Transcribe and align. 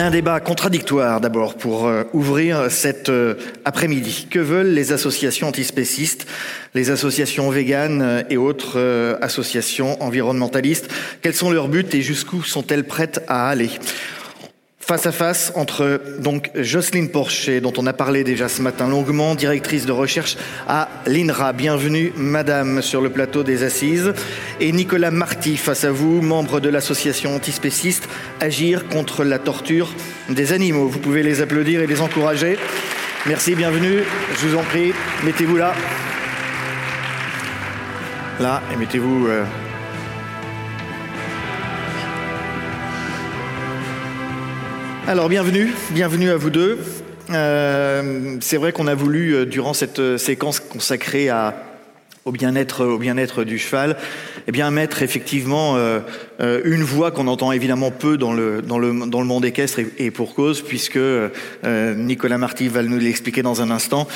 Un 0.00 0.12
débat 0.12 0.38
contradictoire 0.38 1.20
d'abord 1.20 1.56
pour 1.56 1.88
euh, 1.88 2.04
ouvrir 2.12 2.70
cet 2.70 3.08
euh, 3.08 3.34
après-midi. 3.64 4.28
Que 4.30 4.38
veulent 4.38 4.72
les 4.72 4.92
associations 4.92 5.48
antispécistes, 5.48 6.24
les 6.74 6.90
associations 6.90 7.50
véganes 7.50 8.00
euh, 8.00 8.22
et 8.30 8.36
autres 8.36 8.78
associations 9.20 10.00
environnementalistes? 10.00 10.88
Quels 11.20 11.34
sont 11.34 11.50
leurs 11.50 11.66
buts 11.66 11.84
et 11.92 12.00
jusqu'où 12.00 12.44
sont-elles 12.44 12.84
prêtes 12.84 13.24
à 13.26 13.48
aller? 13.48 13.70
Face 14.88 15.04
à 15.04 15.12
face 15.12 15.52
entre 15.54 16.00
donc 16.18 16.50
Jocelyne 16.54 17.10
Porcher, 17.10 17.60
dont 17.60 17.74
on 17.76 17.86
a 17.86 17.92
parlé 17.92 18.24
déjà 18.24 18.48
ce 18.48 18.62
matin 18.62 18.88
longuement, 18.88 19.34
directrice 19.34 19.84
de 19.84 19.92
recherche 19.92 20.38
à 20.66 20.88
l'INRA. 21.04 21.52
Bienvenue, 21.52 22.10
madame, 22.16 22.80
sur 22.80 23.02
le 23.02 23.10
plateau 23.10 23.42
des 23.42 23.64
Assises. 23.64 24.14
Et 24.60 24.72
Nicolas 24.72 25.10
Marty, 25.10 25.58
face 25.58 25.84
à 25.84 25.90
vous, 25.90 26.22
membre 26.22 26.60
de 26.60 26.70
l'association 26.70 27.36
antispéciste 27.36 28.08
Agir 28.40 28.88
contre 28.88 29.24
la 29.24 29.38
torture 29.38 29.92
des 30.30 30.54
animaux. 30.54 30.88
Vous 30.88 31.00
pouvez 31.00 31.22
les 31.22 31.42
applaudir 31.42 31.82
et 31.82 31.86
les 31.86 32.00
encourager. 32.00 32.56
Merci, 33.26 33.54
bienvenue. 33.54 34.04
Je 34.40 34.46
vous 34.46 34.56
en 34.56 34.62
prie, 34.62 34.94
mettez-vous 35.22 35.58
là. 35.58 35.74
Là, 38.40 38.62
et 38.72 38.76
mettez-vous. 38.76 39.26
Euh, 39.26 39.44
Alors 45.08 45.30
bienvenue, 45.30 45.72
bienvenue 45.92 46.28
à 46.28 46.36
vous 46.36 46.50
deux. 46.50 46.78
Euh, 47.30 48.36
c'est 48.42 48.58
vrai 48.58 48.72
qu'on 48.72 48.86
a 48.86 48.94
voulu, 48.94 49.34
euh, 49.34 49.46
durant 49.46 49.72
cette 49.72 50.00
euh, 50.00 50.18
séquence 50.18 50.60
consacrée 50.60 51.30
au 52.26 52.30
bien-être, 52.30 52.84
au 52.84 52.98
bien-être 52.98 53.42
du 53.42 53.58
cheval, 53.58 53.96
eh 54.48 54.52
bien 54.52 54.70
mettre 54.70 55.02
effectivement 55.02 55.76
une 56.40 56.82
voix 56.82 57.10
qu'on 57.10 57.28
entend 57.28 57.52
évidemment 57.52 57.90
peu 57.90 58.16
dans 58.16 58.32
le 58.32 58.62
dans 58.62 58.78
le 58.78 59.06
dans 59.06 59.20
le 59.20 59.26
monde 59.26 59.44
équestre 59.44 59.80
et, 59.98 60.10
pour 60.10 60.34
cause, 60.34 60.62
puisque 60.62 60.98
Nicolas 61.64 62.38
Marty 62.38 62.68
va 62.68 62.82
nous 62.82 62.98
l'expliquer 62.98 63.42
dans 63.42 63.60
un 63.60 63.70
instant. 63.70 64.08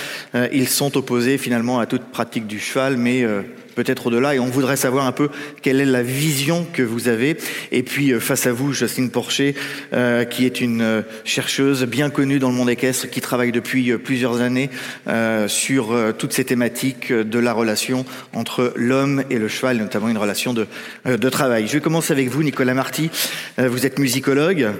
ils 0.52 0.68
sont 0.68 0.96
opposés 0.96 1.38
finalement 1.38 1.78
à 1.78 1.86
toute 1.86 2.04
pratique 2.04 2.46
du 2.46 2.58
cheval, 2.58 2.96
mais 2.96 3.26
peut-être 3.72 4.06
au-delà, 4.06 4.34
et 4.34 4.38
on 4.38 4.46
voudrait 4.46 4.76
savoir 4.76 5.06
un 5.06 5.12
peu 5.12 5.28
quelle 5.62 5.80
est 5.80 5.86
la 5.86 6.02
vision 6.02 6.66
que 6.72 6.82
vous 6.82 7.08
avez. 7.08 7.36
Et 7.70 7.82
puis 7.82 8.12
euh, 8.12 8.20
face 8.20 8.46
à 8.46 8.52
vous, 8.52 8.72
Jocelyne 8.72 9.10
Porcher, 9.10 9.54
euh, 9.92 10.24
qui 10.24 10.46
est 10.46 10.60
une 10.60 10.82
euh, 10.82 11.02
chercheuse 11.24 11.84
bien 11.84 12.10
connue 12.10 12.38
dans 12.38 12.50
le 12.50 12.56
monde 12.56 12.70
équestre, 12.70 13.08
qui 13.10 13.20
travaille 13.20 13.52
depuis 13.52 13.96
plusieurs 13.98 14.40
années 14.40 14.70
sur 15.46 15.94
toutes 16.18 16.32
ces 16.32 16.44
thématiques 16.44 17.12
de 17.12 17.38
la 17.38 17.52
relation 17.52 18.04
entre 18.32 18.72
l'homme 18.76 19.24
et 19.30 19.38
le 19.38 19.48
cheval, 19.48 19.78
notamment 19.78 20.08
une 20.08 20.18
relation 20.22 20.54
de, 20.54 20.66
de 21.06 21.28
travail. 21.28 21.66
Je 21.66 21.74
vais 21.74 21.80
commencer 21.80 22.12
avec 22.12 22.28
vous, 22.28 22.42
Nicolas 22.42 22.74
Marty. 22.74 23.10
vous 23.58 23.86
êtes 23.86 23.98
musicologue. 23.98 24.70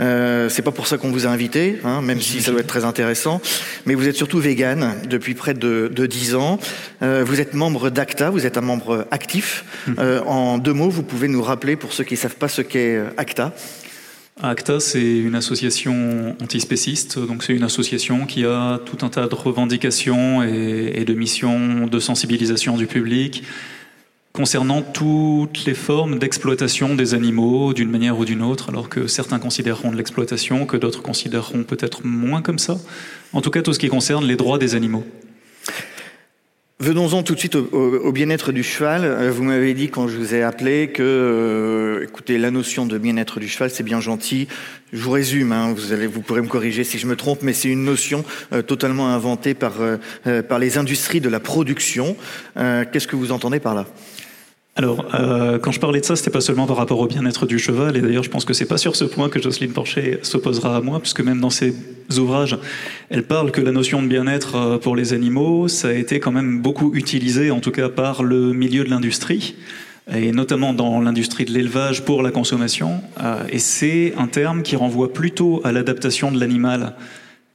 Euh, 0.00 0.48
c'est 0.48 0.62
pas 0.62 0.70
pour 0.72 0.86
ça 0.86 0.98
qu'on 0.98 1.10
vous 1.10 1.26
a 1.26 1.30
invité, 1.30 1.78
hein, 1.84 2.02
même 2.02 2.20
si 2.20 2.40
ça 2.42 2.50
doit 2.50 2.60
être 2.60 2.66
très 2.66 2.84
intéressant. 2.84 3.40
Mais 3.86 3.94
vous 3.94 4.08
êtes 4.08 4.16
surtout 4.16 4.38
vegan 4.38 4.94
depuis 5.08 5.34
près 5.34 5.54
de, 5.54 5.90
de 5.92 6.06
10 6.06 6.34
ans. 6.34 6.58
Euh, 7.02 7.24
vous 7.26 7.40
êtes 7.40 7.54
membre 7.54 7.90
d'ACTA, 7.90 8.30
vous 8.30 8.46
êtes 8.46 8.56
un 8.56 8.62
membre 8.62 9.06
actif. 9.10 9.64
Euh, 9.98 10.20
en 10.24 10.58
deux 10.58 10.72
mots, 10.72 10.90
vous 10.90 11.02
pouvez 11.02 11.28
nous 11.28 11.42
rappeler, 11.42 11.76
pour 11.76 11.92
ceux 11.92 12.04
qui 12.04 12.14
ne 12.14 12.18
savent 12.18 12.36
pas 12.36 12.48
ce 12.48 12.62
qu'est 12.62 12.96
euh, 12.96 13.10
ACTA 13.16 13.52
ACTA, 14.42 14.80
c'est 14.80 15.18
une 15.18 15.34
association 15.34 16.34
antispéciste, 16.42 17.18
donc 17.18 17.44
c'est 17.44 17.52
une 17.52 17.62
association 17.62 18.24
qui 18.24 18.46
a 18.46 18.80
tout 18.84 19.04
un 19.04 19.10
tas 19.10 19.28
de 19.28 19.34
revendications 19.34 20.42
et, 20.42 20.92
et 20.94 21.04
de 21.04 21.12
missions 21.12 21.86
de 21.86 21.98
sensibilisation 22.00 22.76
du 22.76 22.86
public, 22.86 23.44
concernant 24.32 24.80
toutes 24.80 25.66
les 25.66 25.74
formes 25.74 26.18
d'exploitation 26.18 26.94
des 26.94 27.14
animaux 27.14 27.74
d'une 27.74 27.90
manière 27.90 28.18
ou 28.18 28.24
d'une 28.24 28.42
autre, 28.42 28.70
alors 28.70 28.88
que 28.88 29.06
certains 29.06 29.38
considéreront 29.38 29.90
de 29.90 29.96
l'exploitation, 29.96 30.64
que 30.64 30.76
d'autres 30.76 31.02
considéreront 31.02 31.64
peut-être 31.64 32.06
moins 32.06 32.40
comme 32.40 32.58
ça. 32.58 32.78
En 33.32 33.42
tout 33.42 33.50
cas, 33.50 33.62
tout 33.62 33.74
ce 33.74 33.78
qui 33.78 33.88
concerne 33.88 34.24
les 34.24 34.36
droits 34.36 34.58
des 34.58 34.74
animaux. 34.74 35.04
Venons-en 36.82 37.22
tout 37.22 37.34
de 37.34 37.38
suite 37.38 37.54
au, 37.54 38.10
bien-être 38.10 38.50
du 38.50 38.64
cheval. 38.64 39.04
Euh, 39.04 39.30
vous 39.30 39.44
m'avez 39.44 39.72
dit 39.72 39.88
quand 39.88 40.08
je 40.08 40.16
vous 40.16 40.34
ai 40.34 40.42
appelé 40.42 40.88
que, 40.88 41.00
euh, 41.00 42.02
écoutez, 42.02 42.38
la 42.38 42.50
notion 42.50 42.86
de 42.86 42.98
bien-être 42.98 43.38
du 43.38 43.46
cheval, 43.46 43.70
c'est 43.70 43.84
bien 43.84 44.00
gentil. 44.00 44.48
Je 44.92 45.00
vous 45.00 45.12
résume, 45.12 45.52
hein, 45.52 45.72
vous, 45.76 45.92
allez, 45.92 46.08
vous 46.08 46.22
pourrez 46.22 46.40
me 46.40 46.48
corriger 46.48 46.82
si 46.82 46.98
je 46.98 47.06
me 47.06 47.14
trompe, 47.14 47.42
mais 47.42 47.52
c'est 47.52 47.68
une 47.68 47.84
notion 47.84 48.24
euh, 48.52 48.62
totalement 48.62 49.10
inventée 49.10 49.54
par, 49.54 49.74
par 50.48 50.58
les 50.58 50.76
industries 50.76 51.20
de 51.20 51.28
la 51.28 51.38
production. 51.38 52.16
Qu'est-ce 52.56 53.06
que 53.06 53.14
vous 53.14 53.30
entendez 53.30 53.60
par 53.60 53.76
là? 53.76 53.86
Alors, 54.74 55.04
euh, 55.14 55.58
quand 55.58 55.70
je 55.70 55.80
parlais 55.80 56.00
de 56.00 56.04
ça, 56.06 56.16
c'était 56.16 56.30
pas 56.30 56.40
seulement 56.40 56.66
par 56.66 56.78
rapport 56.78 56.98
au 56.98 57.06
bien-être 57.06 57.44
du 57.44 57.58
cheval, 57.58 57.94
et 57.94 58.00
d'ailleurs, 58.00 58.22
je 58.22 58.30
pense 58.30 58.46
que 58.46 58.54
c'est 58.54 58.64
pas 58.64 58.78
sur 58.78 58.96
ce 58.96 59.04
point 59.04 59.28
que 59.28 59.40
Jocelyne 59.40 59.72
Porcher 59.72 60.18
s'opposera 60.22 60.76
à 60.76 60.80
moi, 60.80 60.98
puisque 60.98 61.20
même 61.20 61.40
dans 61.40 61.50
ses 61.50 61.74
ouvrages, 62.16 62.56
elle 63.10 63.24
parle 63.24 63.50
que 63.50 63.60
la 63.60 63.70
notion 63.70 64.02
de 64.02 64.08
bien-être 64.08 64.56
euh, 64.56 64.78
pour 64.78 64.96
les 64.96 65.12
animaux, 65.12 65.68
ça 65.68 65.88
a 65.88 65.92
été 65.92 66.20
quand 66.20 66.32
même 66.32 66.62
beaucoup 66.62 66.94
utilisé, 66.94 67.50
en 67.50 67.60
tout 67.60 67.70
cas 67.70 67.90
par 67.90 68.22
le 68.22 68.54
milieu 68.54 68.82
de 68.82 68.88
l'industrie, 68.88 69.56
et 70.10 70.32
notamment 70.32 70.72
dans 70.72 71.00
l'industrie 71.00 71.44
de 71.44 71.52
l'élevage 71.52 72.02
pour 72.02 72.22
la 72.22 72.30
consommation, 72.30 73.02
euh, 73.22 73.44
et 73.50 73.58
c'est 73.58 74.14
un 74.16 74.26
terme 74.26 74.62
qui 74.62 74.76
renvoie 74.76 75.12
plutôt 75.12 75.60
à 75.64 75.72
l'adaptation 75.72 76.32
de 76.32 76.40
l'animal 76.40 76.94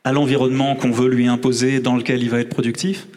à 0.04 0.14
l'environnement 0.14 0.76
qu'on 0.76 0.92
veut 0.92 1.10
lui 1.10 1.28
imposer 1.28 1.80
dans 1.80 1.96
lequel 1.98 2.22
il 2.22 2.30
va 2.30 2.40
être 2.40 2.50
productif, 2.50 3.08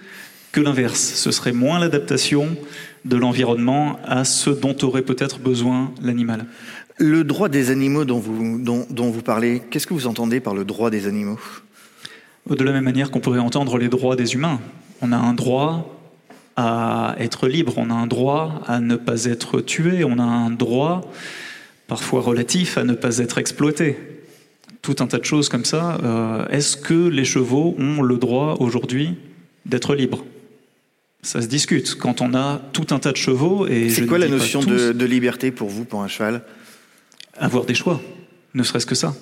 que 0.53 0.61
l'inverse. 0.61 0.99
Ce 0.99 1.31
serait 1.31 1.53
moins 1.53 1.79
l'adaptation 1.79 2.57
de 3.05 3.17
l'environnement 3.17 3.99
à 4.05 4.25
ce 4.25 4.51
dont 4.51 4.77
aurait 4.83 5.03
peut-être 5.03 5.39
besoin 5.39 5.93
l'animal. 6.03 6.47
Le 6.99 7.25
droit 7.25 7.49
des 7.49 7.71
animaux 7.71 8.05
dont 8.05 8.19
vous, 8.19 8.59
dont, 8.59 9.11
vous 9.11 9.23
parlez, 9.23 9.63
qu'est-ce 9.71 9.87
que 9.87 9.95
vous 9.95 10.07
entendez 10.07 10.41
par 10.41 10.55
le 10.55 10.65
droit 10.65 10.91
des 10.91 11.07
animaux? 11.07 11.39
De 12.49 12.63
la 12.63 12.73
même 12.73 12.85
manière 12.85 13.11
qu'on 13.11 13.21
pourrait 13.21 13.39
entendre 13.39 13.79
les 13.79 13.89
droits 13.89 14.17
des 14.17 14.35
humains. 14.35 14.61
On 15.01 15.13
a 15.13 15.17
un 15.17 15.33
droit 15.33 15.97
à 16.57 17.15
être 17.19 17.49
libre, 17.49 17.75
on 17.79 17.91
a 17.91 17.95
un 17.95 18.07
droit 18.07 18.61
à 18.67 18.81
ne 18.81 18.97
pas 18.97 19.25
être 19.25 19.61
tué, 19.61 20.05
on 20.05 20.19
a 20.19 20.23
un 20.23 20.51
droit, 20.51 21.11
parfois 21.87 22.21
relatif, 22.21 22.77
à 22.77 22.85
ne 22.85 22.93
pas 22.93 23.19
être 23.19 23.39
exploité. 23.39 23.97
Tout 24.83 24.97
un 25.01 25.07
tas 25.07 25.19
de 25.19 25.25
choses 25.25 25.49
comme 25.49 25.65
ça. 25.65 25.99
Euh, 26.03 26.47
est-ce 26.49 26.77
que 26.77 27.09
les 27.09 27.25
chevaux 27.25 27.75
ont 27.79 28.03
le 28.03 28.19
droit 28.19 28.57
aujourd'hui 28.61 29.17
d'être 29.65 29.95
libres? 29.95 30.25
Ça 31.23 31.43
se 31.43 31.47
discute. 31.47 31.97
Quand 31.97 32.21
on 32.21 32.35
a 32.35 32.61
tout 32.73 32.87
un 32.91 32.99
tas 32.99 33.13
de 33.13 33.17
chevaux 33.17 33.67
et 33.67 33.91
c'est 33.91 34.07
quoi 34.07 34.19
la 34.19 34.29
notion 34.29 34.63
de, 34.63 35.05
liberté 35.05 35.51
pour 35.51 35.69
vous, 35.69 35.85
pour 35.85 36.03
un 36.03 36.09
cheval? 36.09 36.43
Avoir 37.37 37.65
des 37.65 37.75
choix, 37.75 38.01
ne 38.55 38.63
serait-ce 38.63 38.87
que 38.87 38.95
ça. 38.95 39.15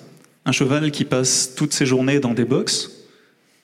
Un 0.45 0.51
cheval 0.51 0.91
qui 0.91 1.05
passe 1.05 1.53
toutes 1.55 1.73
ses 1.73 1.85
journées 1.85 2.19
dans 2.19 2.33
des 2.33 2.45
box, 2.45 2.91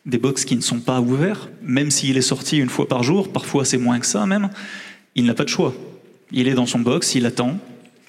des 0.06 0.18
box 0.18 0.46
qui 0.46 0.56
ne 0.56 0.62
sont 0.62 0.80
pas 0.80 1.02
ouverts, 1.02 1.50
même 1.62 1.92
s'il 1.92 2.18
est 2.18 2.22
sorti 2.22 2.58
une 2.58 2.70
fois 2.70 2.88
par 2.88 3.04
jour, 3.04 3.32
parfois 3.32 3.66
c'est 3.66 3.78
moins 3.78 4.00
que 4.00 4.06
ça 4.06 4.26
même, 4.26 4.50
il 5.16 5.26
n'a 5.26 5.34
pas 5.34 5.44
de 5.44 5.50
choix. 5.50 5.74
Il 6.32 6.48
est 6.48 6.54
dans 6.54 6.66
son 6.66 6.80
box, 6.80 7.16
il 7.16 7.26
attend. 7.26 7.58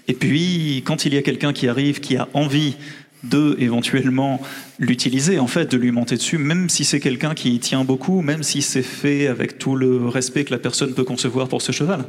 Et 0.08 0.14
puis, 0.14 0.82
quand 0.84 1.04
il 1.04 1.14
y 1.14 1.16
a 1.16 1.22
quelqu'un 1.22 1.52
qui 1.52 1.68
arrive, 1.68 2.00
qui 2.00 2.16
a 2.16 2.28
envie 2.32 2.76
de 3.24 3.56
éventuellement 3.58 4.40
l'utiliser, 4.78 5.38
en 5.38 5.46
fait, 5.46 5.70
de 5.70 5.76
lui 5.76 5.90
monter 5.90 6.16
dessus, 6.16 6.38
même 6.38 6.68
si 6.68 6.84
c'est 6.84 7.00
quelqu'un 7.00 7.34
qui 7.34 7.54
y 7.54 7.58
tient 7.58 7.84
beaucoup, 7.84 8.22
même 8.22 8.42
si 8.42 8.62
c'est 8.62 8.82
fait 8.82 9.26
avec 9.26 9.58
tout 9.58 9.76
le 9.76 10.06
respect 10.08 10.44
que 10.44 10.52
la 10.52 10.58
personne 10.58 10.94
peut 10.94 11.04
concevoir 11.04 11.48
pour 11.48 11.62
ce 11.62 11.72
cheval. 11.72 12.04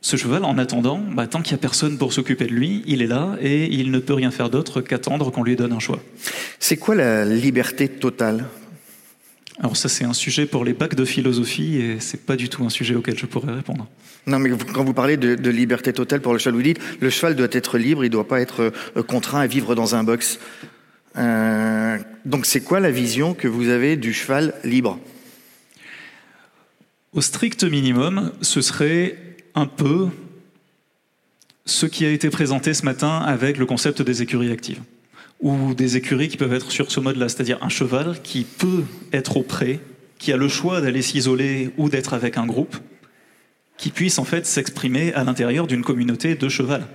Ce 0.00 0.16
cheval, 0.16 0.44
en 0.44 0.58
attendant, 0.58 0.98
bah, 0.98 1.26
tant 1.26 1.42
qu'il 1.42 1.54
n'y 1.54 1.58
a 1.58 1.60
personne 1.60 1.98
pour 1.98 2.12
s'occuper 2.12 2.46
de 2.46 2.52
lui, 2.52 2.82
il 2.86 3.02
est 3.02 3.08
là 3.08 3.36
et 3.40 3.66
il 3.74 3.90
ne 3.90 3.98
peut 3.98 4.14
rien 4.14 4.30
faire 4.30 4.48
d'autre 4.48 4.80
qu'attendre 4.80 5.30
qu'on 5.32 5.42
lui 5.42 5.56
donne 5.56 5.72
un 5.72 5.80
choix. 5.80 6.00
C'est 6.60 6.76
quoi 6.76 6.94
la 6.94 7.24
liberté 7.24 7.88
totale 7.88 8.44
alors 9.60 9.76
ça, 9.76 9.88
c'est 9.88 10.04
un 10.04 10.12
sujet 10.12 10.46
pour 10.46 10.64
les 10.64 10.72
bacs 10.72 10.94
de 10.94 11.04
philosophie 11.04 11.76
et 11.78 11.98
c'est 11.98 12.24
pas 12.24 12.36
du 12.36 12.48
tout 12.48 12.64
un 12.64 12.68
sujet 12.68 12.94
auquel 12.94 13.18
je 13.18 13.26
pourrais 13.26 13.52
répondre. 13.52 13.88
Non, 14.26 14.38
mais 14.38 14.50
quand 14.72 14.84
vous 14.84 14.94
parlez 14.94 15.16
de, 15.16 15.50
liberté 15.50 15.92
totale 15.92 16.20
pour 16.20 16.32
le 16.32 16.38
cheval, 16.38 16.54
vous 16.54 16.62
dites 16.62 16.78
le 17.00 17.10
cheval 17.10 17.34
doit 17.34 17.48
être 17.50 17.76
libre, 17.76 18.04
il 18.04 18.08
ne 18.08 18.12
doit 18.12 18.28
pas 18.28 18.40
être 18.40 18.72
euh, 18.96 19.02
contraint 19.02 19.40
à 19.40 19.46
vivre 19.48 19.74
dans 19.74 19.96
un 19.96 20.04
box. 20.04 20.38
Euh, 21.16 21.98
donc 22.24 22.46
c'est 22.46 22.60
quoi 22.60 22.78
la 22.78 22.92
vision 22.92 23.34
que 23.34 23.48
vous 23.48 23.68
avez 23.68 23.96
du 23.96 24.12
cheval 24.12 24.54
libre? 24.62 25.00
Au 27.12 27.20
strict 27.20 27.64
minimum, 27.64 28.32
ce 28.42 28.60
serait 28.60 29.16
un 29.56 29.66
peu 29.66 30.08
ce 31.64 31.86
qui 31.86 32.04
a 32.04 32.10
été 32.10 32.30
présenté 32.30 32.74
ce 32.74 32.84
matin 32.84 33.18
avec 33.18 33.58
le 33.58 33.66
concept 33.66 34.02
des 34.02 34.22
écuries 34.22 34.52
actives 34.52 34.80
ou 35.40 35.74
des 35.74 35.96
écuries 35.96 36.28
qui 36.28 36.36
peuvent 36.36 36.52
être 36.52 36.70
sur 36.70 36.90
ce 36.90 37.00
mode-là, 37.00 37.28
c'est-à-dire 37.28 37.58
un 37.62 37.68
cheval 37.68 38.20
qui 38.22 38.44
peut 38.44 38.84
être 39.12 39.36
au 39.36 39.42
pré, 39.42 39.80
qui 40.18 40.32
a 40.32 40.36
le 40.36 40.48
choix 40.48 40.80
d'aller 40.80 41.02
s'isoler 41.02 41.70
ou 41.78 41.88
d'être 41.88 42.14
avec 42.14 42.36
un 42.36 42.46
groupe, 42.46 42.76
qui 43.76 43.90
puisse 43.90 44.18
en 44.18 44.24
fait 44.24 44.46
s'exprimer 44.46 45.12
à 45.14 45.22
l'intérieur 45.24 45.66
d'une 45.66 45.82
communauté 45.82 46.34
de 46.34 46.48
cheval, 46.48 46.86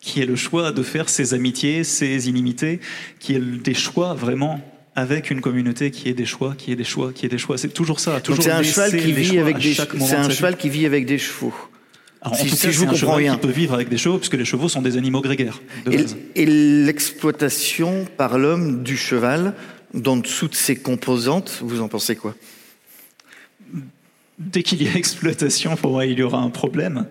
qui 0.00 0.20
ait 0.20 0.26
le 0.26 0.36
choix 0.36 0.72
de 0.72 0.82
faire 0.82 1.08
ses 1.08 1.34
amitiés, 1.34 1.84
ses 1.84 2.28
inimités, 2.28 2.80
qui 3.20 3.34
ait 3.34 3.40
des 3.40 3.74
choix 3.74 4.14
vraiment 4.14 4.60
avec 4.94 5.30
une 5.30 5.40
communauté 5.40 5.90
qui 5.90 6.08
ait 6.08 6.14
des 6.14 6.26
choix, 6.26 6.54
qui 6.56 6.72
ait 6.72 6.76
des 6.76 6.84
choix, 6.84 7.12
qui 7.12 7.26
ait 7.26 7.28
des 7.28 7.38
choix. 7.38 7.56
C'est 7.56 7.68
toujours 7.68 8.00
ça. 8.00 8.20
Toujours 8.20 8.42
c'est 8.42 8.50
un 8.50 8.62
cheval 8.62 8.90
qui 8.90 9.12
vit 9.12 9.38
avec 9.38 9.58
des. 9.58 9.74
C'est 9.74 10.16
un 10.16 10.30
cheval 10.30 10.56
qui 10.56 10.68
vit 10.68 10.86
avec 10.86 11.06
des 11.06 11.18
chevaux. 11.18 11.54
Alors, 12.24 12.36
Si- 12.36 12.42
en 12.46 12.50
tout 12.50 12.56
cas, 12.56 12.70
je 12.70 12.78
vous 12.78 12.86
comprends 12.86 13.18
bien. 13.18 13.36
peut 13.36 13.50
vivre 13.50 13.74
avec 13.74 13.88
des 13.88 13.98
chevaux, 13.98 14.18
puisque 14.18 14.34
les 14.34 14.44
chevaux 14.44 14.68
sont 14.68 14.80
des 14.82 14.96
animaux 14.96 15.20
grégaires. 15.20 15.60
de 15.84 15.92
Et, 15.92 15.96
base. 15.96 16.16
et 16.36 16.46
l'exploitation 16.46 18.06
par 18.16 18.38
l'homme 18.38 18.82
du 18.84 18.96
cheval, 18.96 19.54
dans 19.92 20.16
de 20.16 20.26
ses 20.52 20.76
composantes, 20.76 21.58
vous 21.62 21.80
en 21.80 21.88
pensez 21.88 22.14
quoi? 22.16 22.34
Dès 24.38 24.62
qu'il 24.62 24.82
y 24.82 24.88
a 24.88 24.94
exploitation, 24.96 25.76
pour 25.76 25.92
moi, 25.92 26.06
il 26.06 26.18
y 26.18 26.22
aura 26.22 26.38
un 26.38 26.50
problème. 26.50 27.06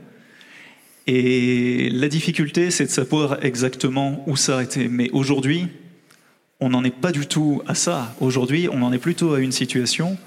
Et 1.08 1.90
la 1.92 2.08
difficulté, 2.08 2.72
c'est 2.72 2.86
de 2.86 2.90
savoir 2.90 3.44
exactement 3.44 4.24
où 4.28 4.36
s'arrêter. 4.36 4.88
Mais 4.88 5.10
aujourd'hui, 5.12 5.68
on 6.60 6.70
n'en 6.70 6.84
est 6.84 6.96
pas 6.96 7.12
du 7.12 7.26
tout 7.26 7.62
à 7.68 7.76
ça. 7.76 8.16
Aujourd'hui, 8.22 8.70
on 8.72 8.82
en 8.82 8.94
est 8.94 9.00
plutôt 9.00 9.34
à 9.34 9.40
une 9.40 9.52
situation 9.52 10.18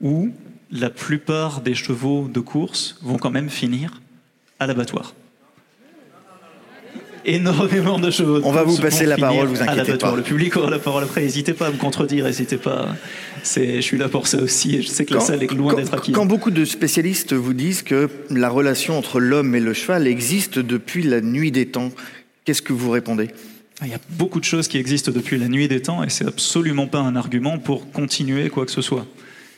où 0.00 0.30
la 0.70 0.90
plupart 0.90 1.60
des 1.60 1.74
chevaux 1.74 2.28
de 2.28 2.40
course 2.40 2.98
vont 3.02 3.16
quand 3.16 3.30
même 3.30 3.48
finir 3.48 4.00
à 4.58 4.66
l'abattoir. 4.66 5.14
Énormément 7.26 7.98
de 7.98 8.10
chevaux. 8.10 8.40
On 8.44 8.52
va 8.52 8.64
vous 8.64 8.76
passer 8.76 9.06
la 9.06 9.16
parole, 9.16 9.46
vous 9.48 9.60
à 9.60 9.62
inquiétez 9.62 9.76
l'abattoir. 9.76 10.12
pas. 10.12 10.16
Le 10.18 10.22
public 10.22 10.56
aura 10.56 10.68
la 10.70 10.78
parole 10.78 11.04
après. 11.04 11.22
N'hésitez 11.22 11.54
pas 11.54 11.68
à 11.68 11.70
me 11.70 11.78
contredire, 11.78 12.26
n'hésitez 12.26 12.58
pas. 12.58 12.88
Je 13.42 13.80
suis 13.80 13.96
là 13.96 14.08
pour 14.08 14.26
ça 14.26 14.42
aussi. 14.42 14.76
Et 14.76 14.82
je 14.82 14.88
sais 14.88 15.06
que 15.06 15.14
la 15.14 15.20
salle 15.20 15.42
est 15.42 15.52
loin 15.52 15.74
d'être 15.74 15.94
acquise. 15.94 16.14
quand 16.14 16.26
beaucoup 16.26 16.50
de 16.50 16.64
spécialistes 16.66 17.32
vous 17.32 17.54
disent 17.54 17.82
que 17.82 18.10
la 18.30 18.50
relation 18.50 18.98
entre 18.98 19.20
l'homme 19.20 19.54
et 19.54 19.60
le 19.60 19.72
cheval 19.72 20.06
existe 20.06 20.58
depuis 20.58 21.02
la 21.02 21.22
nuit 21.22 21.50
des 21.50 21.66
temps, 21.66 21.92
qu'est-ce 22.44 22.62
que 22.62 22.74
vous 22.74 22.90
répondez? 22.90 23.30
Il 23.82 23.88
y 23.88 23.94
a 23.94 24.00
beaucoup 24.10 24.38
de 24.38 24.44
choses 24.44 24.68
qui 24.68 24.78
existent 24.78 25.10
depuis 25.10 25.38
la 25.38 25.48
nuit 25.48 25.66
des 25.66 25.80
temps 25.80 26.04
et 26.04 26.10
c'est 26.10 26.26
absolument 26.26 26.86
pas 26.86 27.00
un 27.00 27.16
argument 27.16 27.58
pour 27.58 27.90
continuer 27.90 28.48
quoi 28.50 28.66
que 28.66 28.70
ce 28.70 28.82
soit. 28.82 29.06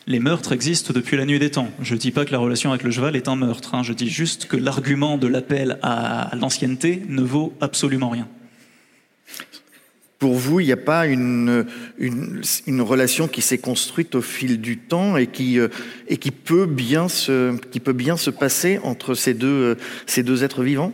Les 0.08 0.20
meurtres 0.20 0.52
existent 0.52 0.92
depuis 0.92 1.16
la 1.16 1.24
nuit 1.24 1.40
des 1.40 1.50
temps. 1.50 1.68
Je 1.82 1.96
dis 1.96 2.12
pas 2.12 2.24
que 2.24 2.30
la 2.30 2.38
relation 2.38 2.70
avec 2.70 2.84
le 2.84 2.92
cheval 2.92 3.16
est 3.16 3.26
un 3.26 3.34
meurtre. 3.34 3.74
hein. 3.74 3.82
Je 3.82 3.92
dis 3.92 4.08
juste 4.08 4.46
que 4.46 4.56
l'argument 4.56 5.18
de 5.18 5.26
l'appel 5.26 5.78
à 5.82 6.30
l'ancienneté 6.36 7.02
ne 7.08 7.22
vaut 7.22 7.52
absolument 7.60 8.08
rien. 8.08 8.28
Pour 10.20 10.34
vous, 10.34 10.60
il 10.60 10.66
n'y 10.66 10.72
a 10.72 10.76
pas 10.76 11.08
une, 11.08 11.66
une, 11.98 12.40
une 12.68 12.80
relation 12.80 13.26
qui 13.26 13.42
s'est 13.42 13.58
construite 13.58 14.14
au 14.14 14.22
fil 14.22 14.60
du 14.60 14.78
temps 14.78 15.16
et 15.16 15.26
qui, 15.26 15.58
euh, 15.58 15.68
et 16.06 16.18
qui, 16.18 16.30
peut, 16.30 16.66
bien 16.66 17.08
se, 17.08 17.56
qui 17.70 17.80
peut 17.80 17.92
bien 17.92 18.16
se 18.16 18.30
passer 18.30 18.78
entre 18.84 19.14
ces 19.14 19.34
deux, 19.34 19.46
euh, 19.46 19.74
ces 20.06 20.22
deux 20.22 20.44
êtres 20.44 20.62
vivants? 20.62 20.92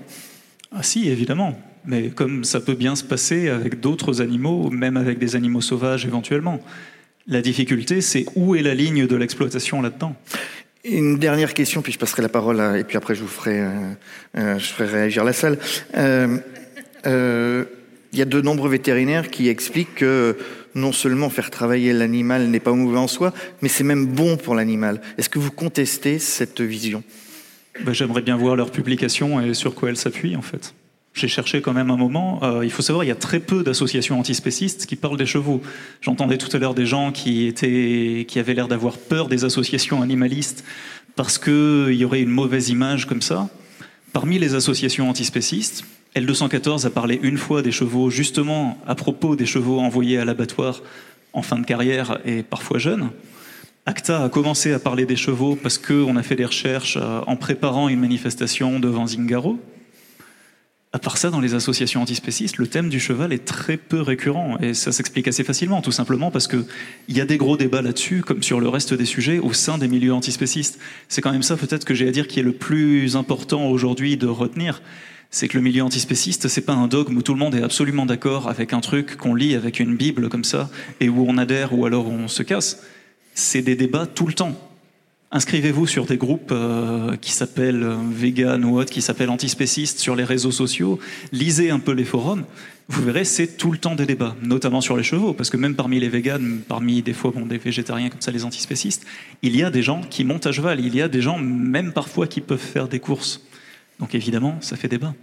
Ah 0.73 0.83
si, 0.83 1.09
évidemment. 1.11 1.61
Mais 1.85 2.09
comme 2.09 2.45
ça 2.45 2.61
peut 2.61 2.75
bien 2.75 2.97
se 2.97 3.05
passer 3.05 3.49
avec 3.51 3.79
d'autres 3.81 4.23
animaux, 4.23 4.71
même 4.71 4.97
avec 4.97 5.19
des 5.19 5.37
animaux 5.37 5.61
sauvages 5.61 6.07
éventuellement. 6.07 6.61
La 7.27 7.41
difficulté, 7.41 8.01
c'est 8.01 8.27
où 8.35 8.55
est 8.57 8.63
la 8.63 8.75
ligne 8.75 9.07
de 9.07 9.17
l'exploitation 9.17 9.81
là-dedans? 9.83 10.17
Une 10.85 11.19
dernière 11.19 11.55
question, 11.55 11.81
puis 11.83 11.93
je 11.93 11.99
passerai 11.99 12.23
la 12.23 12.29
parole, 12.29 12.61
à- 12.61 12.79
et 12.79 12.85
puis 12.85 12.97
après 12.97 13.15
je 13.15 13.21
vous 13.23 13.29
ferai, 13.29 13.61
euh, 13.61 13.69
euh, 14.39 14.59
je 14.59 14.67
ferai 14.67 14.87
réagir 14.87 15.23
la 15.25 15.33
salle. 15.33 15.59
Euh, 15.97 16.39
euh, 17.07 17.65
Il 18.15 18.19
y 18.19 18.23
a 18.23 18.27
de 18.27 18.43
nombreux 18.43 18.69
vétérinaires 18.69 19.31
qui 19.31 19.49
expliquent 19.49 19.95
que 19.95 20.37
non 20.75 20.93
seulement 20.93 21.31
faire 21.31 21.51
travailler 21.51 21.95
l'animal 21.95 22.47
n'est 22.49 22.61
pas 22.61 22.73
mauvais 22.75 22.99
en 22.99 23.09
soi, 23.09 23.33
mais 23.63 23.69
c'est 23.71 23.85
même 23.85 24.05
bon 24.07 24.37
pour 24.37 24.55
l'animal. 24.55 25.01
Est-ce 25.17 25.31
que 25.31 25.39
vous 25.39 25.51
contestez 25.51 26.19
cette 26.19 26.61
vision? 26.61 27.03
Ben, 27.87 27.95
J'aimerais 27.95 28.21
bien 28.21 28.37
voir 28.37 28.55
leur 28.55 28.71
publication 28.71 29.41
et 29.41 29.55
sur 29.55 29.75
quoi 29.75 29.89
elles 29.89 29.97
s'appuient 29.97 30.37
en 30.37 30.43
fait. 30.43 30.75
J'ai 31.15 31.29
cherché 31.29 31.61
quand 31.61 31.75
même 31.75 31.91
un 31.91 31.97
moment. 31.97 32.41
Euh, 32.43 32.65
il 32.65 32.71
faut 32.71 32.83
savoir, 32.83 33.05
il 33.05 33.09
y 33.09 33.13
a 33.13 33.17
très 33.17 33.41
peu 33.41 33.63
d'associations 33.63 34.19
antispécistes 34.19 34.87
qui 34.87 34.97
parlent 34.97 35.19
des 35.19 35.27
chevaux. 35.27 35.61
J'entendais 36.01 36.39
tout 36.39 36.55
à 36.57 36.59
l'heure 36.59 36.75
des 36.75 36.87
gens 36.87 37.13
qui 37.13 37.47
étaient, 37.47 38.25
qui 38.27 38.39
avaient 38.39 38.55
l'air 38.55 38.69
d'avoir 38.69 38.97
peur 38.97 39.29
des 39.29 39.45
associations 39.45 40.01
animalistes 40.01 40.65
parce 41.15 41.39
qu'il 41.39 41.93
y 41.93 42.05
aurait 42.05 42.23
une 42.23 42.31
mauvaise 42.31 42.71
image 42.71 43.07
comme 43.07 43.21
ça. 43.21 43.51
Parmi 44.15 44.39
les 44.39 44.55
associations 44.55 45.09
antispécistes, 45.09 45.85
L214 46.17 46.87
a 46.87 46.91
parlé 46.91 47.19
une 47.23 47.39
fois 47.39 47.63
des 47.63 47.73
chevaux, 47.73 48.11
justement 48.11 48.79
à 48.87 48.95
propos 48.95 49.37
des 49.37 49.47
chevaux 49.47 49.81
envoyés 49.81 50.19
à 50.19 50.25
l'abattoir 50.25 50.83
en 51.33 51.43
fin 51.43 51.59
de 51.59 51.65
carrière 51.67 52.19
et 52.25 52.43
parfois 52.43 52.79
jeunes. 52.79 53.11
ACTA 53.87 54.25
a 54.25 54.29
commencé 54.29 54.73
à 54.73 54.79
parler 54.79 55.07
des 55.07 55.17
chevaux 55.17 55.57
parce 55.57 55.77
qu'on 55.79 56.17
a 56.17 56.23
fait 56.23 56.37
des 56.37 56.45
recherches 56.45 56.97
euh, 57.01 57.21
en 57.27 57.37
préparant 57.37 57.89
une 57.89 58.01
manifestation 58.01 58.79
devant 58.79 59.07
Zingaro. 59.07 59.59
À 60.95 60.99
part 60.99 61.17
ça, 61.17 61.31
dans 61.31 61.41
les 61.41 61.55
associations 61.55 62.03
antispécistes, 62.03 62.59
le 62.59 62.67
thème 62.67 62.91
du 62.91 63.01
cheval 63.01 63.33
est 63.33 63.47
très 63.47 63.79
peu 63.79 64.03
récurrent 64.03 64.59
et 64.61 64.75
ça 64.75 64.93
s'explique 64.93 65.27
assez 65.27 65.43
facilement, 65.43 65.81
tout 65.81 65.91
simplement 65.91 66.31
parce 66.31 66.47
qu'il 66.47 66.67
y 67.09 67.23
a 67.23 67.25
des 67.25 67.39
gros 67.39 67.57
débats 67.57 67.81
là-dessus, 67.81 68.21
comme 68.21 68.43
sur 68.43 68.61
le 68.61 68.69
reste 68.69 68.93
des 68.93 69.07
sujets, 69.07 69.39
au 69.39 69.55
sein 69.55 69.79
des 69.79 69.89
milieux 69.89 70.13
antispécistes. 70.13 70.79
C'est 71.09 71.23
quand 71.23 71.33
même 71.33 71.43
ça 71.43 71.57
peut-être 71.57 71.87
que 71.87 71.95
j'ai 71.95 72.07
à 72.07 72.11
dire 72.11 72.29
qui 72.29 72.41
est 72.41 72.43
le 72.43 72.53
plus 72.53 73.17
important 73.17 73.71
aujourd'hui 73.71 74.19
de 74.19 74.27
retenir, 74.27 74.83
c'est 75.31 75.49
que 75.49 75.57
le 75.57 75.63
milieu 75.63 75.83
antispéciste, 75.83 76.49
c'est 76.49 76.61
pas 76.61 76.75
un 76.75 76.89
dogme 76.89 77.17
où 77.17 77.23
tout 77.23 77.33
le 77.33 77.39
monde 77.39 77.55
est 77.55 77.63
absolument 77.63 78.05
d'accord 78.05 78.51
avec 78.51 78.75
un 78.75 78.81
truc 78.81 79.17
qu'on 79.17 79.35
lit 79.35 79.55
avec 79.55 79.81
une 79.81 79.97
Bible 79.97 80.29
comme 80.29 80.45
ça 80.45 80.69
et 81.01 81.09
où 81.09 81.25
on 81.27 81.39
adhère 81.39 81.73
ou 81.73 81.87
alors 81.87 82.07
on 82.07 82.29
se 82.29 82.43
casse. 82.43 82.83
C'est 83.35 83.63
des 83.63 83.77
débats 83.77 84.05
tout 84.05 84.27
le 84.27 84.35
temps. 84.35 84.55
Inscrivez-vous 85.35 85.87
sur 85.87 86.05
des 86.05 86.19
groupes 86.19 86.53
euh, 86.53 87.17
qui 87.17 87.33
s'appellent 87.33 87.85
euh, 87.85 87.97
vegan 88.13 88.63
ou 88.67 88.77
autres, 88.79 88.93
qui 88.93 89.01
s'appellent 89.01 89.31
antispécistes 89.31 89.99
sur 89.99 90.15
les 90.15 90.25
réseaux 90.25 90.51
sociaux. 90.51 90.99
Lisez 91.33 91.71
un 91.71 91.79
peu 91.79 91.93
les 91.93 92.05
forums. 92.05 92.45
Vous 92.89 93.03
verrez, 93.03 93.25
c'est 93.25 93.57
tout 93.57 93.73
le 93.73 93.79
temps 93.79 93.95
des 93.95 94.05
débats, 94.05 94.37
notamment 94.43 94.83
sur 94.83 94.95
les 94.95 95.03
chevaux, 95.03 95.33
parce 95.33 95.49
que 95.49 95.57
même 95.57 95.75
parmi 95.75 95.99
les 95.99 96.11
véganes, 96.11 96.61
parmi 96.69 97.01
des 97.01 97.15
fois 97.15 97.31
bon, 97.35 97.47
des 97.47 97.57
végétariens 97.57 98.11
comme 98.11 98.21
ça, 98.21 98.31
les 98.31 98.45
antispécistes, 98.45 99.07
il 99.41 99.57
y 99.57 99.63
a 99.63 99.71
des 99.71 99.83
gens 99.83 100.03
qui 100.03 100.25
montent 100.25 100.47
à 100.47 100.53
cheval. 100.53 100.81
Il 100.81 100.95
y 100.95 101.01
a 101.01 101.09
des 101.09 101.23
gens, 101.23 101.39
même 101.39 101.95
parfois, 101.95 102.27
qui 102.27 102.43
peuvent 102.43 102.59
faire 102.59 102.87
des 102.87 103.01
courses. 103.01 103.41
Donc 104.01 104.15
évidemment, 104.15 104.59
ça 104.61 104.77
fait 104.77 104.89
débat. 104.89 105.15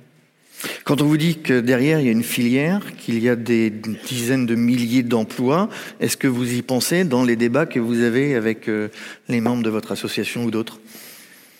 Quand 0.84 1.02
on 1.02 1.06
vous 1.06 1.18
dit 1.18 1.38
que 1.38 1.60
derrière 1.60 2.00
il 2.00 2.06
y 2.06 2.10
a 2.10 2.12
une 2.12 2.24
filière, 2.24 2.82
qu'il 2.98 3.20
y 3.20 3.30
a 3.30 3.36
des 3.36 3.70
dizaines 3.70 4.46
de 4.46 4.56
milliers 4.56 5.04
d'emplois, 5.04 5.70
est-ce 6.00 6.18
que 6.18 6.28
vous 6.28 6.54
y 6.54 6.62
pensez 6.62 7.04
dans 7.04 7.24
les 7.24 7.36
débats 7.36 7.66
que 7.66 7.80
vous 7.80 8.02
avez 8.02 8.36
avec 8.36 8.68
euh, 8.68 8.90
les 9.28 9.42
membres 9.42 9.64
de 9.64 9.70
votre 9.70 9.92
association 9.92 10.44
ou 10.44 10.52
d'autres? 10.52 10.80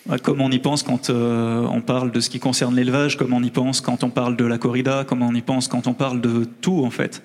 Ouais, 0.08 0.18
Comme 0.18 0.40
on 0.40 0.50
y 0.50 0.58
pense 0.58 0.82
quand 0.82 1.10
euh, 1.10 1.66
on 1.70 1.80
parle 1.80 2.10
de 2.10 2.20
ce 2.20 2.30
qui 2.30 2.40
concerne 2.40 2.74
l'élevage, 2.74 3.16
comme 3.16 3.32
on 3.32 3.42
y 3.42 3.50
pense 3.50 3.80
quand 3.80 4.04
on 4.04 4.10
parle 4.10 4.36
de 4.36 4.44
la 4.44 4.58
corrida, 4.58 5.04
comme 5.06 5.22
on 5.22 5.34
y 5.34 5.42
pense 5.42 5.68
quand 5.68 5.86
on 5.86 5.94
parle 5.94 6.20
de 6.20 6.44
tout 6.60 6.84
en 6.84 6.90
fait. 6.90 7.22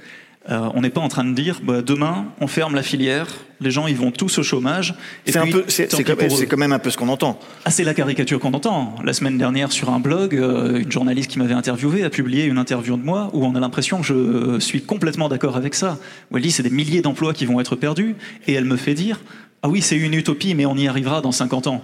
Euh, 0.49 0.69
on 0.75 0.81
n'est 0.81 0.91
pas 0.91 1.01
en 1.01 1.07
train 1.07 1.23
de 1.23 1.33
dire 1.33 1.59
bah, 1.63 1.81
demain 1.81 2.25
on 2.39 2.45
ferme 2.45 2.75
la 2.75 2.83
filière, 2.83 3.27
les 3.61 3.71
gens 3.71 3.87
ils 3.87 3.95
vont 3.95 4.11
tous 4.11 4.37
au 4.37 4.43
chômage. 4.43 4.93
C'est 5.25 5.33
quand, 5.33 6.47
quand 6.47 6.57
même 6.57 6.71
un 6.71 6.79
peu 6.79 6.91
ce 6.91 6.97
qu'on 6.97 7.09
entend. 7.09 7.39
Ah, 7.65 7.71
c'est 7.71 7.83
la 7.83 7.95
caricature 7.95 8.39
qu'on 8.39 8.53
entend. 8.53 8.95
La 9.03 9.13
semaine 9.13 9.39
dernière, 9.39 9.71
sur 9.71 9.89
un 9.89 9.99
blog, 9.99 10.35
euh, 10.35 10.81
une 10.81 10.91
journaliste 10.91 11.31
qui 11.31 11.39
m'avait 11.39 11.55
interviewé 11.55 12.03
a 12.03 12.11
publié 12.11 12.45
une 12.45 12.59
interview 12.59 12.95
de 12.95 13.03
moi 13.03 13.31
où 13.33 13.43
on 13.43 13.55
a 13.55 13.59
l'impression 13.59 14.01
que 14.01 14.05
je 14.05 14.13
euh, 14.13 14.59
suis 14.59 14.83
complètement 14.83 15.29
d'accord 15.29 15.57
avec 15.57 15.73
ça. 15.73 15.97
Où 16.29 16.37
elle 16.37 16.43
dit 16.43 16.51
c'est 16.51 16.63
des 16.63 16.69
milliers 16.69 17.01
d'emplois 17.01 17.33
qui 17.33 17.45
vont 17.45 17.59
être 17.59 17.75
perdus 17.75 18.15
et 18.45 18.53
elle 18.53 18.65
me 18.65 18.77
fait 18.77 18.93
dire 18.93 19.21
ah 19.63 19.69
oui 19.69 19.81
c'est 19.81 19.97
une 19.97 20.13
utopie 20.13 20.53
mais 20.53 20.67
on 20.67 20.75
y 20.75 20.87
arrivera 20.87 21.21
dans 21.21 21.31
50 21.31 21.65
ans. 21.67 21.83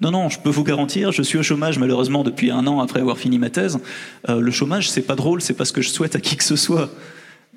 Non, 0.00 0.10
non, 0.10 0.28
je 0.28 0.40
peux 0.40 0.50
vous 0.50 0.64
garantir, 0.64 1.12
je 1.12 1.22
suis 1.22 1.38
au 1.38 1.44
chômage 1.44 1.78
malheureusement 1.78 2.24
depuis 2.24 2.50
un 2.50 2.66
an 2.66 2.80
après 2.80 2.98
avoir 2.98 3.16
fini 3.16 3.38
ma 3.38 3.50
thèse. 3.50 3.78
Euh, 4.28 4.40
le 4.40 4.50
chômage, 4.50 4.90
c'est 4.90 5.02
pas 5.02 5.14
drôle, 5.14 5.40
c'est 5.40 5.54
pas 5.54 5.64
ce 5.64 5.72
que 5.72 5.80
je 5.80 5.90
souhaite 5.90 6.16
à 6.16 6.20
qui 6.20 6.36
que 6.36 6.42
ce 6.42 6.56
soit. 6.56 6.90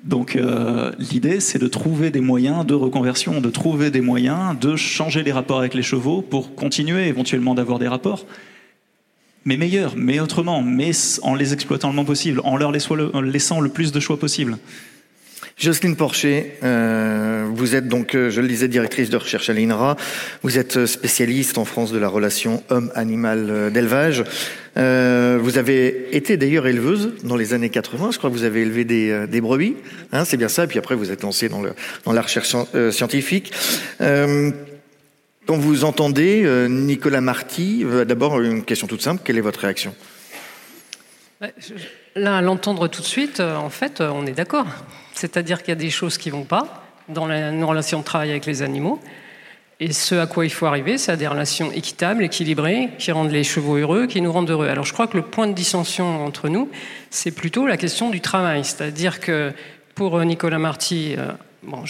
Donc 0.04 0.36
euh, 0.36 0.92
l'idée, 0.98 1.40
c'est 1.40 1.58
de 1.58 1.66
trouver 1.66 2.10
des 2.10 2.20
moyens 2.20 2.64
de 2.64 2.74
reconversion, 2.74 3.40
de 3.40 3.50
trouver 3.50 3.90
des 3.90 4.00
moyens 4.00 4.58
de 4.58 4.76
changer 4.76 5.22
les 5.22 5.32
rapports 5.32 5.58
avec 5.58 5.74
les 5.74 5.82
chevaux 5.82 6.22
pour 6.22 6.54
continuer 6.54 7.08
éventuellement 7.08 7.54
d'avoir 7.54 7.78
des 7.78 7.88
rapports, 7.88 8.26
mais 9.44 9.56
meilleurs, 9.56 9.94
mais 9.96 10.20
autrement, 10.20 10.62
mais 10.62 10.90
en 11.22 11.34
les 11.34 11.52
exploitant 11.52 11.88
le 11.88 11.94
moins 11.94 12.04
possible, 12.04 12.40
en 12.44 12.56
leur 12.56 12.72
laissant 12.72 12.94
le, 12.94 13.14
en 13.14 13.20
laissant 13.20 13.60
le 13.60 13.68
plus 13.68 13.92
de 13.92 14.00
choix 14.00 14.18
possible. 14.18 14.58
Jocelyne 15.58 15.96
Porcher, 15.96 16.52
euh, 16.64 17.46
vous 17.50 17.74
êtes 17.74 17.88
donc, 17.88 18.14
euh, 18.14 18.28
je 18.28 18.42
le 18.42 18.48
disais, 18.48 18.68
directrice 18.68 19.08
de 19.08 19.16
recherche 19.16 19.48
à 19.48 19.54
l'INRA. 19.54 19.96
Vous 20.42 20.58
êtes 20.58 20.76
euh, 20.76 20.86
spécialiste 20.86 21.56
en 21.56 21.64
France 21.64 21.92
de 21.92 21.98
la 21.98 22.08
relation 22.08 22.62
homme-animal 22.68 23.46
euh, 23.48 23.70
d'élevage. 23.70 24.22
Euh, 24.76 25.38
vous 25.40 25.56
avez 25.56 26.14
été 26.14 26.36
d'ailleurs 26.36 26.66
éleveuse 26.66 27.14
dans 27.24 27.36
les 27.36 27.54
années 27.54 27.70
80. 27.70 28.10
Je 28.12 28.18
crois 28.18 28.28
que 28.28 28.34
vous 28.34 28.44
avez 28.44 28.60
élevé 28.60 28.84
des, 28.84 29.40
brebis. 29.40 29.76
Hein, 30.12 30.26
c'est 30.26 30.36
bien 30.36 30.48
ça. 30.48 30.64
Et 30.64 30.66
puis 30.66 30.78
après, 30.78 30.94
vous 30.94 31.10
êtes 31.10 31.22
lancé 31.22 31.48
dans, 31.48 31.62
dans 32.04 32.12
la 32.12 32.20
recherche 32.20 32.54
euh, 32.74 32.90
scientifique. 32.90 33.50
Quand 33.98 35.56
vous 35.56 35.84
entendez 35.84 36.66
Nicolas 36.68 37.20
Marty, 37.20 37.86
d'abord 38.06 38.40
une 38.40 38.64
question 38.64 38.88
toute 38.88 39.00
simple. 39.00 39.22
Quelle 39.24 39.38
est 39.38 39.42
votre 39.42 39.60
réaction? 39.60 39.94
Là, 42.16 42.38
à 42.38 42.40
l'entendre 42.40 42.88
tout 42.88 43.02
de 43.02 43.06
suite, 43.06 43.40
euh, 43.40 43.56
en 43.56 43.68
fait, 43.68 44.00
euh, 44.00 44.10
on 44.10 44.24
est 44.24 44.32
d'accord. 44.32 44.64
C'est-à-dire 45.12 45.58
qu'il 45.58 45.68
y 45.68 45.72
a 45.72 45.74
des 45.74 45.90
choses 45.90 46.16
qui 46.16 46.30
vont 46.30 46.44
pas 46.44 46.82
dans 47.10 47.26
la, 47.26 47.50
nos 47.50 47.66
relations 47.66 47.98
de 47.98 48.04
travail 48.04 48.30
avec 48.30 48.46
les 48.46 48.62
animaux. 48.62 48.98
Et 49.80 49.92
ce 49.92 50.14
à 50.14 50.26
quoi 50.26 50.46
il 50.46 50.50
faut 50.50 50.64
arriver, 50.64 50.96
c'est 50.96 51.12
à 51.12 51.16
des 51.16 51.26
relations 51.26 51.70
équitables, 51.72 52.24
équilibrées, 52.24 52.88
qui 52.98 53.12
rendent 53.12 53.32
les 53.32 53.44
chevaux 53.44 53.76
heureux, 53.76 54.06
qui 54.06 54.22
nous 54.22 54.32
rendent 54.32 54.48
heureux. 54.48 54.66
Alors 54.66 54.86
je 54.86 54.94
crois 54.94 55.08
que 55.08 55.18
le 55.18 55.24
point 55.24 55.46
de 55.46 55.52
dissension 55.52 56.24
entre 56.24 56.48
nous, 56.48 56.70
c'est 57.10 57.32
plutôt 57.32 57.66
la 57.66 57.76
question 57.76 58.08
du 58.08 58.22
travail. 58.22 58.64
C'est-à-dire 58.64 59.20
que 59.20 59.52
pour 59.94 60.16
euh, 60.16 60.24
Nicolas 60.24 60.58
Marty, 60.58 61.16
bon, 61.64 61.84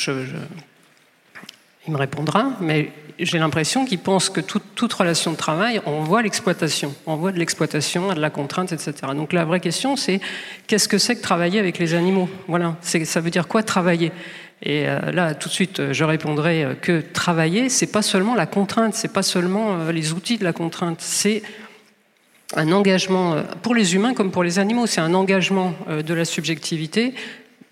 il 1.87 1.93
me 1.93 1.99
répondra, 1.99 2.51
mais 2.61 2.91
j'ai 3.19 3.39
l'impression 3.39 3.85
qu'il 3.85 3.99
pense 3.99 4.29
que 4.31 4.41
toute, 4.41 4.93
relation 4.93 5.33
de 5.33 5.37
travail, 5.37 5.81
on 5.87 6.01
voit 6.01 6.23
l'exploitation, 6.23 6.95
on 7.07 7.17
voit 7.17 7.33
de 7.33 7.39
l'exploitation, 7.39 8.13
de 8.13 8.21
la 8.21 8.31
contrainte, 8.31 8.73
etc. 8.73 8.93
Donc 9.15 9.33
la 9.33 9.45
vraie 9.45 9.61
question, 9.61 9.97
c'est 9.97 10.21
qu'est-ce 10.67 10.89
que 10.89 10.99
c'est 10.99 11.17
que 11.17 11.23
travailler 11.23 11.59
avec 11.59 11.79
les 11.79 11.95
animaux? 11.95 12.29
Voilà, 12.49 12.77
ça 12.83 13.21
veut 13.21 13.31
dire 13.31 13.49
quoi 13.49 13.63
travailler? 13.63 14.13
Et 14.63 14.89
euh, 14.89 15.13
là, 15.13 15.35
tout 15.35 15.49
de 15.49 15.55
suite, 15.55 15.93
je 15.93 16.05
répondrai 16.05 16.65
euh, 16.65 16.75
que 16.75 17.01
travailler, 17.01 17.69
c'est 17.69 17.87
pas 17.87 18.03
seulement 18.03 18.35
la 18.35 18.47
contrainte, 18.47 18.95
c'est 18.95 19.13
pas 19.13 19.23
seulement 19.23 19.79
euh, 19.79 19.93
les 19.93 20.13
outils 20.13 20.39
de 20.39 20.45
la 20.45 20.55
contrainte, 20.55 21.01
c'est 21.01 21.43
un 22.55 22.73
engagement 22.73 23.43
pour 23.63 23.75
les 23.75 23.97
humains 23.97 24.15
comme 24.15 24.31
pour 24.31 24.45
les 24.45 24.59
animaux, 24.59 24.87
c'est 24.87 25.01
un 25.01 25.15
engagement 25.15 25.75
de 25.89 26.15
la 26.15 26.25
subjectivité 26.25 27.13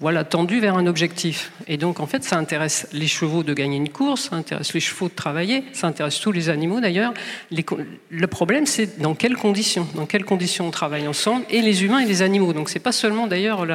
voilà, 0.01 0.25
tendu 0.25 0.61
vers 0.61 0.77
un 0.77 0.87
objectif. 0.87 1.53
Et 1.69 1.77
donc, 1.77 2.01
en 2.01 2.07
fait, 2.07 2.25
ça 2.25 2.37
intéresse 2.37 2.89
les 2.93 3.07
chevaux 3.07 3.43
de 3.43 3.55
gagner 3.55 3.77
une 3.77 3.89
course, 3.89 4.29
ça 4.31 4.37
intéresse 4.37 4.75
les 4.75 4.81
chevaux 4.81 5.09
de 5.09 5.15
travailler, 5.15 5.65
ça 5.73 5.87
intéresse 5.87 6.19
tous 6.19 6.33
les 6.33 6.49
animaux 6.49 6.81
d'ailleurs. 6.81 7.15
Le 7.53 8.27
problème, 8.27 8.67
c'est 8.67 9.01
dans 9.01 9.15
quelles 9.15 9.37
conditions 9.37 9.87
Dans 9.95 10.07
quelles 10.07 10.25
conditions 10.25 10.67
on 10.67 10.71
travaille 10.71 11.07
ensemble 11.07 11.45
Et 11.49 11.63
les 11.63 11.85
humains 11.85 12.01
et 12.01 12.07
les 12.07 12.23
animaux. 12.23 12.53
Donc, 12.53 12.71
c'est 12.71 12.81
pas 12.81 12.93
seulement 12.93 13.27
d'ailleurs, 13.27 13.67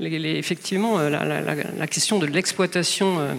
effectivement, 0.00 0.98
euh, 0.98 1.10
la, 1.10 1.86
question 1.86 2.18
de 2.18 2.26
l'exploitation. 2.26 3.20
Euh, 3.20 3.34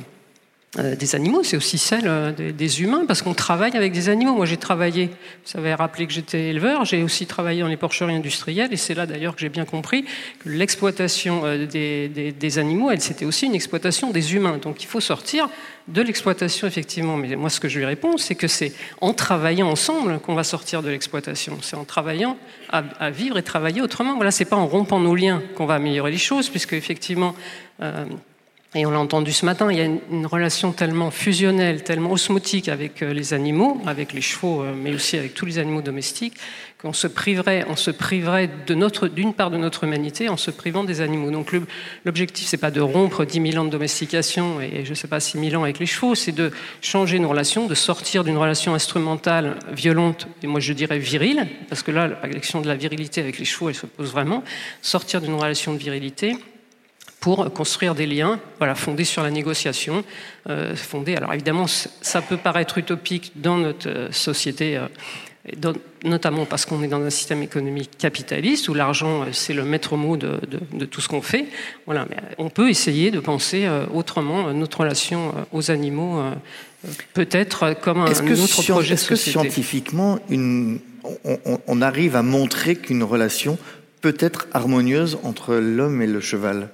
des 0.77 1.15
animaux, 1.15 1.41
c'est 1.41 1.57
aussi 1.57 1.79
celle 1.79 2.03
euh, 2.05 2.31
des, 2.31 2.83
humains, 2.83 3.05
parce 3.07 3.23
qu'on 3.23 3.33
travaille 3.33 3.75
avec 3.75 3.91
des 3.91 4.07
animaux. 4.07 4.35
Moi, 4.35 4.45
j'ai 4.45 4.57
travaillé, 4.57 5.07
vous 5.07 5.11
savez 5.45 5.73
rappeler 5.73 6.05
que 6.05 6.13
j'étais 6.13 6.49
éleveur, 6.49 6.85
j'ai 6.85 7.01
aussi 7.01 7.25
travaillé 7.25 7.61
dans 7.61 7.67
les 7.67 7.75
porcheries 7.75 8.13
industrielles, 8.13 8.71
et 8.71 8.77
c'est 8.77 8.93
là 8.93 9.07
d'ailleurs 9.07 9.33
que 9.33 9.41
j'ai 9.41 9.49
bien 9.49 9.65
compris 9.65 10.05
que 10.37 10.49
l'exploitation 10.49 11.41
euh, 11.43 11.65
des, 11.65 12.59
animaux, 12.59 12.91
elle, 12.91 13.01
c'était 13.01 13.25
aussi 13.25 13.47
une 13.47 13.55
exploitation 13.55 14.11
des 14.11 14.35
humains. 14.35 14.59
Donc 14.61 14.83
il 14.83 14.85
faut 14.85 14.99
sortir 14.99 15.49
de 15.87 16.03
l'exploitation, 16.03 16.67
effectivement. 16.67 17.17
Mais 17.17 17.35
moi, 17.35 17.49
ce 17.49 17.59
que 17.59 17.67
je 17.67 17.79
lui 17.79 17.85
réponds, 17.85 18.17
c'est 18.17 18.35
que 18.35 18.47
c'est 18.47 18.71
en 19.01 19.13
travaillant 19.13 19.69
ensemble 19.69 20.19
qu'on 20.19 20.35
va 20.35 20.43
sortir 20.43 20.83
de 20.83 20.89
l'exploitation. 20.89 21.57
C'est 21.63 21.77
en 21.77 21.83
travaillant 21.83 22.37
à, 22.69 23.09
vivre 23.09 23.39
et 23.39 23.43
travailler 23.43 23.81
autrement. 23.81 24.15
Voilà, 24.17 24.29
c'est 24.29 24.45
pas 24.45 24.55
en 24.55 24.67
rompant 24.67 24.99
nos 24.99 25.15
liens 25.15 25.41
qu'on 25.55 25.65
va 25.65 25.75
améliorer 25.75 26.11
les 26.11 26.19
choses, 26.19 26.47
puisque 26.47 26.73
effectivement, 26.73 27.33
et 28.75 28.85
on 28.85 28.91
l'a 28.91 28.99
entendu 28.99 29.33
ce 29.33 29.47
matin, 29.47 29.71
il 29.71 29.77
y 29.79 29.81
a 29.81 29.85
une, 29.85 30.27
relation 30.27 30.73
tellement 30.73 31.09
fusionnelle, 31.09 31.83
tellement 31.83 32.11
osmotique 32.11 32.69
avec 32.69 33.01
euh, 33.01 33.13
les 33.13 33.33
animaux, 33.33 33.81
avec 33.87 34.13
les 34.13 34.21
chevaux, 34.21 34.61
euh, 34.61 34.75
mais 34.75 34.93
aussi 34.93 35.17
avec 35.17 35.33
tous 35.33 35.47
les 35.47 35.57
animaux 35.57 35.81
domestiques, 35.81 36.35
qu'on 36.79 36.93
se 36.93 37.07
priverait, 37.07 37.65
on 37.67 37.75
se 37.75 37.89
priverait 37.89 38.47
d'une 38.67 39.33
part 39.33 39.49
de 39.49 39.57
notre 39.57 39.85
humanité 39.85 40.29
en 40.29 40.37
se 40.37 40.51
privant 40.51 40.83
des 40.83 41.01
animaux. 41.01 41.31
Donc 41.31 41.51
l'objectif, 42.05 42.45
c'est 42.45 42.57
pas 42.57 42.69
de 42.69 42.79
rompre 42.79 43.25
10 43.25 43.51
000 43.53 43.61
ans 43.61 43.65
de 43.65 43.71
domestication 43.71 44.61
et 44.61 44.85
je 44.85 44.93
sais 44.93 45.07
pas 45.07 45.19
6 45.19 45.49
000 45.49 45.59
ans 45.59 45.63
avec 45.63 45.79
les 45.79 45.87
chevaux, 45.87 46.13
c'est 46.13 46.31
de 46.31 46.51
changer 46.81 47.17
nos 47.17 47.29
relations, 47.29 47.65
de 47.65 47.75
sortir 47.75 48.23
d'une 48.23 48.37
relation 48.37 48.75
instrumentale, 48.75 49.57
violente, 49.71 50.27
et 50.43 50.47
moi 50.47 50.59
je 50.59 50.73
dirais 50.73 50.99
virile, 50.99 51.47
parce 51.69 51.81
que 51.81 51.89
là, 51.89 52.07
la 52.07 52.29
question 52.29 52.61
de 52.61 52.67
la 52.67 52.75
virilité 52.75 53.19
avec 53.19 53.39
les 53.39 53.45
chevaux, 53.45 53.69
elle 53.69 53.75
se 53.75 53.87
pose 53.87 54.11
vraiment, 54.11 54.43
sortir 54.83 55.21
d'une 55.21 55.33
relation 55.33 55.73
de 55.73 55.79
virilité 55.79 56.37
pour 57.19 57.51
construire 57.53 57.95
des 57.95 58.05
liens, 58.05 58.39
voilà, 58.59 58.75
fondés 58.75 59.03
sur 59.03 59.23
la 59.23 59.31
négociation, 59.31 60.03
euh, 60.49 60.75
fondés. 60.75 61.15
Alors 61.15 61.33
évidemment, 61.33 61.65
ça 61.67 62.21
peut 62.21 62.37
paraître 62.37 62.77
utopique 62.77 63.33
dans 63.35 63.57
notre 63.57 63.89
euh, 63.89 64.11
société, 64.11 64.77
euh, 64.77 65.73
notamment 66.05 66.45
parce 66.45 66.65
qu'on 66.65 66.81
est 66.81 66.87
dans 66.87 67.01
un 67.01 67.09
système 67.09 67.43
économique 67.43 67.91
capitaliste 67.97 68.69
où 68.69 68.73
l'argent 68.73 69.25
c'est 69.31 69.53
le 69.53 69.63
maître 69.63 69.97
mot 69.97 70.15
de, 70.15 70.39
tout 70.85 71.01
ce 71.01 71.09
qu'on 71.09 71.21
fait. 71.21 71.47
Voilà, 71.85 72.05
mais 72.09 72.17
on 72.37 72.49
peut 72.49 72.69
essayer 72.69 73.09
de 73.09 73.19
penser 73.19 73.67
autrement 73.93 74.53
notre 74.53 74.81
relation 74.81 75.33
aux 75.51 75.71
animaux, 75.71 76.21
peut-être 77.13 77.73
comme 77.81 78.01
un, 78.01 78.11
autre 78.11 78.61
projet 78.71 78.93
Est-ce 78.93 79.07
que 79.07 79.15
scientifiquement, 79.15 80.19
une, 80.29 80.79
on 81.67 81.81
arrive 81.81 82.15
à 82.15 82.21
montrer 82.21 82.75
qu'une 82.75 83.03
relation 83.03 83.57
peut 84.01 84.17
être 84.19 84.47
harmonieuse 84.53 85.17
entre 85.23 85.55
l'homme 85.55 86.01
et 86.01 86.07
le 86.07 86.19
cheval? 86.19 86.69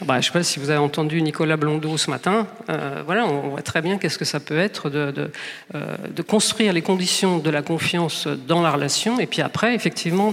Bah, 0.00 0.14
je 0.14 0.18
ne 0.18 0.22
sais 0.22 0.32
pas 0.32 0.42
si 0.42 0.58
vous 0.58 0.70
avez 0.70 0.78
entendu 0.78 1.20
Nicolas 1.22 1.56
Blondeau 1.56 1.96
ce 1.96 2.10
matin. 2.10 2.46
Euh, 2.70 3.02
voilà, 3.04 3.26
on 3.26 3.50
voit 3.50 3.62
très 3.62 3.82
bien 3.82 3.98
qu'est-ce 3.98 4.18
que 4.18 4.24
ça 4.24 4.40
peut 4.40 4.58
être 4.58 4.90
de, 4.90 5.30
euh, 5.74 5.96
de, 6.08 6.22
construire 6.22 6.72
les 6.72 6.82
conditions 6.82 7.38
de 7.38 7.50
la 7.50 7.62
confiance 7.62 8.26
dans 8.26 8.62
la 8.62 8.70
relation, 8.70 9.20
et 9.20 9.26
puis 9.26 9.42
après, 9.42 9.74
effectivement, 9.74 10.32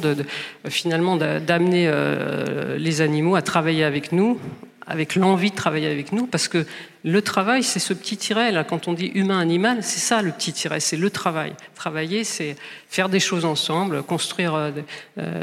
finalement 0.68 1.18
d'amener 1.18 1.88
euh, 1.88 2.78
les 2.78 3.02
animaux 3.02 3.36
à 3.36 3.42
travailler 3.42 3.84
avec 3.84 4.12
nous, 4.12 4.40
avec 4.88 5.16
l'envie 5.16 5.52
de 5.52 5.56
travailler 5.56 5.88
avec 5.88 6.14
nous, 6.14 6.26
parce 6.26 6.48
que 6.48 6.66
le 7.04 7.22
travail, 7.22 7.62
c'est 7.62 7.80
ce 7.80 7.94
petit 7.94 8.18
tiret. 8.18 8.52
Là, 8.52 8.64
quand 8.64 8.88
on 8.88 8.94
dit 8.94 9.12
humain-animal, 9.14 9.80
c'est 9.84 10.00
ça 10.00 10.22
le 10.22 10.32
petit 10.32 10.54
tiret, 10.54 10.80
c'est 10.80 10.98
le 10.98 11.10
travail. 11.10 11.54
Travailler, 11.76 12.24
c'est 12.24 12.56
faire 12.90 13.10
des 13.10 13.20
choses 13.20 13.46
ensemble, 13.46 14.02
construire 14.04 14.72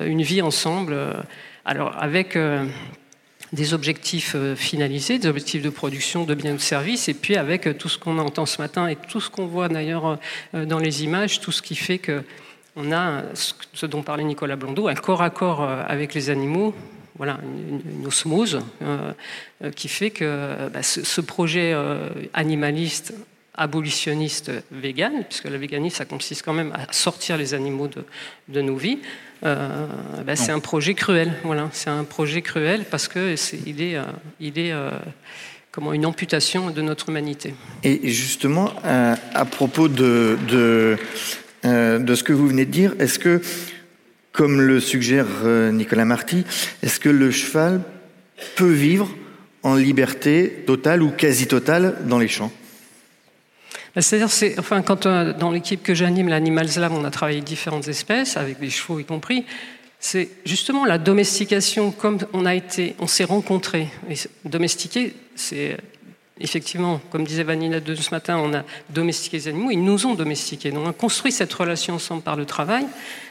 une 0.04 0.22
vie 0.22 0.42
ensemble. 0.42 0.96
Alors, 1.64 1.94
avec 1.98 2.36
des 3.56 3.74
objectifs 3.74 4.34
euh, 4.36 4.54
finalisés, 4.54 5.18
des 5.18 5.28
objectifs 5.28 5.62
de 5.62 5.70
production 5.70 6.24
de 6.24 6.34
biens 6.34 6.52
ou 6.52 6.56
de 6.56 6.60
services, 6.60 7.08
et 7.08 7.14
puis 7.14 7.36
avec 7.36 7.66
euh, 7.66 7.72
tout 7.72 7.88
ce 7.88 7.98
qu'on 7.98 8.18
entend 8.18 8.46
ce 8.46 8.60
matin 8.60 8.86
et 8.86 8.94
tout 8.94 9.20
ce 9.20 9.30
qu'on 9.30 9.46
voit 9.46 9.68
d'ailleurs 9.68 10.18
euh, 10.54 10.64
dans 10.66 10.78
les 10.78 11.02
images, 11.02 11.40
tout 11.40 11.50
ce 11.50 11.62
qui 11.62 11.74
fait 11.74 11.98
que 11.98 12.22
on 12.78 12.92
a 12.92 13.22
ce 13.72 13.86
dont 13.86 14.02
parlait 14.02 14.22
Nicolas 14.22 14.56
Blondeau, 14.56 14.86
un 14.86 14.94
corps 14.94 15.22
à 15.22 15.30
corps 15.30 15.62
avec 15.62 16.12
les 16.12 16.28
animaux, 16.28 16.74
voilà, 17.16 17.38
une, 17.42 18.06
osmose 18.06 18.60
qui 19.74 19.88
fait 19.88 20.10
que 20.10 20.68
bah, 20.68 20.82
ce, 20.82 21.20
projet 21.22 21.74
animaliste 22.34 23.14
abolitionniste 23.56 24.52
vegan, 24.70 25.24
puisque 25.28 25.44
le 25.44 25.56
véganisme, 25.56 25.96
ça 25.96 26.04
consiste 26.04 26.42
quand 26.44 26.52
même 26.52 26.72
à 26.72 26.92
sortir 26.92 27.36
les 27.36 27.54
animaux 27.54 27.88
de, 27.88 28.04
de 28.48 28.60
nos 28.60 28.76
vies, 28.76 28.98
euh, 29.44 29.86
ben, 30.24 30.36
c'est 30.36 30.52
un 30.52 30.60
projet 30.60 30.94
cruel. 30.94 31.32
Voilà, 31.44 31.68
c'est 31.72 31.90
un 31.90 32.04
projet 32.04 32.42
cruel 32.42 32.84
parce 32.90 33.08
que 33.08 33.32
est, 33.32 33.54
il 33.66 33.82
est, 33.82 33.96
euh, 33.96 34.04
il 34.40 34.58
est 34.58 34.72
euh, 34.72 34.90
comment 35.70 35.92
une 35.92 36.06
amputation 36.06 36.70
de 36.70 36.82
notre 36.82 37.10
humanité. 37.10 37.54
Et 37.82 38.08
justement, 38.10 38.72
à 38.84 39.44
propos 39.44 39.88
de, 39.88 40.38
de, 40.48 40.96
de, 41.64 42.14
ce 42.14 42.22
que 42.22 42.32
vous 42.32 42.48
venez 42.48 42.64
de 42.64 42.70
dire, 42.70 42.94
est-ce 42.98 43.18
que, 43.18 43.42
comme 44.32 44.60
le 44.60 44.80
suggère 44.80 45.26
Nicolas 45.72 46.06
Marty, 46.06 46.44
est-ce 46.82 46.98
que 46.98 47.10
le 47.10 47.30
cheval 47.30 47.82
peut 48.54 48.72
vivre 48.72 49.08
en 49.62 49.74
liberté 49.74 50.64
totale 50.66 51.02
ou 51.02 51.10
quasi 51.10 51.46
totale 51.46 51.96
dans 52.06 52.18
les 52.18 52.28
champs? 52.28 52.52
C'est-à-dire, 54.02 54.30
c'est, 54.30 54.58
enfin, 54.58 54.82
quand 54.82 55.06
euh, 55.06 55.32
dans 55.32 55.50
l'équipe 55.50 55.82
que 55.82 55.94
j'anime, 55.94 56.28
l'Animal 56.28 56.68
Lab, 56.76 56.92
on 56.92 57.04
a 57.04 57.10
travaillé 57.10 57.40
différentes 57.40 57.88
espèces, 57.88 58.36
avec 58.36 58.60
des 58.60 58.70
chevaux 58.70 58.98
y 58.98 59.04
compris. 59.04 59.44
C'est 59.98 60.28
justement 60.44 60.84
la 60.84 60.98
domestication, 60.98 61.90
comme 61.90 62.18
on 62.32 62.44
a 62.44 62.54
été, 62.54 62.94
on 62.98 63.06
s'est 63.06 63.24
rencontrés. 63.24 63.88
domestiquer, 64.44 65.14
c'est 65.34 65.78
effectivement, 66.38 67.00
comme 67.10 67.24
disait 67.24 67.42
Vanina 67.42 67.80
de 67.80 67.94
ce 67.94 68.10
matin, 68.10 68.38
on 68.38 68.52
a 68.54 68.62
domestiqué 68.90 69.38
les 69.38 69.48
animaux, 69.48 69.70
ils 69.70 69.82
nous 69.82 70.06
ont 70.06 70.14
domestiqués. 70.14 70.70
Donc 70.70 70.86
on 70.86 70.90
a 70.90 70.92
construit 70.92 71.32
cette 71.32 71.52
relation 71.52 71.94
ensemble 71.94 72.22
par 72.22 72.36
le 72.36 72.44
travail. 72.44 72.86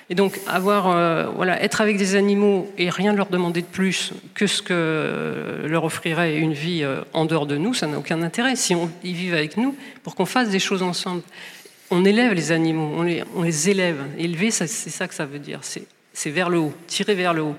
Et 0.10 0.16
donc 0.16 0.40
avoir, 0.48 0.90
euh, 0.90 1.26
voilà, 1.36 1.62
être 1.64 1.82
avec 1.82 1.98
des 1.98 2.16
animaux 2.16 2.72
et 2.78 2.90
rien 2.90 3.14
leur 3.14 3.28
demander 3.28 3.62
de 3.62 3.68
plus 3.68 4.14
que 4.36 4.46
ce 4.46 4.62
que 4.62 5.64
leur 5.66 5.84
offrirait 5.84 6.38
une 6.38 6.54
vie 6.54 6.84
euh, 6.84 7.02
en 7.14 7.26
dehors 7.26 7.48
de 7.48 7.58
nous, 7.58 7.74
ça 7.74 7.88
n'a 7.88 7.98
aucun 7.98 8.22
intérêt. 8.22 8.56
Si 8.56 8.76
on, 8.76 8.90
ils 9.04 9.16
vivent 9.16 9.34
avec 9.34 9.58
nous, 9.58 9.76
pour 10.04 10.16
qu'on 10.16 10.26
fasse 10.26 10.50
des 10.50 10.60
choses 10.60 10.84
ensemble, 10.84 11.24
on 11.90 12.06
élève 12.06 12.34
les 12.34 12.52
animaux, 12.52 12.92
on 12.96 13.42
les, 13.44 13.70
élève. 13.70 13.98
Élever, 14.18 14.52
c'est 14.52 14.68
ça 14.68 15.08
que 15.08 15.14
ça 15.14 15.26
veut 15.26 15.40
dire. 15.40 15.62
C'est 15.64 16.30
vers 16.30 16.50
le 16.50 16.60
haut, 16.60 16.74
tirer 16.88 17.16
vers 17.16 17.34
le 17.34 17.42
haut. 17.42 17.56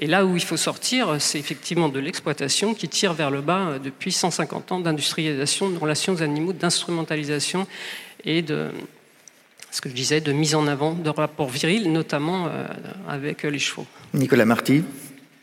Et 0.00 0.06
là 0.06 0.24
où 0.24 0.36
il 0.36 0.44
faut 0.44 0.56
sortir, 0.56 1.20
c'est 1.20 1.40
effectivement 1.40 1.88
de 1.88 1.98
l'exploitation 1.98 2.74
qui 2.74 2.88
tire 2.88 3.14
vers 3.14 3.32
le 3.32 3.40
bas 3.40 3.70
euh, 3.70 3.78
depuis 3.80 4.12
150 4.12 4.70
ans 4.70 4.78
d'industrialisation, 4.78 5.70
de 5.70 5.78
relations 5.78 6.12
aux 6.12 6.22
animaux, 6.22 6.52
d'instrumentalisation 6.52 7.66
et 8.24 8.42
de, 8.42 8.70
ce 9.78 9.80
que 9.80 9.90
je 9.90 9.94
disais, 9.94 10.20
de 10.20 10.32
mise 10.32 10.56
en 10.56 10.66
avant 10.66 10.92
de 10.92 11.08
rapports 11.08 11.50
virils, 11.50 11.92
notamment 11.92 12.48
euh, 12.48 12.66
avec 13.08 13.44
les 13.44 13.60
chevaux. 13.60 13.86
Nicolas 14.12 14.44
Marty, 14.44 14.82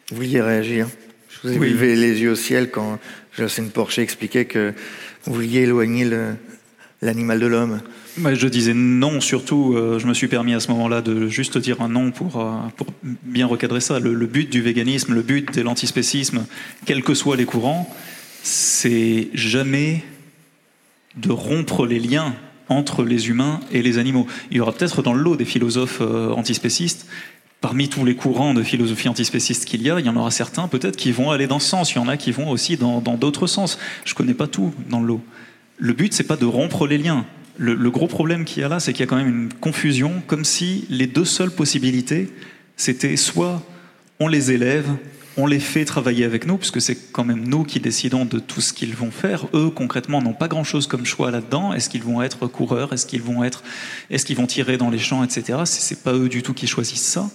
vous 0.10 0.15
vouliez 0.18 0.42
réagir? 0.42 0.89
Je 1.30 1.48
vous 1.48 1.63
ai 1.63 1.70
levé 1.70 1.96
les 1.96 2.20
yeux 2.20 2.32
au 2.32 2.36
ciel 2.36 2.70
quand 2.70 3.00
Jocelyne 3.32 3.72
Porcher 3.72 4.01
expliquait 4.01 4.44
que 4.44 4.74
vous 5.24 5.36
vouliez 5.36 5.62
éloigner 5.62 6.06
l'animal 7.01 7.39
de 7.39 7.46
l'homme. 7.46 7.82
Je 8.18 8.48
disais 8.50 8.74
non, 8.74 9.22
surtout, 9.22 9.74
euh, 9.74 10.00
je 10.00 10.06
me 10.06 10.13
suis 10.13 10.27
permis 10.27 10.54
à 10.54 10.60
ce 10.60 10.70
moment-là 10.72 11.01
de 11.01 11.30
juste 11.30 11.58
dire 11.58 11.82
un 11.82 11.88
non 11.88 12.12
pour, 12.12 12.42
euh, 12.42 12.58
pour 12.75 12.88
bien 13.24 13.48
recadrer 13.48 13.80
ça. 13.80 14.00
Le, 14.00 14.25
but 14.25 14.51
du 14.51 14.62
véganisme, 14.62 15.13
le 15.13 15.22
but 15.22 15.56
de 15.56 15.62
l'antispécisme, 15.62 16.46
quels 16.86 17.04
que 17.04 17.13
soient 17.13 17.38
les 17.38 17.46
courants, 17.46 17.89
c'est 18.44 19.30
jamais 19.34 20.04
de 21.15 21.32
rompre 21.32 21.86
les 21.86 22.00
liens 22.00 22.36
entre 22.69 23.03
les 23.03 23.29
humains 23.29 23.60
et 23.72 23.81
les 23.81 23.98
animaux. 23.98 24.27
Il 24.51 24.57
y 24.57 24.60
aura 24.60 24.72
peut-être 24.72 25.01
dans 25.01 25.13
le 25.13 25.22
lot 25.22 25.36
des 25.36 25.45
philosophes 25.45 26.00
euh, 26.01 26.31
antispécistes. 26.31 27.07
Parmi 27.62 27.89
tous 27.89 28.05
les 28.05 28.15
courants 28.15 28.53
de 28.53 28.62
philosophie 28.62 29.10
antispéciste 29.10 29.65
qu'il 29.65 29.81
y 29.81 29.89
a, 29.89 30.00
il 30.00 30.05
y 30.05 30.10
en 30.10 30.15
aura 30.15 30.29
certains 30.29 30.67
peut-être 30.67 30.98
qui 30.98 31.12
vont 31.12 31.31
aller 31.31 31.48
dans 31.48 31.60
ce 31.60 31.67
sens. 31.67 31.93
Il 31.93 31.95
y 31.95 32.00
en 32.00 32.07
a 32.07 32.17
qui 32.17 32.31
vont 32.31 32.50
aussi 32.50 32.77
dans 32.77 33.00
d'autres 33.01 33.48
sens. 33.48 33.79
Je 34.03 34.13
ne 34.13 34.15
connais 34.15 34.34
pas 34.34 34.48
tout 34.48 34.74
dans 34.89 35.00
le 35.00 35.07
lot. 35.07 35.22
Le 35.77 35.93
but, 35.93 36.13
c'est 36.13 36.24
pas 36.24 36.38
de 36.38 36.45
rompre 36.45 36.88
les 36.88 36.98
liens. 36.98 37.25
Le, 37.57 37.74
le 37.74 37.91
gros 37.91 38.07
problème 38.07 38.45
qu'il 38.45 38.62
y 38.62 38.65
a 38.65 38.69
là, 38.69 38.79
c'est 38.79 38.93
qu'il 38.93 39.01
y 39.01 39.03
a 39.03 39.07
quand 39.07 39.15
même 39.15 39.29
une 39.29 39.53
confusion, 39.53 40.22
comme 40.27 40.45
si 40.45 40.86
les 40.89 41.07
deux 41.07 41.25
seules 41.25 41.51
possibilités, 41.51 42.29
c'était 42.77 43.15
soit 43.15 43.63
on 44.19 44.27
les 44.27 44.51
élève, 44.51 44.88
on 45.38 45.48
les 45.48 45.60
fait 45.60 45.86
travailler 45.86 46.24
avec 46.24 46.46
nous, 46.46 46.58
puisque 46.58 46.82
c'est 46.82 47.12
quand 47.12 47.25
même 47.25 47.48
nous 47.48 47.63
qui 47.63 47.80
décidons 47.80 48.25
de 48.25 48.39
tout 48.39 48.62
ce 48.62 48.72
qu'ils 48.74 48.96
vont 48.96 49.12
faire. 49.12 49.48
Eux, 49.54 49.70
concrètement, 49.70 50.22
n'ont 50.22 50.34
pas 50.34 50.48
grand-chose 50.48 50.88
comme 50.88 51.06
choix 51.06 51.30
là-dedans. 51.30 51.74
Est-ce 51.74 51.89
qu'ils 51.89 52.04
vont 52.04 52.22
être 52.22 52.48
coureurs? 52.48 52.94
Est-ce 52.94 53.06
qu'ils 53.06 53.22
vont 53.22 53.44
être, 53.44 53.63
est-ce 54.10 54.25
qu'ils 54.25 54.38
vont 54.38 54.48
tirer 54.48 54.77
dans 54.77 54.89
les 54.89 55.00
champs, 55.00 55.24
etc. 55.24 55.60
C'est 55.65 56.04
pas 56.04 56.13
eux 56.13 56.30
du 56.30 56.42
tout 56.42 56.54
qui 56.54 56.68
choisissent 56.68 57.01
ça. 57.01 57.30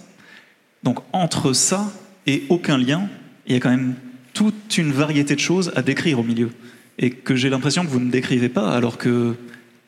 Donc 0.83 1.00
entre 1.12 1.52
ça 1.52 1.92
et 2.26 2.45
aucun 2.49 2.78
lien, 2.78 3.09
il 3.47 3.52
y 3.52 3.57
a 3.57 3.61
quand 3.61 3.71
même 3.71 3.95
toute 4.33 4.78
une 4.78 4.92
variété 4.92 5.35
de 5.35 5.40
choses 5.40 5.73
à 5.76 5.83
décrire 5.83 6.19
au 6.21 6.23
milieu, 6.23 6.50
et 6.99 7.11
que 7.11 7.35
j'ai 7.35 7.50
l'impression 7.50 7.85
que 7.85 7.90
vous 7.90 8.00
ne 8.00 8.11
décrivez 8.11 8.49
pas, 8.49 8.71
alors 8.75 8.97
que 8.97 9.35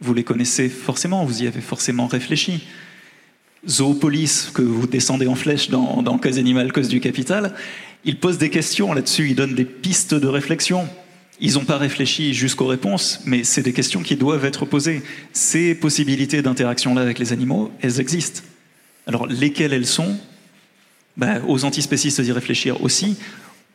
vous 0.01 0.15
les 0.15 0.25
connaissez 0.25 0.69
forcément, 0.69 1.25
vous 1.25 1.45
y 1.45 1.47
avez 1.47 1.61
forcément 1.61 2.07
réfléchi. 2.07 2.65
Zoopolis, 3.69 4.51
que 4.53 4.63
vous 4.63 4.89
descendez 4.89 5.29
en 5.29 5.37
flèche 5.37 5.71
dans, 5.71 6.03
dans 6.03 6.19
Cause 6.19 6.39
animale, 6.39 6.73
cause 6.73 6.89
du 6.89 7.01
capital, 7.01 7.55
ils 8.05 8.19
posent 8.19 8.39
des 8.39 8.51
questions 8.51 8.93
là-dessus, 8.93 9.31
ils 9.31 9.35
donnent 9.35 9.55
des 9.55 9.65
pistes 9.65 10.15
de 10.15 10.27
réflexion. 10.27 10.89
Ils 11.41 11.55
n'ont 11.55 11.65
pas 11.65 11.79
réfléchi 11.79 12.35
jusqu'aux 12.35 12.67
réponses, 12.67 13.21
mais 13.25 13.43
c'est 13.43 13.63
des 13.63 13.73
questions 13.73 14.03
qui 14.03 14.17
doivent 14.17 14.45
être 14.45 14.65
posées. 14.65 15.03
Ces 15.33 15.75
possibilités 15.75 16.43
d'interaction-là 16.43 17.01
avec 17.01 17.19
les 17.19 17.33
animaux, 17.33 17.71
elles 17.81 18.01
existent. 18.01 18.43
Alors, 19.07 19.27
lesquelles 19.27 19.73
elles 19.73 19.87
sont? 19.87 20.17
Ben, 21.17 21.43
Aux 21.49 21.65
antispécistes 21.65 22.21
d'y 22.21 22.33
réfléchir 22.33 22.83
aussi, 22.83 23.17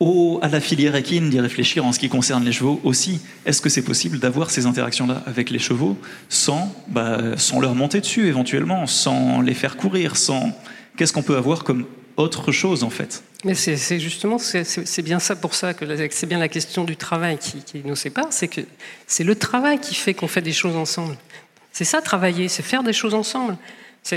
au, 0.00 0.38
à 0.42 0.48
la 0.48 0.60
filière 0.60 0.94
équine 0.94 1.28
d'y 1.28 1.40
réfléchir 1.40 1.84
en 1.84 1.92
ce 1.92 1.98
qui 1.98 2.08
concerne 2.08 2.44
les 2.44 2.52
chevaux 2.52 2.80
aussi. 2.84 3.20
Est-ce 3.46 3.60
que 3.60 3.68
c'est 3.68 3.82
possible 3.82 4.18
d'avoir 4.18 4.50
ces 4.50 4.66
interactions-là 4.66 5.22
avec 5.26 5.50
les 5.50 5.58
chevaux 5.58 5.98
sans, 6.28 6.74
bah, 6.88 7.36
sans 7.36 7.60
leur 7.60 7.74
monter 7.74 8.00
dessus 8.00 8.28
éventuellement, 8.28 8.86
sans 8.86 9.40
les 9.40 9.54
faire 9.54 9.76
courir, 9.76 10.16
sans... 10.16 10.52
Qu'est-ce 10.96 11.12
qu'on 11.12 11.22
peut 11.22 11.36
avoir 11.36 11.64
comme 11.64 11.84
autre 12.16 12.52
chose 12.52 12.82
en 12.82 12.90
fait? 12.90 13.22
Mais 13.44 13.54
c'est 13.54 14.00
justement, 14.00 14.38
c'est 14.38 15.02
bien 15.02 15.20
ça 15.20 15.36
pour 15.36 15.54
ça 15.54 15.72
que 15.72 15.84
c'est 16.10 16.26
bien 16.26 16.38
la 16.38 16.48
question 16.48 16.82
du 16.82 16.96
travail 16.96 17.38
qui, 17.38 17.82
nous 17.84 17.94
sépare, 17.94 18.26
c'est 18.30 18.48
que 18.48 18.62
c'est 19.06 19.22
le 19.22 19.36
travail 19.36 19.78
qui 19.78 19.94
fait 19.94 20.12
qu'on 20.12 20.26
fait 20.26 20.42
des 20.42 20.52
choses 20.52 20.76
ensemble. 20.76 21.16
C'est 21.72 21.84
ça 21.84 22.02
travailler, 22.02 22.48
c'est 22.48 22.64
faire 22.64 22.82
des 22.82 22.92
choses 22.92 23.14
ensemble. 23.14 23.56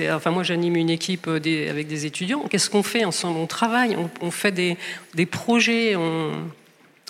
Enfin, 0.09 0.31
moi, 0.31 0.41
j'anime 0.41 0.75
une 0.77 0.89
équipe 0.89 1.27
euh, 1.27 1.69
avec 1.69 1.87
des 1.87 2.05
étudiants. 2.05 2.45
Qu'est-ce 2.49 2.69
qu'on 2.69 2.81
fait 2.81 3.03
ensemble? 3.03 3.37
On 3.37 3.45
travaille, 3.45 3.97
on, 4.21 4.31
fait 4.31 4.51
des, 4.51 4.77
des 5.15 5.25
projets, 5.25 5.95
on, 5.95 6.31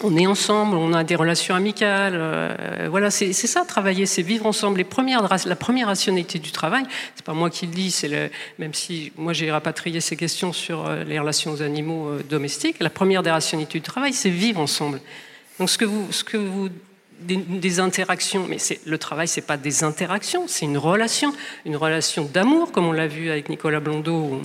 on, 0.04 0.18
est 0.18 0.28
ensemble, 0.28 0.76
on 0.76 0.94
a 0.94 1.04
des 1.04 1.16
relations 1.16 1.56
amicales. 1.56 2.14
Euh, 2.16 2.88
voilà, 2.90 3.12
c'est 3.12 3.34
ça, 3.34 3.66
travailler, 3.66 4.06
c'est 4.06 4.22
vivre 4.22 4.46
ensemble. 4.46 4.80
La 4.80 5.56
première 5.56 5.88
rationalité 5.88 6.40
du 6.40 6.52
travail, 6.52 6.84
c'est 7.16 7.26
pas 7.26 7.34
moi 7.34 7.50
qui 7.50 7.68
le 7.68 7.74
dis, 7.74 7.92
c'est 7.92 8.32
même 8.60 8.74
si 8.74 9.12
moi 9.18 9.34
j'ai 9.34 9.52
rapatrié 9.52 10.02
ces 10.02 10.16
questions 10.16 10.54
sur 10.54 10.88
euh, 10.88 11.04
les 11.04 11.20
relations 11.20 11.52
aux 11.52 11.62
animaux 11.62 12.18
domestiques, 12.30 12.78
la 12.80 12.90
première 12.90 13.24
des 13.24 13.32
rationalités 13.32 13.80
du 13.80 13.84
travail, 13.84 14.14
c'est 14.14 14.30
vivre 14.30 14.60
ensemble. 14.60 15.00
Donc, 15.60 15.70
ce 15.70 15.78
que 15.78 15.86
vous, 15.86 16.12
ce 16.12 16.24
que 16.24 16.38
vous 16.38 16.70
des, 17.22 17.80
interactions, 17.80 18.46
mais 18.48 18.58
le 18.86 18.98
travail, 18.98 19.28
c'est 19.28 19.42
pas 19.42 19.58
des 19.58 19.84
interactions, 19.84 20.46
c'est 20.48 20.66
une 20.66 20.78
relation, 20.78 21.34
une 21.66 21.76
relation 21.76 22.26
d'amour, 22.26 22.72
comme 22.72 22.88
on 22.88 22.92
l'a 22.92 23.08
vu 23.08 23.30
avec 23.30 23.50
Nicolas 23.50 23.80
Blondeau. 23.80 24.42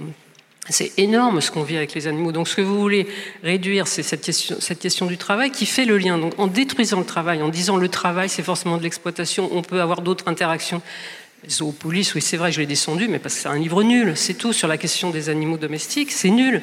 C'est 0.69 0.93
énorme 0.99 1.41
ce 1.41 1.51
qu'on 1.51 1.63
vit 1.63 1.77
avec 1.77 1.95
les 1.95 2.07
animaux. 2.07 2.33
Donc, 2.33 2.49
ce 2.49 2.57
que 2.57 2.63
vous 2.63 2.81
voulez 2.81 3.07
réduire, 3.43 3.87
c'est 3.87 4.03
cette 4.03 4.23
question, 4.23 4.57
cette 4.59 4.81
question 4.81 5.07
du 5.07 5.17
travail 5.17 5.51
qui 5.51 5.67
fait 5.67 5.85
le 5.85 5.97
lien. 5.99 6.19
Donc, 6.19 6.33
en 6.39 6.47
détruisant 6.47 6.99
le 6.99 7.05
travail, 7.05 7.43
en 7.43 7.49
disant 7.49 7.77
le 7.77 7.89
travail, 7.89 8.29
c'est 8.29 8.43
forcément 8.43 8.77
de 8.77 8.83
l'exploitation, 8.83 9.49
on 9.53 9.63
peut 9.63 9.81
avoir 9.81 10.03
d'autres 10.03 10.29
interactions. 10.29 10.83
Zoopolis, 11.49 12.13
oui, 12.15 12.23
c'est 12.23 12.37
vrai, 12.37 12.51
je 12.51 12.61
l'ai 12.61 12.67
descendu, 12.67 13.07
mais 13.09 13.19
parce 13.19 13.35
que 13.37 13.41
c'est 13.43 13.49
un 13.49 13.59
livre 13.59 13.83
nul, 13.83 14.13
c'est 14.17 14.35
tout 14.35 14.53
sur 14.53 14.67
la 14.67 14.79
question 14.79 15.11
des 15.11 15.29
animaux 15.29 15.59
domestiques, 15.59 16.11
c'est 16.11 16.31
nul. 16.31 16.63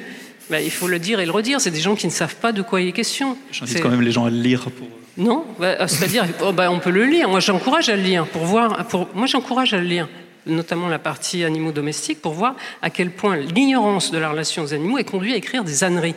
Mais 0.50 0.66
il 0.66 0.72
faut 0.72 0.88
le 0.88 1.00
dire 1.00 1.22
et 1.22 1.26
le 1.26 1.32
redire, 1.32 1.62
c'est 1.62 1.72
des 1.72 1.80
gens 1.80 1.96
qui 1.96 2.08
ne 2.08 2.12
savent 2.12 2.36
pas 2.36 2.52
de 2.52 2.62
quoi 2.62 2.82
il 2.82 2.90
est 2.90 2.92
question. 2.92 3.38
J'invite 3.52 3.82
quand 3.82 3.90
même 3.90 4.02
les 4.02 4.12
gens 4.12 4.26
à 4.26 4.30
le 4.30 4.42
lire 4.42 4.70
pour 4.72 4.88
non, 5.18 5.46
bah, 5.60 5.76
euh, 5.80 5.88
c'est-à-dire, 5.88 6.26
oh, 6.44 6.52
bah, 6.52 6.72
on 6.72 6.80
peut 6.80 6.90
le 6.90 7.06
lire. 7.06 7.30
Moi, 7.30 7.40
j'encourage 7.40 7.90
à 7.90 7.96
le 7.96 8.02
lire 8.02 8.26
pour 8.26 8.46
voir. 8.46 8.86
Pour, 8.88 9.08
moi, 9.14 9.28
j'encourage 9.28 9.74
à 9.74 9.78
le 9.78 9.84
lire, 9.84 10.08
notamment 10.46 10.88
la 10.88 11.00
partie 11.00 11.44
animaux 11.44 11.72
domestiques, 11.72 12.22
pour 12.22 12.34
voir 12.34 12.56
à 12.82 12.90
quel 12.90 13.12
point 13.12 13.38
l'ignorance 13.38 14.12
de 14.12 14.18
la 14.18 14.30
relation 14.30 14.64
aux 14.64 14.74
animaux 14.74 14.98
est 14.98 15.04
conduite 15.04 15.34
à 15.34 15.38
écrire 15.38 15.64
des 15.64 15.84
âneries, 15.84 16.16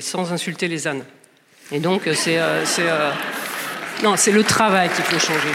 sans 0.00 0.32
insulter 0.32 0.68
les 0.68 0.86
ânes. 0.86 1.04
Et 1.72 1.80
donc, 1.80 2.06
euh, 2.06 2.14
c'est, 2.14 2.38
euh, 2.38 3.10
non, 4.02 4.16
c'est 4.16 4.30
le 4.30 4.44
travail 4.44 4.88
qu'il 4.90 5.04
faut 5.04 5.18
changer. 5.18 5.48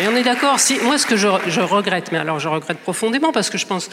Et 0.00 0.06
on 0.06 0.16
est 0.16 0.22
d'accord. 0.22 0.60
Si, 0.60 0.78
moi, 0.80 0.96
ce 0.98 1.06
que 1.06 1.16
je, 1.16 1.26
regrette, 1.60 2.12
mais 2.12 2.18
alors 2.18 2.38
je 2.38 2.48
regrette 2.48 2.78
profondément 2.78 3.32
parce 3.32 3.50
que 3.50 3.58
je 3.58 3.66
pense, 3.66 3.90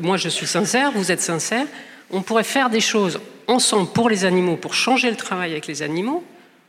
moi, 0.00 0.16
je 0.16 0.28
suis 0.28 0.46
sincère, 0.46 0.90
vous 0.92 1.12
êtes 1.12 1.20
sincère. 1.20 1.66
On 2.10 2.22
pourrait 2.22 2.44
faire 2.44 2.70
des 2.70 2.80
choses 2.80 3.20
ensemble 3.46 3.90
pour 3.90 4.08
les 4.08 4.24
animaux, 4.24 4.56
pour 4.56 4.74
changer 4.74 5.10
le 5.10 5.16
travail 5.16 5.52
avec 5.52 5.66
les 5.66 5.82
animaux, 5.82 6.24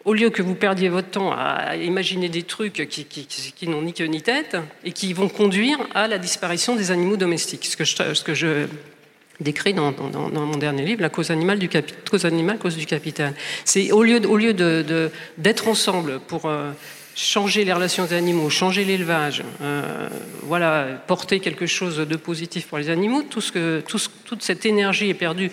au 0.05 0.13
lieu 0.13 0.29
que 0.29 0.41
vous 0.41 0.55
perdiez 0.55 0.87
votre 0.87 1.09
temps 1.09 1.31
à 1.31 1.75
imaginer 1.75 2.29
des 2.29 2.43
trucs 2.43 2.87
qui, 2.87 3.67
n'ont 3.67 3.81
ni 3.81 3.93
queue 3.93 4.05
ni 4.05 4.21
tête 4.21 4.55
et 4.83 4.91
qui 4.91 5.13
vont 5.13 5.29
conduire 5.29 5.79
à 5.93 6.07
la 6.07 6.19
disparition 6.19 6.75
des 6.75 6.91
animaux 6.91 7.17
domestiques, 7.17 7.65
ce 7.65 7.75
que 7.75 7.83
je, 7.83 8.13
ce 8.13 9.71
dans, 9.71 10.45
mon 10.45 10.57
dernier 10.57 10.85
livre, 10.85 11.01
La 11.01 11.09
cause 11.09 11.31
animale, 11.31 11.59
du 11.59 11.69
cause, 12.09 12.25
animale 12.25 12.59
cause 12.59 12.77
du 12.77 12.85
capital. 12.85 13.33
C'est 13.65 13.91
au 13.91 14.03
lieu, 14.03 14.21
au 14.27 14.37
lieu 14.37 14.53
de, 14.53 15.11
d'être 15.37 15.67
ensemble 15.67 16.19
pour 16.19 16.45
euh, 16.45 16.71
changer 17.15 17.63
les 17.65 17.73
relations 17.73 18.05
des 18.05 18.13
animaux, 18.13 18.49
changer 18.49 18.83
l'élevage, 18.83 19.43
euh, 19.61 20.09
voilà, 20.43 20.85
porter 21.07 21.39
quelque 21.39 21.65
chose 21.65 21.97
de 21.97 22.15
positif 22.15 22.67
pour 22.67 22.77
les 22.77 22.89
animaux, 22.89 23.23
tout 23.23 23.41
ce 23.41 23.51
que, 23.51 23.81
toute 24.25 24.43
cette 24.43 24.65
énergie 24.65 25.09
est 25.09 25.15
perdue 25.15 25.49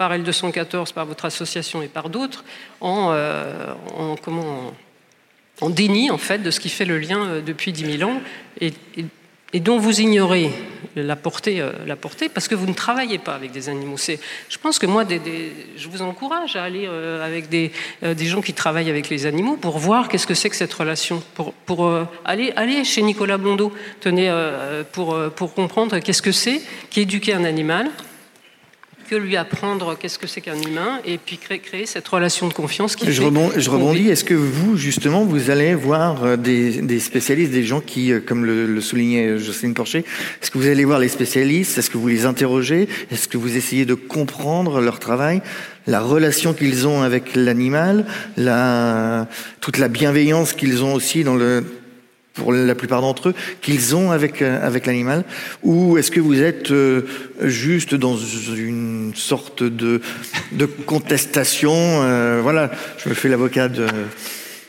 par 0.00 0.16
L214, 0.16 0.94
par 0.94 1.04
votre 1.04 1.26
association 1.26 1.82
et 1.82 1.86
par 1.86 2.08
d'autres, 2.08 2.42
en, 2.80 3.10
euh, 3.12 3.74
en, 3.98 4.16
en 5.60 5.68
déni 5.68 6.10
en 6.10 6.16
fait 6.16 6.38
de 6.38 6.50
ce 6.50 6.58
qui 6.58 6.70
fait 6.70 6.86
le 6.86 6.98
lien 6.98 7.26
euh, 7.26 7.40
depuis 7.42 7.70
10 7.70 7.98
000 7.98 8.10
ans 8.10 8.18
et, 8.62 8.72
dont 9.60 9.78
vous 9.78 10.00
ignorez 10.00 10.52
la 10.96 11.16
portée, 11.16 11.60
euh, 11.60 11.72
la 11.86 11.96
portée 11.96 12.30
parce 12.30 12.48
que 12.48 12.54
vous 12.54 12.64
ne 12.64 12.72
travaillez 12.72 13.18
pas 13.18 13.34
avec 13.34 13.50
des 13.50 13.68
animaux. 13.68 13.98
Je 13.98 14.58
pense 14.62 14.78
que 14.78 14.86
moi, 14.86 15.04
je 15.06 15.88
vous 15.88 16.00
encourage 16.00 16.56
à 16.56 16.64
aller 16.64 16.86
avec 17.22 17.50
des, 17.50 17.70
gens 18.20 18.40
qui 18.40 18.54
travaillent 18.54 18.88
avec 18.88 19.10
les 19.10 19.26
animaux 19.26 19.58
pour 19.58 19.76
voir 19.76 20.08
qu'est-ce 20.08 20.26
que 20.26 20.32
c'est 20.32 20.48
que 20.48 20.56
cette 20.56 20.72
relation, 20.72 21.22
pour, 21.66 22.06
aller 22.24 22.84
chez 22.84 23.02
Nicolas 23.02 23.36
Blondeau, 23.36 23.70
tenez, 24.00 24.32
pour, 24.92 25.14
pour 25.36 25.52
comprendre 25.52 25.98
qu'est-ce 25.98 26.22
que 26.22 26.32
c'est 26.32 26.62
qu'éduquer 26.88 27.34
un 27.34 27.44
animal 27.44 27.90
que 29.10 29.16
lui 29.16 29.36
apprendre 29.36 29.98
qu'est-ce 29.98 30.20
que 30.20 30.28
c'est 30.28 30.40
qu'un 30.40 30.62
humain 30.62 31.00
et 31.04 31.18
puis 31.18 31.36
créer, 31.36 31.58
créer, 31.58 31.84
cette 31.84 32.06
relation 32.06 32.46
de 32.46 32.52
confiance 32.52 32.94
qui 32.94 33.10
je, 33.10 33.20
rebondis, 33.20 33.60
je 33.60 33.68
rebondis. 33.68 34.08
Est-ce 34.08 34.22
que 34.22 34.34
vous, 34.34 34.76
justement, 34.76 35.24
vous 35.24 35.50
allez 35.50 35.74
voir 35.74 36.22
euh, 36.22 36.36
des, 36.36 36.80
des 36.80 37.00
spécialistes, 37.00 37.50
des 37.50 37.64
gens 37.64 37.80
qui, 37.80 38.12
euh, 38.12 38.20
comme 38.24 38.44
le, 38.44 38.66
le 38.66 38.80
soulignait 38.80 39.36
Jocelyne 39.36 39.74
Porcher, 39.74 40.04
est-ce 40.40 40.52
que 40.52 40.58
vous 40.58 40.68
allez 40.68 40.84
voir 40.84 41.00
les 41.00 41.08
spécialistes? 41.08 41.76
Est-ce 41.76 41.90
que 41.90 41.98
vous 41.98 42.06
les 42.06 42.24
interrogez? 42.24 42.88
Est-ce 43.10 43.26
que 43.26 43.36
vous 43.36 43.56
essayez 43.56 43.84
de 43.84 43.94
comprendre 43.94 44.80
leur 44.80 45.00
travail? 45.00 45.42
La 45.88 46.00
relation 46.00 46.54
qu'ils 46.54 46.86
ont 46.86 47.02
avec 47.02 47.34
l'animal, 47.34 48.06
la, 48.36 49.26
toute 49.60 49.78
la 49.78 49.88
bienveillance 49.88 50.52
qu'ils 50.52 50.84
ont 50.84 50.94
aussi 50.94 51.24
dans 51.24 51.34
le, 51.34 51.64
pour 52.40 52.54
la 52.54 52.74
plupart 52.74 53.02
d'entre 53.02 53.28
eux, 53.28 53.34
qu'ils 53.60 53.94
ont 53.94 54.10
avec, 54.10 54.40
euh, 54.40 54.66
avec 54.66 54.86
l'animal 54.86 55.24
Ou 55.62 55.98
est-ce 55.98 56.10
que 56.10 56.20
vous 56.20 56.40
êtes 56.40 56.70
euh, 56.70 57.02
juste 57.42 57.94
dans 57.94 58.16
une 58.16 59.12
sorte 59.14 59.62
de, 59.62 60.00
de 60.52 60.64
contestation 60.64 61.74
euh, 61.76 62.40
Voilà, 62.42 62.70
je 62.96 63.10
me 63.10 63.14
fais 63.14 63.28
l'avocat 63.28 63.68
de... 63.68 63.86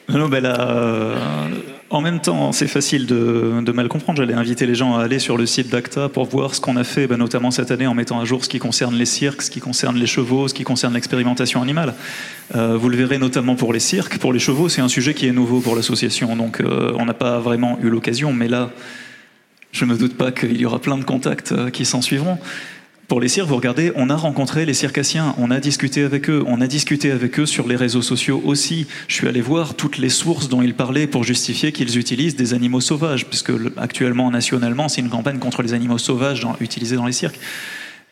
Non, 0.10 0.27
ben 0.27 0.43
là, 0.43 1.47
en 1.91 1.99
même 1.99 2.21
temps, 2.21 2.54
c'est 2.54 2.67
facile 2.67 3.06
de, 3.06 3.71
mal 3.73 3.89
comprendre. 3.89 4.17
J'allais 4.17 4.34
inviter 4.34 4.65
les 4.65 4.75
gens 4.75 4.95
à 4.95 5.04
aller 5.04 5.19
sur 5.19 5.38
le 5.38 5.45
site 5.45 5.69
d'ACTA 5.69 6.08
pour 6.08 6.25
voir 6.25 6.56
ce 6.56 6.62
qu'on 6.62 6.77
a 6.77 6.86
fait, 6.86 7.06
ben, 7.06 7.17
notamment 7.17 7.51
cette 7.51 7.69
année 7.69 7.86
en 7.86 7.93
mettant 7.93 8.19
à 8.21 8.25
jour 8.25 8.43
ce 8.45 8.49
qui 8.49 8.60
concerne 8.60 8.95
les 8.95 9.06
cirques, 9.06 9.41
ce 9.41 9.51
qui 9.51 9.60
concerne 9.60 9.97
les 9.97 10.08
chevaux, 10.08 10.47
ce 10.47 10.54
qui 10.54 10.63
concerne 10.63 10.93
l'expérimentation 10.93 11.62
animale. 11.62 11.93
Euh, 12.56 12.77
vous 12.77 12.88
le 12.88 12.95
verrez 12.95 13.17
notamment 13.17 13.56
pour 13.56 13.73
les 13.73 13.82
cirques. 13.82 14.19
Pour 14.19 14.32
les 14.32 14.39
chevaux, 14.39 14.69
c'est 14.69 14.82
un 14.82 14.88
sujet 14.88 15.13
qui 15.13 15.27
est 15.27 15.34
nouveau 15.34 15.60
pour 15.60 15.75
l'association, 15.75 16.36
donc 16.38 16.62
euh, 16.62 16.93
on 16.97 17.06
n'a 17.06 17.13
pas 17.13 17.39
vraiment 17.39 17.77
eu 17.82 17.89
l'occasion, 17.89 18.32
mais 18.32 18.47
là, 18.47 18.71
je 19.73 19.84
ne 19.84 19.91
me 19.91 19.97
doute 19.97 20.15
pas 20.15 20.32
qu'il 20.32 20.60
y 20.60 20.65
aura 20.65 20.80
plein 20.80 20.97
de 20.97 21.04
contacts 21.04 21.51
euh, 21.51 21.69
qui 21.69 21.84
s'en 21.84 22.01
suivront. 22.01 22.38
Pour 23.12 23.19
les 23.19 23.28
cirques, 23.28 23.50
vous 23.50 23.58
regardez, 23.58 23.91
on 23.95 24.10
a 24.10 24.15
rencontré 24.15 24.65
les 24.65 24.74
circassiens, 24.74 25.36
on 25.38 25.52
a 25.52 25.60
discuté 25.60 26.04
avec 26.04 26.30
eux, 26.30 26.45
on 26.47 26.62
a 26.62 26.67
discuté 26.67 27.12
avec 27.12 27.41
eux 27.41 27.45
sur 27.45 27.67
les 27.67 27.76
réseaux 27.76 28.02
sociaux 28.02 28.41
aussi. 28.45 28.88
Je 29.10 29.15
suis 29.15 29.28
allé 29.28 29.41
voir 29.41 29.74
toutes 29.74 29.97
les 29.97 30.08
sources 30.08 30.47
dont 30.47 30.62
ils 30.62 30.74
parlaient 30.74 31.08
pour 31.08 31.26
justifier 31.26 31.74
qu'ils 31.74 31.97
utilisent 31.97 32.38
des 32.38 32.54
animaux 32.54 32.80
sauvages, 32.80 33.26
puisque 33.26 33.52
actuellement, 33.76 34.32
nationalement, 34.32 34.88
c'est 34.88 35.02
une 35.02 35.10
campagne 35.10 35.39
contre 35.39 35.62
les 35.62 35.74
animaux 35.74 35.97
sauvages 35.97 36.47
utilisés 36.62 36.95
dans 36.95 37.06
les 37.06 37.12
cirques. 37.12 37.38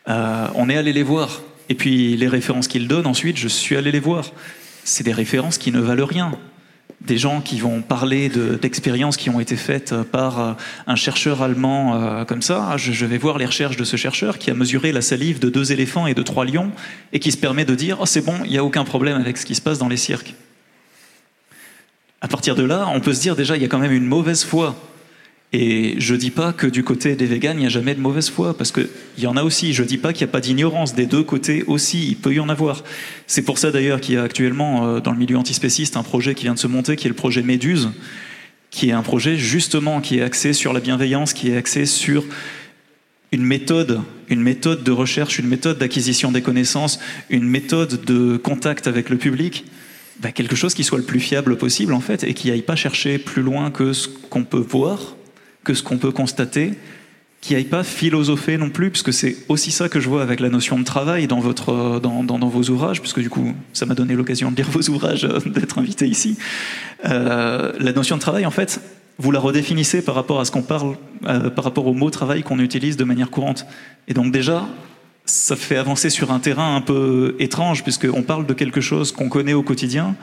Euh, 0.10 0.48
on 0.56 0.70
est 0.70 0.76
allé 0.76 0.92
les 0.92 1.04
voir. 1.04 1.44
Et 1.70 1.76
puis 1.76 2.18
les 2.18 2.28
références 2.28 2.68
qu'ils 2.68 2.90
donnent 2.90 3.08
ensuite, 3.08 3.38
je 3.38 3.48
suis 3.48 3.78
allé 3.78 3.94
les 3.94 4.02
voir. 4.02 4.34
C'est 4.84 5.06
des 5.06 5.14
références 5.14 5.58
qui 5.58 5.72
ne 5.72 5.80
valent 5.80 6.06
rien. 6.06 6.38
Des 7.02 7.18
gens 7.18 7.42
qui 7.42 7.60
vont 7.60 7.82
parler 7.82 8.30
d'expériences 8.30 9.16
qui 9.16 9.30
ont 9.30 9.40
été 9.40 9.56
faites 9.56 9.96
par 10.12 10.40
euh, 10.40 10.54
un 10.86 10.96
chercheur 10.96 11.42
allemand 11.42 11.96
euh, 11.96 12.26
comme 12.26 12.42
ça. 12.42 12.76
Je, 12.78 12.92
je, 12.92 13.06
vais 13.06 13.18
voir 13.18 13.38
les 13.38 13.46
recherches 13.46 13.78
de 13.78 13.84
ce 13.84 13.96
chercheur 13.96 14.38
qui 14.38 14.52
a 14.52 14.54
mesuré 14.54 14.92
la 14.92 15.02
salive 15.02 15.40
de 15.40 15.50
deux 15.50 15.72
éléphants 15.72 16.08
et 16.08 16.14
de 16.14 16.22
trois 16.22 16.46
lions 16.46 16.72
et 17.14 17.20
qui 17.20 17.32
se 17.32 17.38
permet 17.38 17.64
de 17.64 17.74
dire 17.74 17.98
oh, 18.02 18.06
c'est 18.06 18.26
bon, 18.26 18.36
il 18.44 18.52
n'y 18.52 18.58
a 18.58 18.64
aucun 18.64 18.84
problème 18.84 19.18
avec 19.18 19.38
ce 19.38 19.46
qui 19.46 19.56
se 19.56 19.62
passe 19.62 19.78
dans 19.78 19.88
les 19.88 19.98
cirques. 19.98 20.36
À 22.22 22.28
partir 22.28 22.56
de 22.56 22.64
là, 22.64 22.88
on 22.94 23.00
peut 23.00 23.14
se 23.14 23.22
dire 23.22 23.36
déjà 23.38 23.56
il 23.56 23.62
y 23.62 23.66
a 23.66 23.70
quand 23.70 23.80
même 23.80 23.94
une 23.94 24.06
mauvaise 24.06 24.44
foi 24.44 24.76
et 25.52 25.96
je 25.98 26.14
dis 26.14 26.30
pas 26.30 26.54
que 26.54 26.68
du 26.68 26.84
côté 26.84 27.16
des 27.16 27.26
véganes, 27.26 27.58
il 27.58 27.62
n'y 27.62 27.66
a 27.66 27.70
jamais 27.70 27.96
de 27.96 28.00
mauvaise 28.00 28.30
foi, 28.30 28.56
parce 28.56 28.72
qu'il 28.72 28.88
y 29.18 29.26
en 29.26 29.36
a 29.36 29.44
aussi. 29.44 29.74
Je 29.74 29.84
dis 29.84 29.98
pas 29.98 30.14
qu'il 30.14 30.26
n'y 30.26 30.30
a 30.30 30.32
pas 30.32 30.42
d'ignorance 30.42 30.94
des 30.94 31.08
deux 31.08 31.24
côtés 31.24 31.64
aussi. 31.66 32.08
Il 32.08 32.18
peut 32.18 32.34
y 32.34 32.40
en 32.40 32.50
avoir. 32.50 32.84
C'est 33.26 33.42
pour 33.42 33.58
ça 33.58 33.72
d'ailleurs 33.72 34.00
qu'il 34.00 34.16
y 34.16 34.18
a 34.18 34.24
actuellement 34.24 34.86
euh, 34.86 35.00
dans 35.00 35.12
le 35.12 35.18
milieu 35.18 35.38
antispéciste 35.38 35.98
un 35.98 36.04
projet 36.04 36.36
qui 36.36 36.44
vient 36.44 36.54
de 36.54 36.60
se 36.60 36.68
monter, 36.68 36.96
qui 36.96 37.08
est 37.08 37.10
le 37.10 37.16
projet 37.16 37.42
Méduse, 37.42 37.90
qui 38.70 38.90
est 38.90 38.92
un 38.92 39.02
projet 39.02 39.38
justement 39.38 40.02
qui 40.02 40.20
est 40.20 40.22
axé 40.22 40.54
sur 40.54 40.72
la 40.72 40.80
bienveillance, 40.80 41.34
qui 41.34 41.50
est 41.50 41.58
axé 41.58 41.88
sur 41.88 42.24
une 43.32 43.44
méthode, 43.44 44.02
une 44.28 44.42
méthode 44.42 44.84
de 44.84 44.92
recherche, 44.92 45.40
une 45.40 45.48
méthode 45.48 45.80
d'acquisition 45.80 46.32
des 46.32 46.44
connaissances, 46.44 47.00
une 47.32 47.46
méthode 47.46 48.06
de 48.06 48.38
contact 48.38 48.86
avec 48.86 49.10
le 49.10 49.18
public. 49.18 49.66
Bah, 50.20 50.32
quelque 50.32 50.56
chose 50.56 50.76
qui 50.76 50.84
soit 50.84 50.98
le 51.00 51.06
plus 51.06 51.22
fiable 51.22 51.58
possible 51.58 51.94
en 51.94 52.02
fait 52.02 52.24
et 52.24 52.36
qui 52.36 52.52
aille 52.52 52.62
pas 52.62 52.76
chercher 52.76 53.18
plus 53.18 53.42
loin 53.42 53.72
que 53.72 53.94
ce 53.94 54.08
qu'on 54.08 54.44
peut 54.44 54.58
voir 54.58 55.16
que 55.64 55.74
ce 55.74 55.84
qu'on 55.84 55.98
peut 55.98 56.12
constater, 56.12 56.74
qui 57.42 57.54
n'aille 57.54 57.66
pas 57.66 57.84
philosopher 57.84 58.58
non 58.58 58.70
plus, 58.70 58.90
puisque 58.90 59.14
c'est 59.14 59.38
aussi 59.48 59.72
ça 59.72 59.88
que 59.88 60.00
je 60.00 60.10
vois 60.10 60.22
avec 60.22 60.40
la 60.40 60.50
notion 60.50 60.78
de 60.78 60.84
travail 60.84 61.28
dans, 61.28 61.40
votre, 61.40 62.00
dans, 62.02 62.24
dans, 62.24 62.48
vos 62.48 62.70
ouvrages, 62.70 63.00
puisque 63.00 63.22
du 63.22 63.30
coup, 63.30 63.54
ça 63.72 63.86
m'a 63.86 63.96
donné 63.96 64.14
l'occasion 64.14 64.52
de 64.52 64.58
lire 64.58 64.70
vos 64.72 64.82
ouvrages, 64.90 65.26
euh, 65.26 65.40
d'être 65.46 65.78
invité 65.78 66.08
ici. 66.08 66.38
Euh, 67.06 67.72
la 67.80 67.94
notion 67.94 68.18
de 68.18 68.22
travail, 68.22 68.46
en 68.46 68.52
fait, 68.52 68.82
vous 69.20 69.32
la 69.32 69.40
redéfinissez 69.40 70.02
par 70.02 70.16
rapport 70.16 70.40
à 70.40 70.46
ce 70.46 70.52
qu'on 70.52 70.62
parle, 70.62 70.98
euh, 71.28 71.50
par 71.50 71.64
rapport 71.64 71.88
au 71.88 71.94
mot 71.94 72.10
travail 72.10 72.44
qu'on 72.44 72.60
utilise 72.60 72.98
de 72.98 73.04
manière 73.06 73.30
courante. 73.30 73.66
Et 74.08 74.14
donc 74.14 74.32
déjà, 74.32 74.68
ça 75.26 75.56
fait 75.56 75.78
avancer 75.78 76.10
sur 76.10 76.32
un 76.32 76.40
terrain 76.40 76.76
un 76.76 76.82
peu 76.82 77.36
étrange, 77.40 77.84
puisqu'on 77.84 78.24
parle 78.24 78.46
de 78.46 78.54
quelque 78.54 78.82
chose 78.82 79.12
qu'on 79.14 79.30
connaît 79.30 79.54
au 79.54 79.64
quotidien, 79.64 80.16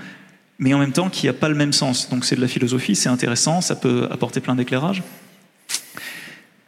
mais 0.58 0.74
en 0.74 0.78
même 0.78 0.92
temps 0.92 1.08
qui 1.08 1.26
n'a 1.26 1.32
pas 1.32 1.48
le 1.48 1.54
même 1.54 1.72
sens. 1.72 2.10
Donc 2.10 2.26
c'est 2.26 2.36
de 2.36 2.40
la 2.40 2.48
philosophie, 2.48 2.94
c'est 2.94 3.08
intéressant, 3.08 3.60
ça 3.62 3.76
peut 3.76 4.06
apporter 4.10 4.40
plein 4.40 4.54
d'éclairage 4.54 5.02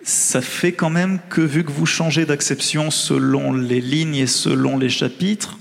ça 0.08 0.40
fait 0.40 0.72
quand 0.72 0.88
même 0.88 1.18
que 1.28 1.42
vu 1.42 1.64
que 1.64 1.70
vous 1.70 1.84
changez 1.84 2.24
d'acception 2.24 2.90
selon 2.90 3.52
les 3.52 3.82
lignes 3.82 4.14
et 4.14 4.26
selon 4.26 4.78
les 4.78 4.88
chapitres, 4.88 5.58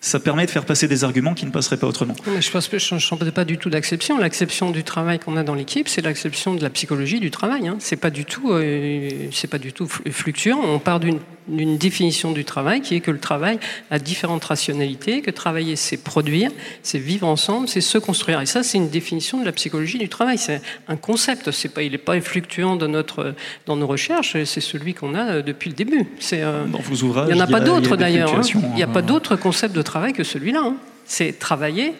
ça 0.00 0.18
permet 0.20 0.46
de 0.46 0.50
faire 0.50 0.64
passer 0.64 0.88
des 0.88 1.04
arguments 1.04 1.34
qui 1.34 1.44
ne 1.44 1.50
passeraient 1.50 1.76
pas 1.76 1.86
autrement. 1.86 2.14
Je 2.26 2.94
ne 2.94 2.98
change 2.98 3.30
pas 3.32 3.44
du 3.44 3.58
tout 3.58 3.68
d'acception. 3.68 4.16
L'acception 4.18 4.70
du 4.70 4.84
travail 4.84 5.18
qu'on 5.18 5.36
a 5.36 5.42
dans 5.42 5.54
l'équipe, 5.54 5.88
c'est 5.88 6.00
l'acception 6.00 6.54
de 6.54 6.62
la 6.62 6.70
psychologie 6.70 7.20
du 7.20 7.30
travail. 7.30 7.68
Hein. 7.68 7.76
C'est 7.78 7.96
pas 7.96 8.08
du 8.08 8.24
tout, 8.24 8.52
euh, 8.52 9.30
pas 9.50 9.58
du 9.58 9.74
tout 9.74 9.86
fluctuant. 9.86 10.60
On 10.62 10.78
part 10.78 10.98
d'une 10.98 11.20
d'une 11.48 11.76
définition 11.76 12.32
du 12.32 12.44
travail 12.44 12.80
qui 12.80 12.94
est 12.94 13.00
que 13.00 13.10
le 13.10 13.18
travail 13.18 13.58
a 13.90 13.98
différentes 13.98 14.44
rationalités, 14.44 15.20
que 15.20 15.30
travailler 15.30 15.76
c'est 15.76 15.96
produire, 15.96 16.50
c'est 16.82 16.98
vivre 16.98 17.26
ensemble, 17.26 17.68
c'est 17.68 17.80
se 17.80 17.98
construire. 17.98 18.40
Et 18.40 18.46
ça, 18.46 18.62
c'est 18.62 18.78
une 18.78 18.88
définition 18.88 19.40
de 19.40 19.44
la 19.44 19.52
psychologie 19.52 19.98
du 19.98 20.08
travail. 20.08 20.38
C'est 20.38 20.60
un 20.88 20.96
concept. 20.96 21.50
C'est 21.50 21.68
pas, 21.68 21.82
il 21.82 21.92
n'est 21.92 21.98
pas 21.98 22.20
fluctuant 22.20 22.76
dans 22.76 22.88
notre, 22.88 23.34
dans 23.66 23.76
nos 23.76 23.86
recherches. 23.86 24.36
C'est 24.44 24.60
celui 24.60 24.94
qu'on 24.94 25.14
a 25.14 25.42
depuis 25.42 25.70
le 25.70 25.76
début. 25.76 26.06
C'est, 26.18 26.42
euh, 26.42 26.64
dans 26.66 26.80
vos 26.80 27.04
ouvrages, 27.04 27.28
il 27.28 27.34
n'y 27.34 27.40
en 27.40 27.44
a, 27.44 27.46
pas 27.46 27.60
d'autres 27.60 27.96
d'ailleurs. 27.96 28.34
Hein. 28.34 28.42
Il 28.54 28.74
n'y 28.74 28.82
a 28.82 28.86
pas 28.86 29.02
d'autre 29.02 29.36
concept 29.36 29.74
de 29.74 29.82
travail 29.82 30.12
que 30.12 30.24
celui-là. 30.24 30.62
Hein. 30.64 30.76
C'est 31.04 31.38
travailler 31.38 31.92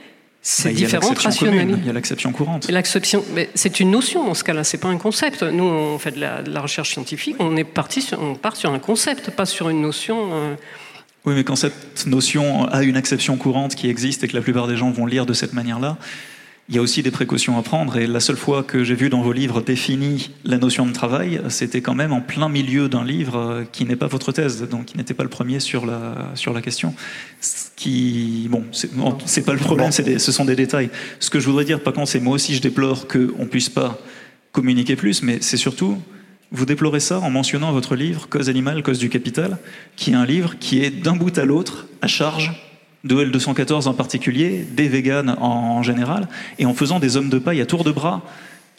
c'est 0.47 0.69
bah, 0.69 0.75
différentes 0.75 1.19
rationalités. 1.19 1.79
Il 1.81 1.87
y 1.87 1.91
a 1.91 1.95
l'acception 1.95 2.31
courante. 2.31 2.71
L'acception, 2.71 3.25
c'est 3.55 3.81
une 3.81 3.91
notion 3.91 4.27
dans 4.27 4.35
ce 4.35 4.45
cas-là, 4.45 4.63
c'est 4.63 4.77
pas 4.77 4.89
un 4.89 4.99
concept. 4.99 5.43
Nous, 5.43 5.65
on 5.65 5.99
fait 5.99 6.11
de 6.11 6.21
la, 6.21 6.61
recherche 6.61 6.93
scientifique, 6.93 7.37
on 7.39 7.57
est 7.57 7.65
parti, 7.65 8.07
on 8.19 8.35
part 8.35 8.55
sur 8.55 8.71
un 8.71 8.79
concept, 8.79 9.31
pas 9.31 9.47
sur 9.47 9.71
une 9.71 9.81
notion. 9.81 10.35
Euh. 10.35 10.55
Oui, 11.25 11.33
mais 11.35 11.45
quand 11.45 11.57
cette 11.57 12.07
notion 12.07 12.67
a 12.67 12.83
une 12.83 12.97
acception 12.97 13.39
courante 13.39 13.75
qui 13.75 13.89
existe 13.89 14.23
et 14.23 14.29
que 14.29 14.37
la 14.37 14.43
plupart 14.43 14.67
des 14.69 14.77
gens 14.77 14.91
vont 14.91 15.07
lire 15.07 15.25
de 15.25 15.33
cette 15.33 15.55
manière-là, 15.55 15.97
il 16.69 16.75
y 16.75 16.79
a 16.79 16.81
aussi 16.81 17.03
des 17.03 17.11
précautions 17.11 17.59
à 17.59 17.63
prendre. 17.63 17.97
Et 17.99 18.07
la 18.07 18.21
seule 18.21 18.37
fois 18.37 18.63
que 18.63 18.85
j'ai 18.85 18.95
vu 18.95 19.11
dans 19.11 19.21
vos 19.21 19.33
livres 19.33 19.61
défini 19.61 20.31
la 20.45 20.57
notion 20.57 20.87
de 20.87 20.93
travail, 20.93 21.41
c'était 21.49 21.83
quand 21.83 21.95
même 21.95 22.13
en 22.13 22.21
plein 22.21 22.49
milieu 22.49 22.89
d'un 22.89 23.05
livre 23.05 23.37
euh, 23.37 23.65
qui 23.71 23.85
n'est 23.85 23.97
pas 23.97 24.07
votre 24.07 24.33
thèse, 24.33 24.67
donc 24.69 24.87
qui 24.87 24.97
n'était 24.97 25.15
pas 25.15 25.25
le 25.25 25.29
premier 25.29 25.61
sur 25.61 25.85
la, 25.85 26.31
sur 26.35 26.55
la 26.55 26.63
question. 26.63 26.95
Ce 27.41 27.67
qui, 27.77 28.49
bon, 28.51 28.65
c'est 28.73 29.45
pas 29.45 29.53
le 29.53 29.59
problème, 29.59 29.91
des, 29.91 30.19
ce 30.19 30.33
sont 30.33 30.47
des 30.47 30.57
détails. 30.57 30.89
Ce 31.21 31.29
que 31.29 31.39
je 31.39 31.47
voudrais 31.47 31.65
dire, 31.65 31.83
par 31.83 31.93
contre, 31.93 32.09
c'est 32.09 32.21
moi 32.21 32.35
aussi 32.35 32.55
je 32.55 32.63
déplore 32.63 33.09
qu'on 33.09 33.47
puisse 33.47 33.69
pas 33.69 33.99
communiquer 34.53 34.97
plus, 34.97 35.23
mais 35.23 35.39
c'est 35.43 35.57
surtout, 35.59 36.01
vous 36.51 36.65
déplorez 36.65 37.01
ça 37.01 37.19
en 37.21 37.29
mentionnant 37.29 37.73
votre 37.73 37.97
livre 37.97 38.29
Cause 38.29 38.49
animale, 38.49 38.83
cause 38.83 38.99
du 38.99 39.11
capital, 39.11 39.59
qui 39.97 40.13
est 40.13 40.15
un 40.15 40.25
livre 40.25 40.55
qui 40.59 40.83
est 40.83 40.91
d'un 40.91 41.17
bout 41.17 41.37
à 41.37 41.45
l'autre 41.45 41.89
à 42.01 42.07
charge 42.07 42.74
de 43.05 43.15
L214 43.17 43.87
en 43.87 43.95
particulier, 43.95 44.67
des 44.71 44.89
véganes 44.89 45.37
en 45.41 45.83
général, 45.83 46.29
et 46.59 46.67
en 46.67 46.75
faisant 46.75 46.99
des 46.99 47.17
hommes 47.17 47.29
de 47.29 47.39
paille 47.39 47.61
à 47.61 47.67
tour 47.67 47.85
de 47.85 47.93
bras. 47.93 48.23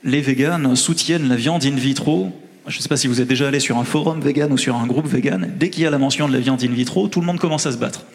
Les 0.03 0.21
véganes 0.21 0.75
soutiennent 0.75 1.29
la 1.29 1.35
viande 1.35 1.65
in 1.65 1.75
vitro. 1.75 2.31
Je 2.67 2.77
ne 2.77 2.81
sais 2.81 2.89
pas 2.89 2.97
si 2.97 3.07
vous 3.07 3.21
êtes 3.21 3.27
déjà 3.27 3.47
allé 3.47 3.59
sur 3.59 3.77
un 3.77 3.83
forum 3.83 4.19
vegan 4.21 4.51
ou 4.51 4.57
sur 4.57 4.75
un 4.75 4.87
groupe 4.87 5.07
vegan. 5.07 5.51
Dès 5.57 5.69
qu'il 5.69 5.83
y 5.83 5.87
a 5.87 5.89
la 5.89 5.97
mention 5.97 6.27
de 6.27 6.33
la 6.33 6.39
viande 6.39 6.63
in 6.63 6.71
vitro, 6.71 7.07
tout 7.07 7.19
le 7.19 7.25
monde 7.25 7.39
commence 7.39 7.65
à 7.65 7.71
se 7.71 7.77
battre. 7.77 8.05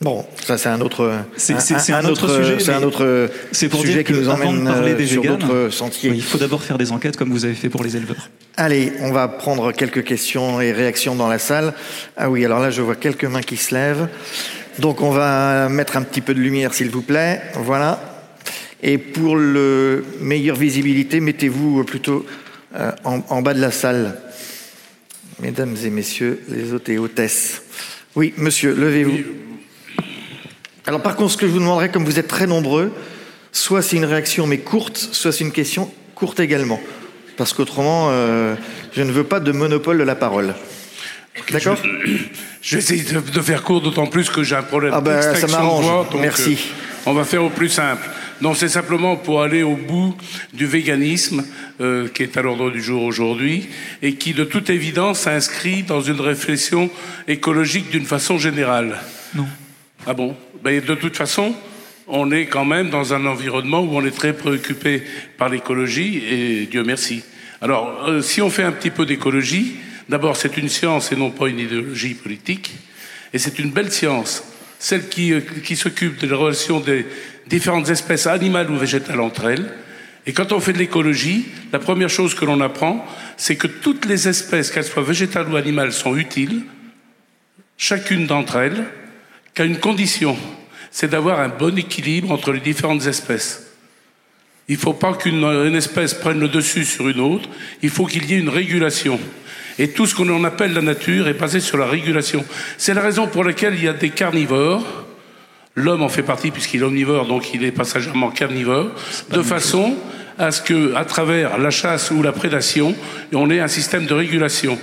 Bon, 0.00 0.24
ça 0.44 0.58
c'est 0.58 0.68
un 0.68 0.80
autre, 0.80 1.12
c'est, 1.36 1.52
un, 1.92 2.04
autre, 2.06 2.28
sujet. 2.28 2.58
C'est 2.58 2.72
un 2.72 2.82
autre 2.82 3.30
c'est 3.52 3.68
pour 3.68 3.82
sujet 3.82 3.92
dire 3.94 4.04
qui 4.04 4.12
nous 4.12 4.28
emmène 4.28 4.64
parler 4.64 4.94
des 4.94 5.06
sur 5.06 5.22
d'autres 5.22 5.68
sentiers. 5.70 6.10
il 6.12 6.22
faut 6.22 6.38
d'abord 6.38 6.64
faire 6.64 6.76
des 6.76 6.90
enquêtes 6.90 7.16
comme 7.16 7.30
vous 7.30 7.44
avez 7.44 7.54
fait 7.54 7.68
pour 7.68 7.84
les 7.84 7.96
éleveurs. 7.96 8.28
Allez, 8.56 8.92
on 9.00 9.12
va 9.12 9.28
prendre 9.28 9.70
quelques 9.70 10.02
questions 10.02 10.60
et 10.60 10.72
réactions 10.72 11.14
dans 11.14 11.28
la 11.28 11.38
salle. 11.38 11.72
Ah 12.16 12.30
oui, 12.30 12.44
alors 12.44 12.58
là 12.58 12.70
je 12.70 12.82
vois 12.82 12.96
quelques 12.96 13.26
mains 13.26 13.42
qui 13.42 13.56
se 13.56 13.72
lèvent. 13.74 14.08
Donc 14.78 15.02
on 15.02 15.10
va 15.10 15.68
mettre 15.68 15.96
un 15.96 16.02
petit 16.02 16.20
peu 16.20 16.34
de 16.34 16.40
lumière, 16.40 16.72
s'il 16.74 16.90
vous 16.90 17.02
plaît. 17.02 17.42
Voilà. 17.54 18.00
Et 18.82 18.98
pour 18.98 19.36
le 19.36 20.04
meilleure 20.20 20.56
visibilité, 20.56 21.20
mettez-vous 21.20 21.84
plutôt 21.84 22.26
euh, 22.74 22.90
en, 23.04 23.42
bas 23.42 23.54
de 23.54 23.60
la 23.60 23.70
salle. 23.70 24.18
Mesdames 25.40 25.76
et 25.84 25.90
messieurs, 25.90 26.42
les 26.48 26.72
hôtes 26.72 26.88
et 26.88 26.98
hôtesses. 26.98 27.62
Oui, 28.16 28.34
monsieur, 28.36 28.74
levez-vous. 28.74 29.18
Alors 30.86 31.02
par 31.02 31.16
contre, 31.16 31.32
ce 31.32 31.36
que 31.36 31.46
je 31.46 31.52
vous 31.52 31.60
demanderai, 31.60 31.90
comme 31.90 32.04
vous 32.04 32.18
êtes 32.18 32.28
très 32.28 32.46
nombreux, 32.46 32.92
soit 33.52 33.82
c'est 33.82 33.96
une 33.96 34.04
réaction 34.04 34.46
mais 34.46 34.58
courte, 34.58 34.96
soit 34.96 35.32
c'est 35.32 35.44
une 35.44 35.52
question 35.52 35.90
courte 36.14 36.40
également. 36.40 36.80
Parce 37.36 37.52
qu'autrement, 37.52 38.08
euh, 38.10 38.56
je 38.92 39.02
ne 39.02 39.12
veux 39.12 39.24
pas 39.24 39.40
de 39.40 39.52
monopole 39.52 39.98
de 39.98 40.04
la 40.04 40.14
parole. 40.14 40.54
D'accord 41.50 41.78
je, 42.60 42.76
vais 42.76 42.78
essayer 42.78 43.02
de, 43.02 43.40
faire 43.40 43.62
court, 43.62 43.80
d'autant 43.80 44.06
plus 44.06 44.28
que 44.28 44.42
j'ai 44.42 44.56
un 44.56 44.62
problème 44.62 44.92
ah 44.94 45.00
ben, 45.00 45.20
ça 45.34 45.46
m'arrange. 45.46 46.06
Merci. 46.20 46.52
Euh, 46.52 47.10
on 47.10 47.14
va 47.14 47.24
faire 47.24 47.42
au 47.42 47.50
plus 47.50 47.68
simple. 47.68 48.08
Non, 48.40 48.54
c'est 48.54 48.68
simplement 48.68 49.16
pour 49.16 49.42
aller 49.42 49.62
au 49.62 49.76
bout 49.76 50.16
du 50.52 50.66
véganisme 50.66 51.44
euh, 51.80 52.08
qui 52.08 52.24
est 52.24 52.36
à 52.36 52.42
l'ordre 52.42 52.70
du 52.70 52.82
jour 52.82 53.02
aujourd'hui 53.02 53.68
et 54.02 54.14
qui, 54.14 54.34
de 54.34 54.44
toute 54.44 54.68
évidence, 54.68 55.20
s'inscrit 55.20 55.84
dans 55.84 56.00
une 56.00 56.20
réflexion 56.20 56.90
écologique 57.28 57.90
d'une 57.90 58.04
façon 58.04 58.38
générale. 58.38 58.98
Non. 59.34 59.46
Ah 60.06 60.14
bon? 60.14 60.36
Ben, 60.62 60.80
De 60.84 60.94
toute 60.94 61.16
façon, 61.16 61.54
on 62.08 62.30
est 62.30 62.46
quand 62.46 62.64
même 62.64 62.90
dans 62.90 63.14
un 63.14 63.26
environnement 63.26 63.80
où 63.80 63.96
on 63.96 64.04
est 64.04 64.16
très 64.16 64.32
préoccupé 64.32 65.02
par 65.38 65.48
l'écologie 65.48 66.22
et 66.28 66.66
Dieu 66.66 66.82
merci. 66.82 67.22
Alors, 67.60 68.06
euh, 68.08 68.22
si 68.22 68.42
on 68.42 68.50
fait 68.50 68.64
un 68.64 68.72
petit 68.72 68.90
peu 68.90 69.06
d'écologie, 69.06 69.76
D'abord, 70.12 70.36
c'est 70.36 70.58
une 70.58 70.68
science 70.68 71.10
et 71.10 71.16
non 71.16 71.30
pas 71.30 71.48
une 71.48 71.58
idéologie 71.58 72.12
politique. 72.12 72.72
Et 73.32 73.38
c'est 73.38 73.58
une 73.58 73.70
belle 73.70 73.90
science, 73.90 74.44
celle 74.78 75.08
qui, 75.08 75.32
euh, 75.32 75.40
qui 75.64 75.74
s'occupe 75.74 76.18
de 76.18 76.26
la 76.26 76.36
relation 76.36 76.80
des 76.80 77.06
différentes 77.46 77.88
espèces 77.88 78.26
animales 78.26 78.70
ou 78.70 78.76
végétales 78.76 79.20
entre 79.22 79.46
elles. 79.46 79.72
Et 80.26 80.34
quand 80.34 80.52
on 80.52 80.60
fait 80.60 80.74
de 80.74 80.78
l'écologie, 80.78 81.46
la 81.72 81.78
première 81.78 82.10
chose 82.10 82.34
que 82.34 82.44
l'on 82.44 82.60
apprend, 82.60 83.06
c'est 83.38 83.56
que 83.56 83.66
toutes 83.66 84.04
les 84.04 84.28
espèces, 84.28 84.70
qu'elles 84.70 84.84
soient 84.84 85.02
végétales 85.02 85.48
ou 85.48 85.56
animales, 85.56 85.94
sont 85.94 86.14
utiles, 86.14 86.60
chacune 87.78 88.26
d'entre 88.26 88.56
elles, 88.56 88.84
qu'à 89.54 89.64
une 89.64 89.78
condition, 89.78 90.36
c'est 90.90 91.08
d'avoir 91.08 91.40
un 91.40 91.48
bon 91.48 91.78
équilibre 91.78 92.32
entre 92.32 92.52
les 92.52 92.60
différentes 92.60 93.06
espèces. 93.06 93.62
Il 94.68 94.74
ne 94.74 94.80
faut 94.80 94.92
pas 94.92 95.14
qu'une 95.14 95.74
espèce 95.74 96.12
prenne 96.12 96.38
le 96.38 96.48
dessus 96.48 96.84
sur 96.84 97.08
une 97.08 97.20
autre, 97.20 97.48
il 97.80 97.88
faut 97.88 98.04
qu'il 98.04 98.30
y 98.30 98.34
ait 98.34 98.38
une 98.40 98.50
régulation. 98.50 99.18
Et 99.78 99.88
tout 99.88 100.06
ce 100.06 100.14
qu'on 100.14 100.44
appelle 100.44 100.72
la 100.72 100.82
nature 100.82 101.28
est 101.28 101.34
basé 101.34 101.60
sur 101.60 101.78
la 101.78 101.86
régulation. 101.86 102.44
C'est 102.78 102.94
la 102.94 103.00
raison 103.00 103.26
pour 103.26 103.44
laquelle 103.44 103.74
il 103.74 103.84
y 103.84 103.88
a 103.88 103.92
des 103.92 104.10
carnivores. 104.10 104.84
L'homme 105.74 106.02
en 106.02 106.08
fait 106.08 106.22
partie 106.22 106.50
puisqu'il 106.50 106.80
est 106.80 106.84
omnivore, 106.84 107.26
donc 107.26 107.54
il 107.54 107.64
est 107.64 107.72
passagèrement 107.72 108.30
carnivore, 108.30 108.90
de 109.30 109.42
façon 109.42 109.96
à 110.38 110.50
ce 110.50 110.60
que, 110.60 110.94
à 110.94 111.04
travers 111.06 111.56
la 111.56 111.70
chasse 111.70 112.10
ou 112.10 112.22
la 112.22 112.32
prédation, 112.32 112.94
on 113.32 113.50
ait 113.50 113.60
un 113.60 113.68
système 113.68 114.04
de 114.04 114.12
régulation. 114.12 114.78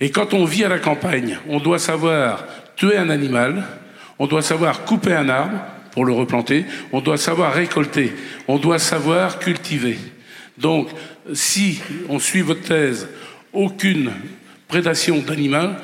Et 0.00 0.10
quand 0.10 0.34
on 0.34 0.44
vit 0.44 0.64
à 0.64 0.68
la 0.68 0.78
campagne, 0.78 1.38
on 1.48 1.58
doit 1.58 1.80
savoir 1.80 2.44
tuer 2.76 2.96
un 2.96 3.10
animal, 3.10 3.64
on 4.20 4.26
doit 4.26 4.42
savoir 4.42 4.84
couper 4.84 5.12
un 5.12 5.28
arbre 5.28 5.58
pour 5.92 6.04
le 6.04 6.12
replanter. 6.12 6.64
On 6.92 7.00
doit 7.00 7.16
savoir 7.16 7.52
récolter. 7.52 8.12
On 8.46 8.58
doit 8.58 8.78
savoir 8.78 9.38
cultiver. 9.38 9.98
Donc, 10.56 10.88
si 11.32 11.80
on 12.08 12.18
suit 12.18 12.42
votre 12.42 12.62
thèse, 12.62 13.08
aucune 13.52 14.12
prédation 14.68 15.18
d'animal, 15.18 15.76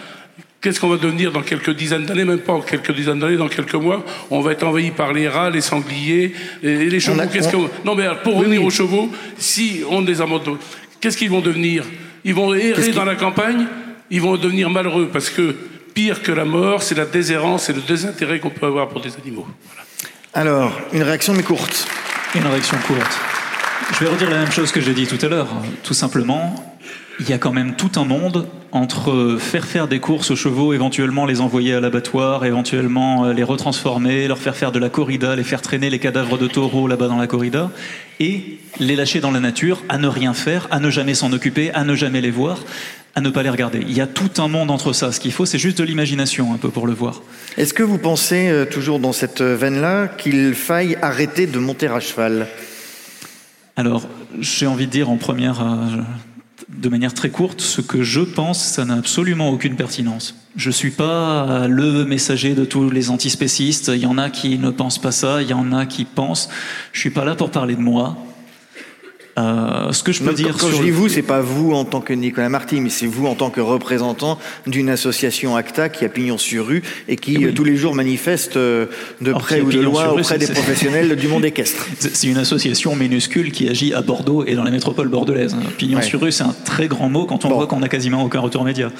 Qu'est-ce 0.64 0.80
qu'on 0.80 0.88
va 0.88 0.96
devenir 0.96 1.30
dans 1.30 1.42
quelques 1.42 1.76
dizaines 1.76 2.06
d'années, 2.06 2.24
même 2.24 2.38
pas 2.38 2.58
quelques 2.66 2.92
dizaines 2.92 3.18
d'années, 3.18 3.36
dans 3.36 3.48
quelques 3.48 3.74
mois 3.74 4.02
On 4.30 4.40
va 4.40 4.52
être 4.52 4.66
envahi 4.66 4.92
par 4.92 5.12
les 5.12 5.28
rats, 5.28 5.50
les 5.50 5.60
sangliers 5.60 6.32
et 6.62 6.86
les 6.86 7.00
chevaux. 7.00 7.20
Qu'est-ce 7.30 7.50
que... 7.50 7.56
Non, 7.84 7.94
mais 7.94 8.06
pour 8.22 8.38
revenir 8.38 8.64
aux 8.64 8.70
chevaux, 8.70 9.10
si 9.36 9.82
on 9.90 10.00
les 10.00 10.22
abandonne, 10.22 10.56
qu'est-ce 11.02 11.18
qu'ils 11.18 11.28
vont 11.28 11.42
devenir? 11.42 11.84
Ils 12.24 12.34
vont 12.34 12.54
errer 12.54 12.92
dans 12.92 13.04
la 13.04 13.14
campagne, 13.14 13.66
ils 14.10 14.22
vont 14.22 14.38
devenir 14.38 14.70
malheureux 14.70 15.10
parce 15.12 15.28
que 15.28 15.54
pire 15.92 16.22
que 16.22 16.32
la 16.32 16.46
mort, 16.46 16.82
c'est 16.82 16.94
la 16.94 17.04
déshérence 17.04 17.68
et 17.68 17.74
le 17.74 17.82
désintérêt 17.82 18.40
qu'on 18.40 18.48
peut 18.48 18.64
avoir 18.64 18.88
pour 18.88 19.02
des 19.02 19.14
animaux. 19.22 19.46
Alors, 20.32 20.72
une 20.94 21.02
réaction 21.02 21.34
mais 21.34 21.42
courte. 21.42 21.86
Une 22.34 22.46
réaction 22.46 22.78
courte. 22.86 23.20
Je 23.92 24.02
vais 24.02 24.10
redire 24.10 24.30
la 24.30 24.38
même 24.38 24.50
chose 24.50 24.72
que 24.72 24.80
j'ai 24.80 24.94
dit 24.94 25.06
tout 25.06 25.18
à 25.26 25.28
l'heure. 25.28 25.48
Tout 25.82 25.92
simplement, 25.92 26.73
il 27.20 27.28
y 27.28 27.32
a 27.32 27.38
quand 27.38 27.52
même 27.52 27.74
tout 27.76 27.92
un 27.96 28.04
monde 28.04 28.46
entre 28.72 29.36
faire 29.38 29.64
faire 29.64 29.86
des 29.86 30.00
courses 30.00 30.32
aux 30.32 30.36
chevaux, 30.36 30.72
éventuellement 30.72 31.26
les 31.26 31.40
envoyer 31.40 31.74
à 31.74 31.80
l'abattoir, 31.80 32.44
éventuellement 32.44 33.26
euh, 33.26 33.32
les 33.32 33.44
retransformer, 33.44 34.26
leur 34.26 34.38
faire 34.38 34.56
faire 34.56 34.72
de 34.72 34.80
la 34.80 34.88
corrida, 34.88 35.36
les 35.36 35.44
faire 35.44 35.62
traîner 35.62 35.90
les 35.90 36.00
cadavres 36.00 36.38
de 36.38 36.48
taureaux 36.48 36.88
là-bas 36.88 37.06
dans 37.06 37.18
la 37.18 37.28
corrida, 37.28 37.70
et 38.18 38.58
les 38.80 38.96
lâcher 38.96 39.20
dans 39.20 39.30
la 39.30 39.38
nature, 39.38 39.82
à 39.88 39.98
ne 39.98 40.08
rien 40.08 40.34
faire, 40.34 40.66
à 40.72 40.80
ne 40.80 40.90
jamais 40.90 41.14
s'en 41.14 41.32
occuper, 41.32 41.70
à 41.72 41.84
ne 41.84 41.94
jamais 41.94 42.20
les 42.20 42.32
voir, 42.32 42.58
à 43.14 43.20
ne 43.20 43.30
pas 43.30 43.44
les 43.44 43.50
regarder. 43.50 43.80
Il 43.86 43.96
y 43.96 44.00
a 44.00 44.08
tout 44.08 44.42
un 44.42 44.48
monde 44.48 44.72
entre 44.72 44.92
ça. 44.92 45.12
Ce 45.12 45.20
qu'il 45.20 45.30
faut, 45.30 45.46
c'est 45.46 45.58
juste 45.58 45.78
de 45.78 45.84
l'imagination 45.84 46.52
un 46.52 46.56
peu 46.56 46.70
pour 46.70 46.88
le 46.88 46.94
voir. 46.94 47.22
Est-ce 47.56 47.74
que 47.74 47.84
vous 47.84 47.98
pensez, 47.98 48.48
euh, 48.48 48.64
toujours 48.64 48.98
dans 48.98 49.12
cette 49.12 49.40
veine-là, 49.40 50.08
qu'il 50.08 50.52
faille 50.54 50.98
arrêter 51.00 51.46
de 51.46 51.60
monter 51.60 51.86
à 51.86 52.00
cheval? 52.00 52.48
Alors, 53.76 54.08
j'ai 54.40 54.66
envie 54.66 54.86
de 54.86 54.90
dire 54.90 55.10
en 55.10 55.16
première... 55.16 55.60
Euh, 55.60 56.02
de 56.80 56.88
manière 56.88 57.14
très 57.14 57.30
courte, 57.30 57.60
ce 57.60 57.80
que 57.80 58.02
je 58.02 58.20
pense, 58.20 58.62
ça 58.62 58.84
n'a 58.84 58.94
absolument 58.94 59.50
aucune 59.50 59.76
pertinence. 59.76 60.34
Je 60.56 60.70
suis 60.70 60.90
pas 60.90 61.66
le 61.68 62.04
messager 62.04 62.54
de 62.54 62.64
tous 62.64 62.90
les 62.90 63.10
antispécistes. 63.10 63.90
Il 63.94 64.00
y 64.00 64.06
en 64.06 64.18
a 64.18 64.30
qui 64.30 64.58
ne 64.58 64.70
pensent 64.70 65.00
pas 65.00 65.12
ça, 65.12 65.42
il 65.42 65.48
y 65.48 65.54
en 65.54 65.72
a 65.72 65.86
qui 65.86 66.04
pensent. 66.04 66.48
Je 66.92 67.00
suis 67.00 67.10
pas 67.10 67.24
là 67.24 67.34
pour 67.34 67.50
parler 67.50 67.74
de 67.74 67.80
moi. 67.80 68.16
Euh, 69.36 69.90
ce 69.92 70.02
que 70.02 70.12
je 70.12 70.22
peux 70.22 70.32
dire 70.32 70.56
quand 70.58 70.70
je 70.70 70.82
dis 70.82 70.90
vous, 70.90 71.08
c'est 71.08 71.22
pas 71.22 71.40
vous 71.40 71.72
en 71.72 71.84
tant 71.84 72.00
que 72.00 72.12
Nicolas 72.12 72.48
Marty, 72.48 72.80
mais 72.80 72.90
c'est 72.90 73.06
vous 73.06 73.26
en 73.26 73.34
tant 73.34 73.50
que 73.50 73.60
représentant 73.60 74.38
d'une 74.66 74.88
association 74.88 75.56
ACTA 75.56 75.88
qui 75.88 76.04
a 76.04 76.08
pignon 76.08 76.38
sur 76.38 76.66
rue 76.66 76.82
et 77.08 77.16
qui 77.16 77.44
euh, 77.44 77.52
tous 77.52 77.64
les 77.64 77.76
jours 77.76 77.94
manifeste 77.94 78.56
euh, 78.56 78.86
de 79.20 79.32
près 79.32 79.60
ou 79.60 79.70
de 79.70 79.80
loin 79.80 80.08
auprès 80.08 80.38
des 80.38 80.46
professionnels 80.46 81.16
du 81.16 81.26
monde 81.26 81.44
équestre. 81.44 81.88
C'est 81.98 82.28
une 82.28 82.38
association 82.38 82.94
minuscule 82.94 83.50
qui 83.50 83.68
agit 83.68 83.92
à 83.92 84.02
Bordeaux 84.02 84.44
et 84.46 84.54
dans 84.54 84.64
la 84.64 84.70
métropole 84.70 85.08
bordelaise. 85.08 85.56
Pignon 85.78 86.00
sur 86.02 86.20
rue, 86.20 86.32
c'est 86.32 86.44
un 86.44 86.54
très 86.64 86.86
grand 86.86 87.08
mot 87.08 87.26
quand 87.26 87.44
on 87.44 87.48
voit 87.48 87.66
qu'on 87.66 87.82
a 87.82 87.88
quasiment 87.88 88.22
aucun 88.24 88.40
retour 88.40 88.64
média. 88.64 88.90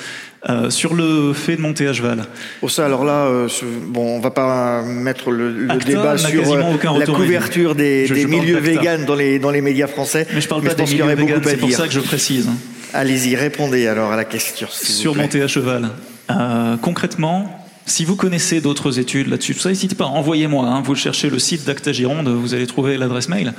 Euh, 0.50 0.68
sur 0.68 0.92
le 0.92 1.32
fait 1.32 1.56
de 1.56 1.62
monter 1.62 1.86
à 1.86 1.94
cheval. 1.94 2.22
Pour 2.60 2.70
ça, 2.70 2.84
alors 2.84 3.06
là, 3.06 3.28
euh, 3.28 3.48
bon, 3.86 4.16
on 4.16 4.20
va 4.20 4.30
pas 4.30 4.82
mettre 4.82 5.30
le, 5.30 5.68
débat 5.86 6.18
sur 6.18 6.54
la 6.54 7.06
couverture 7.06 7.74
des, 7.74 8.06
milieux 8.28 8.58
véganes 8.58 9.06
dans 9.06 9.14
les, 9.14 9.38
dans 9.38 9.50
les 9.50 9.62
médias 9.62 9.86
français. 9.86 10.23
Mais 10.32 10.40
je 10.40 10.48
parle 10.48 10.62
pas 10.62 10.74
des 10.74 10.84
milieux 10.84 11.14
véganes, 11.14 11.42
c'est 11.44 11.56
pour 11.56 11.72
ça 11.72 11.87
que 11.87 11.92
je 11.92 12.00
précise. 12.00 12.48
Hein. 12.48 12.56
Allez-y, 12.92 13.34
répondez 13.34 13.88
alors 13.88 14.12
à 14.12 14.16
la 14.16 14.24
question. 14.24 14.68
Sur 14.70 15.16
monter 15.16 15.42
à 15.42 15.48
cheval. 15.48 15.90
Euh, 16.30 16.76
concrètement, 16.76 17.66
si 17.87 18.04
vous 18.04 18.16
connaissez 18.16 18.60
d'autres 18.60 18.98
études 18.98 19.26
là-dessus, 19.26 19.56
n'hésitez 19.64 19.94
pas, 19.94 20.06
envoyez-moi. 20.06 20.66
Hein, 20.66 20.82
vous 20.82 20.94
cherchez 20.94 21.28
le 21.28 21.38
site 21.38 21.64
d'Acta 21.64 21.92
Gironde, 21.92 22.28
vous 22.28 22.54
allez 22.54 22.66
trouver 22.66 22.96
l'adresse 22.96 23.28
mail. 23.28 23.52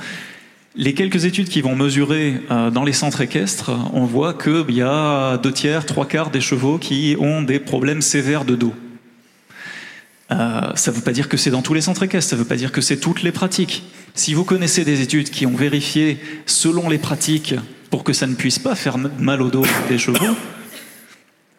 Les 0.74 0.94
quelques 0.94 1.24
études 1.24 1.48
qui 1.48 1.62
vont 1.62 1.74
mesurer 1.74 2.40
euh, 2.50 2.70
dans 2.70 2.84
les 2.84 2.92
centres 2.92 3.20
équestres, 3.20 3.70
on 3.92 4.04
voit 4.04 4.34
qu'il 4.34 4.74
y 4.74 4.82
a 4.82 5.38
deux 5.38 5.52
tiers, 5.52 5.86
trois 5.86 6.06
quarts 6.06 6.30
des 6.30 6.40
chevaux 6.40 6.78
qui 6.78 7.16
ont 7.18 7.42
des 7.42 7.58
problèmes 7.58 8.02
sévères 8.02 8.44
de 8.44 8.56
dos. 8.56 8.74
Euh, 10.32 10.60
ça 10.74 10.90
ne 10.90 10.96
veut 10.96 11.02
pas 11.02 11.12
dire 11.12 11.28
que 11.28 11.36
c'est 11.36 11.50
dans 11.50 11.62
tous 11.62 11.72
les 11.72 11.80
centres 11.80 12.02
équestres, 12.02 12.30
ça 12.30 12.36
ne 12.36 12.40
veut 12.42 12.48
pas 12.48 12.56
dire 12.56 12.72
que 12.72 12.80
c'est 12.80 12.96
toutes 12.96 13.22
les 13.22 13.32
pratiques. 13.32 13.84
Si 14.16 14.32
vous 14.32 14.44
connaissez 14.44 14.82
des 14.82 15.02
études 15.02 15.28
qui 15.28 15.44
ont 15.44 15.54
vérifié 15.54 16.18
selon 16.46 16.88
les 16.88 16.96
pratiques 16.96 17.54
pour 17.90 18.02
que 18.02 18.14
ça 18.14 18.26
ne 18.26 18.34
puisse 18.34 18.58
pas 18.58 18.74
faire 18.74 18.96
mal 18.96 19.42
au 19.42 19.50
dos 19.50 19.66
des 19.90 19.98
chevaux, 19.98 20.34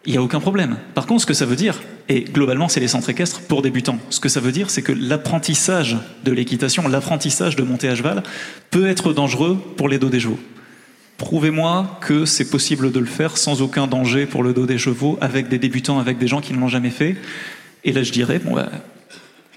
il 0.07 0.13
n'y 0.13 0.17
a 0.17 0.23
aucun 0.23 0.39
problème. 0.39 0.77
Par 0.95 1.05
contre, 1.05 1.21
ce 1.21 1.27
que 1.27 1.35
ça 1.35 1.45
veut 1.45 1.55
dire, 1.55 1.79
et 2.09 2.21
globalement 2.21 2.67
c'est 2.67 2.79
les 2.79 2.87
centres 2.87 3.11
équestres 3.11 3.41
pour 3.41 3.61
débutants, 3.61 3.99
ce 4.09 4.19
que 4.19 4.27
ça 4.27 4.39
veut 4.39 4.51
dire 4.51 4.71
c'est 4.71 4.81
que 4.81 4.91
l'apprentissage 4.91 5.97
de 6.23 6.31
l'équitation, 6.31 6.87
l'apprentissage 6.87 7.55
de 7.55 7.61
monter 7.61 7.89
à 7.89 7.95
cheval 7.95 8.23
peut 8.71 8.87
être 8.87 9.13
dangereux 9.13 9.61
pour 9.77 9.87
les 9.87 9.99
dos 9.99 10.09
des 10.09 10.19
chevaux. 10.19 10.39
Prouvez-moi 11.19 11.99
que 12.01 12.25
c'est 12.25 12.49
possible 12.49 12.91
de 12.91 12.99
le 12.99 13.05
faire 13.05 13.37
sans 13.37 13.61
aucun 13.61 13.85
danger 13.85 14.25
pour 14.25 14.41
le 14.41 14.53
dos 14.53 14.65
des 14.65 14.79
chevaux, 14.79 15.19
avec 15.21 15.47
des 15.47 15.59
débutants, 15.59 15.99
avec 15.99 16.17
des 16.17 16.27
gens 16.27 16.41
qui 16.41 16.53
ne 16.53 16.59
l'ont 16.59 16.69
jamais 16.69 16.89
fait. 16.89 17.17
Et 17.83 17.91
là 17.91 18.01
je 18.01 18.11
dirais, 18.11 18.39
bon, 18.39 18.55
bah, 18.55 18.71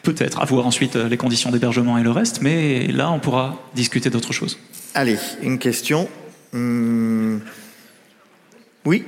peut-être, 0.02 0.40
à 0.40 0.44
voir 0.44 0.66
ensuite 0.66 0.96
euh, 0.96 1.08
les 1.08 1.16
conditions 1.16 1.50
d'hébergement 1.50 1.98
et 1.98 2.02
le 2.02 2.10
reste, 2.10 2.40
mais 2.42 2.86
là 2.88 3.10
on 3.10 3.18
pourra 3.18 3.60
discuter 3.74 4.10
d'autres 4.10 4.32
choses. 4.32 4.58
Allez, 4.94 5.18
une 5.42 5.58
question. 5.58 6.08
Hum, 6.52 7.40
oui 8.84 9.04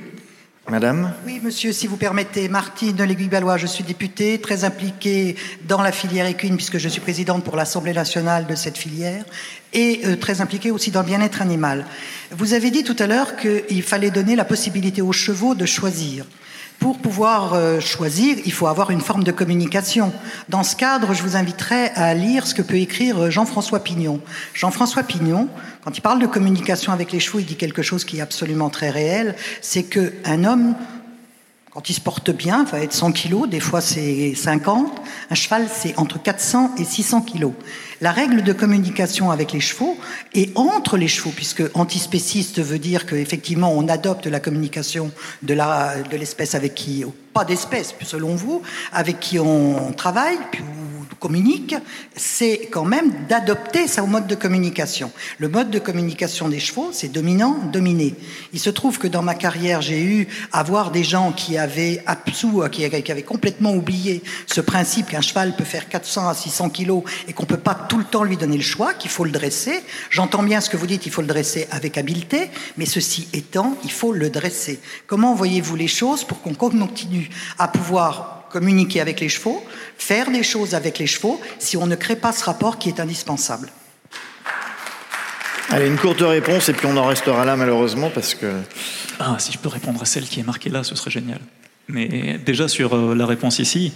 Madame 0.69 1.11
Oui, 1.25 1.41
monsieur, 1.43 1.73
si 1.73 1.87
vous 1.87 1.97
permettez, 1.97 2.47
Martine 2.47 3.03
Léguy-Ballois, 3.03 3.57
je 3.57 3.67
suis 3.67 3.83
députée, 3.83 4.39
très 4.39 4.63
impliquée 4.63 5.35
dans 5.67 5.81
la 5.81 5.91
filière 5.91 6.25
équine, 6.25 6.55
puisque 6.55 6.77
je 6.77 6.87
suis 6.87 7.01
présidente 7.01 7.43
pour 7.43 7.57
l'Assemblée 7.57 7.91
nationale 7.91 8.47
de 8.47 8.55
cette 8.55 8.77
filière, 8.77 9.25
et 9.73 9.99
euh, 10.05 10.15
très 10.15 10.39
impliquée 10.39 10.71
aussi 10.71 10.89
dans 10.89 11.01
le 11.01 11.05
bien-être 11.05 11.41
animal. 11.41 11.85
Vous 12.31 12.53
avez 12.53 12.71
dit 12.71 12.85
tout 12.85 12.95
à 12.99 13.07
l'heure 13.07 13.35
qu'il 13.35 13.83
fallait 13.83 14.09
donner 14.09 14.37
la 14.37 14.45
possibilité 14.45 15.01
aux 15.01 15.11
chevaux 15.11 15.53
de 15.53 15.65
choisir 15.65 16.25
pour 16.79 16.97
pouvoir 16.97 17.53
euh, 17.53 17.79
choisir, 17.79 18.37
il 18.45 18.51
faut 18.51 18.67
avoir 18.67 18.91
une 18.91 19.01
forme 19.01 19.23
de 19.23 19.31
communication. 19.31 20.11
Dans 20.49 20.63
ce 20.63 20.75
cadre, 20.75 21.13
je 21.13 21.23
vous 21.23 21.35
inviterai 21.35 21.87
à 21.95 22.13
lire 22.13 22.45
ce 22.45 22.53
que 22.53 22.61
peut 22.61 22.77
écrire 22.77 23.23
euh, 23.23 23.29
Jean-François 23.29 23.79
Pignon. 23.79 24.19
Jean-François 24.53 25.03
Pignon, 25.03 25.47
quand 25.83 25.97
il 25.97 26.01
parle 26.01 26.19
de 26.19 26.27
communication 26.27 26.91
avec 26.91 27.11
les 27.11 27.19
chevaux, 27.19 27.39
il 27.39 27.45
dit 27.45 27.55
quelque 27.55 27.81
chose 27.81 28.05
qui 28.05 28.17
est 28.17 28.21
absolument 28.21 28.69
très 28.69 28.89
réel, 28.89 29.35
c'est 29.61 29.83
qu'un 29.83 30.43
homme 30.43 30.75
quand 31.73 31.89
il 31.89 31.93
se 31.93 32.01
porte 32.01 32.29
bien, 32.29 32.65
va 32.65 32.81
être 32.81 32.93
100 32.93 33.13
kilos, 33.13 33.49
des 33.49 33.59
fois 33.59 33.81
c'est 33.81 34.35
50. 34.35 34.91
Un 35.31 35.35
cheval, 35.35 35.67
c'est 35.73 35.97
entre 35.97 36.21
400 36.21 36.75
et 36.77 36.83
600 36.83 37.21
kilos. 37.21 37.53
La 37.99 38.11
règle 38.11 38.43
de 38.43 38.53
communication 38.53 39.31
avec 39.31 39.53
les 39.53 39.59
chevaux 39.59 39.97
et 40.35 40.51
entre 40.53 40.97
les 40.97 41.07
chevaux, 41.07 41.31
puisque 41.35 41.63
antispéciste 41.73 42.61
veut 42.61 42.77
dire 42.77 43.07
qu'effectivement 43.07 43.73
on 43.73 43.87
adopte 43.87 44.27
la 44.27 44.39
communication 44.39 45.11
de 45.41 45.55
l'espèce 46.15 46.51
de 46.51 46.57
avec 46.57 46.75
qui, 46.75 47.03
pas 47.33 47.43
d'espèce 47.43 47.95
selon 48.03 48.35
vous, 48.35 48.61
avec 48.91 49.19
qui 49.19 49.39
on 49.39 49.93
travaille, 49.93 50.37
communique, 51.19 51.75
c'est 52.15 52.67
quand 52.71 52.85
même 52.85 53.11
d'adopter 53.29 53.85
au 54.01 54.05
mode 54.05 54.27
de 54.27 54.35
communication. 54.35 55.11
Le 55.37 55.49
mode 55.49 55.69
de 55.69 55.79
communication 55.79 56.49
des 56.49 56.59
chevaux, 56.59 56.89
c'est 56.91 57.09
dominant, 57.09 57.57
dominé. 57.71 58.15
Il 58.53 58.59
se 58.59 58.69
trouve 58.69 58.97
que 58.97 59.07
dans 59.07 59.21
ma 59.21 59.35
carrière, 59.35 59.81
j'ai 59.81 60.01
eu 60.03 60.27
à 60.51 60.63
voir 60.63 60.91
des 60.91 61.03
gens 61.03 61.31
qui 61.31 61.57
avaient 61.57 62.03
absous, 62.05 62.63
qui, 62.71 62.85
avaient 62.85 63.23
complètement 63.23 63.73
oublié 63.73 64.23
ce 64.47 64.61
principe 64.61 65.09
qu'un 65.09 65.21
cheval 65.21 65.55
peut 65.55 65.63
faire 65.63 65.89
400 65.89 66.27
à 66.29 66.33
600 66.33 66.69
kilos 66.69 67.03
et 67.27 67.33
qu'on 67.33 67.45
peut 67.45 67.57
pas 67.57 67.75
tout 67.75 67.97
le 67.97 68.03
temps 68.05 68.23
lui 68.23 68.37
donner 68.37 68.57
le 68.57 68.63
choix, 68.63 68.93
qu'il 68.93 69.11
faut 69.11 69.25
le 69.25 69.31
dresser. 69.31 69.83
J'entends 70.09 70.43
bien 70.43 70.61
ce 70.61 70.69
que 70.69 70.77
vous 70.77 70.87
dites, 70.87 71.05
il 71.05 71.11
faut 71.11 71.21
le 71.21 71.27
dresser 71.27 71.67
avec 71.71 71.97
habileté, 71.97 72.49
mais 72.77 72.85
ceci 72.85 73.27
étant, 73.33 73.75
il 73.83 73.91
faut 73.91 74.13
le 74.13 74.29
dresser. 74.29 74.79
Comment 75.07 75.35
voyez-vous 75.35 75.75
les 75.75 75.87
choses 75.87 76.23
pour 76.23 76.41
qu'on 76.41 76.53
continue 76.53 77.29
à 77.57 77.67
pouvoir 77.67 78.43
communiquer 78.53 79.01
avec 79.01 79.19
les 79.19 79.29
chevaux, 79.29 79.63
faire 79.97 80.31
des 80.31 80.43
choses 80.43 80.75
avec 80.75 80.99
les 80.99 81.07
chevaux, 81.07 81.39
si 81.59 81.77
on 81.77 81.87
ne 81.87 81.95
crée 81.95 82.15
pas 82.15 82.31
ce 82.31 82.43
rapport 82.43 82.77
qui 82.77 82.89
est 82.89 82.99
indispensable. 82.99 83.69
Allez, 85.69 85.87
une 85.87 85.97
courte 85.97 86.21
réponse 86.21 86.69
et 86.69 86.73
puis 86.73 86.87
on 86.87 86.97
en 86.97 87.07
restera 87.07 87.45
là 87.45 87.55
malheureusement 87.55 88.11
parce 88.13 88.35
que... 88.35 88.51
Ah, 89.19 89.37
si 89.39 89.51
je 89.51 89.57
peux 89.57 89.69
répondre 89.69 90.01
à 90.01 90.05
celle 90.05 90.23
qui 90.23 90.39
est 90.39 90.43
marquée 90.43 90.69
là, 90.69 90.83
ce 90.83 90.95
serait 90.95 91.11
génial. 91.11 91.39
Mais 91.87 92.39
déjà 92.45 92.67
sur 92.67 92.95
euh, 92.95 93.15
la 93.15 93.25
réponse 93.25 93.59
ici, 93.59 93.93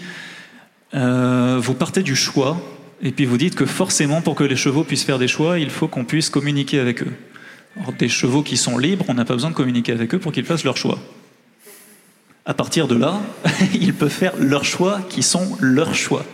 euh, 0.93 1.59
vous 1.61 1.73
partez 1.73 2.03
du 2.03 2.15
choix 2.15 2.59
et 3.01 3.11
puis 3.11 3.25
vous 3.25 3.37
dites 3.37 3.55
que 3.55 3.65
forcément 3.65 4.21
pour 4.21 4.35
que 4.35 4.43
les 4.43 4.55
chevaux 4.55 4.83
puissent 4.83 5.03
faire 5.03 5.19
des 5.19 5.27
choix, 5.27 5.59
il 5.59 5.69
faut 5.69 5.87
qu'on 5.87 6.05
puisse 6.05 6.29
communiquer 6.29 6.79
avec 6.79 7.03
eux. 7.03 7.13
Alors, 7.75 7.93
des 7.93 8.09
chevaux 8.09 8.41
qui 8.41 8.57
sont 8.57 8.77
libres, 8.77 9.05
on 9.07 9.13
n'a 9.13 9.25
pas 9.25 9.33
besoin 9.33 9.51
de 9.51 9.55
communiquer 9.55 9.91
avec 9.91 10.13
eux 10.15 10.19
pour 10.19 10.31
qu'ils 10.31 10.45
fassent 10.45 10.63
leur 10.63 10.77
choix 10.77 10.97
à 12.47 12.53
partir 12.53 12.87
de 12.87 12.95
là, 12.95 13.21
ils 13.79 13.93
peuvent 13.93 14.09
faire 14.09 14.33
leurs 14.39 14.65
choix 14.65 15.01
qui 15.09 15.21
sont 15.21 15.57
leurs 15.59 15.93
choix. 15.93 16.25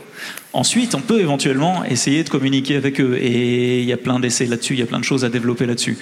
Ensuite, 0.54 0.93
on 0.93 1.02
peut 1.02 1.19
éventuellement 1.19 1.84
essayer 1.84 2.23
de 2.23 2.30
communiquer 2.30 2.76
avec 2.76 3.02
eux. 3.02 3.17
Et 3.19 3.80
il 3.80 3.86
y 3.86 3.91
a 3.91 3.97
plein 3.97 4.19
d'essais 4.19 4.45
là-dessus, 4.45 4.73
il 4.73 4.80
y 4.80 4.84
a 4.84 4.86
plein 4.86 4.99
de 4.99 5.04
choses 5.04 5.26
à 5.26 5.30
développer 5.30 5.65
là-dessus. 5.65 5.97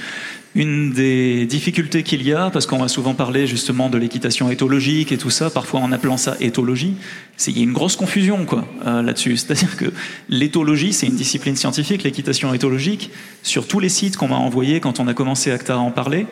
Une 0.53 0.91
des 0.91 1.45
difficultés 1.45 2.03
qu'il 2.03 2.27
y 2.27 2.33
a, 2.33 2.49
parce 2.49 2.65
qu'on 2.65 2.79
va 2.79 2.89
souvent 2.89 3.13
parler 3.13 3.47
justement 3.47 3.89
de 3.89 3.97
l'équitation 3.97 4.51
éthologique 4.51 5.13
et 5.13 5.17
tout 5.17 5.29
ça, 5.29 5.49
parfois 5.49 5.79
en 5.79 5.93
appelant 5.93 6.17
ça 6.17 6.35
éthologie, 6.41 6.95
c'est 7.37 7.53
qu'il 7.53 7.61
y 7.61 7.63
a 7.63 7.67
une 7.67 7.73
grosse 7.73 7.95
confusion 7.95 8.45
quoi 8.45 8.67
euh, 8.85 9.01
là-dessus. 9.01 9.37
C'est-à-dire 9.37 9.77
que 9.77 9.85
l'éthologie, 10.27 10.91
c'est 10.91 11.07
une 11.07 11.15
discipline 11.15 11.55
scientifique, 11.55 12.03
l'équitation 12.03 12.53
éthologique. 12.53 13.11
Sur 13.43 13.65
tous 13.65 13.79
les 13.79 13.87
sites 13.87 14.17
qu'on 14.17 14.27
m'a 14.27 14.35
envoyés 14.35 14.81
quand 14.81 14.99
on 14.99 15.07
a 15.07 15.13
commencé 15.13 15.51
ACTA 15.51 15.75
à 15.75 15.77
en 15.77 15.91
parler, 15.91 16.25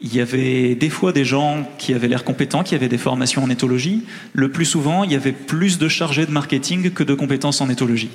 il 0.00 0.14
y 0.14 0.20
avait 0.20 0.74
des 0.74 0.90
fois 0.90 1.12
des 1.12 1.24
gens 1.24 1.66
qui 1.78 1.94
avaient 1.94 2.08
l'air 2.08 2.24
compétents, 2.24 2.62
qui 2.62 2.74
avaient 2.74 2.88
des 2.88 2.98
formations 2.98 3.42
en 3.42 3.50
éthologie. 3.50 4.04
Le 4.34 4.50
plus 4.50 4.66
souvent, 4.66 5.04
il 5.04 5.12
y 5.12 5.16
avait 5.16 5.32
plus 5.32 5.78
de 5.78 5.88
chargés 5.88 6.26
de 6.26 6.30
marketing 6.30 6.90
que 6.90 7.02
de 7.02 7.14
compétences 7.14 7.60
en 7.60 7.70
éthologie. 7.70 8.10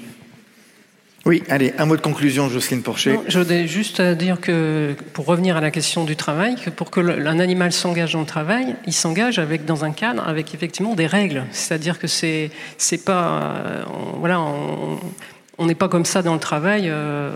Oui, 1.25 1.43
allez, 1.49 1.73
un 1.77 1.85
mot 1.85 1.95
de 1.95 2.01
conclusion, 2.01 2.49
Jocelyne 2.49 2.81
Porcher. 2.81 3.19
je 3.27 3.37
voudrais 3.37 3.67
juste 3.67 4.01
dire 4.01 4.41
que, 4.41 4.95
pour 5.13 5.27
revenir 5.27 5.55
à 5.55 5.61
la 5.61 5.69
question 5.69 6.03
du 6.03 6.15
travail, 6.15 6.55
que 6.55 6.71
pour 6.71 6.89
que 6.89 6.99
un 6.99 7.39
animal 7.39 7.71
s'engage 7.71 8.13
dans 8.13 8.21
le 8.21 8.25
travail, 8.25 8.75
il 8.87 8.93
s'engage 8.93 9.37
avec 9.37 9.65
dans 9.65 9.85
un 9.85 9.91
cadre 9.91 10.27
avec 10.27 10.55
effectivement 10.55 10.95
des 10.95 11.05
règles. 11.05 11.43
C'est-à-dire 11.51 11.99
que 11.99 12.07
c'est 12.07 12.49
c'est 12.77 13.05
pas 13.05 13.39
euh, 13.39 13.83
voilà. 14.17 14.41
On, 14.41 15.65
n'est 15.67 15.75
pas 15.75 15.89
comme 15.89 16.05
ça 16.05 16.23
dans 16.23 16.33
le 16.33 16.39
travail 16.39 16.89
euh, 16.89 17.29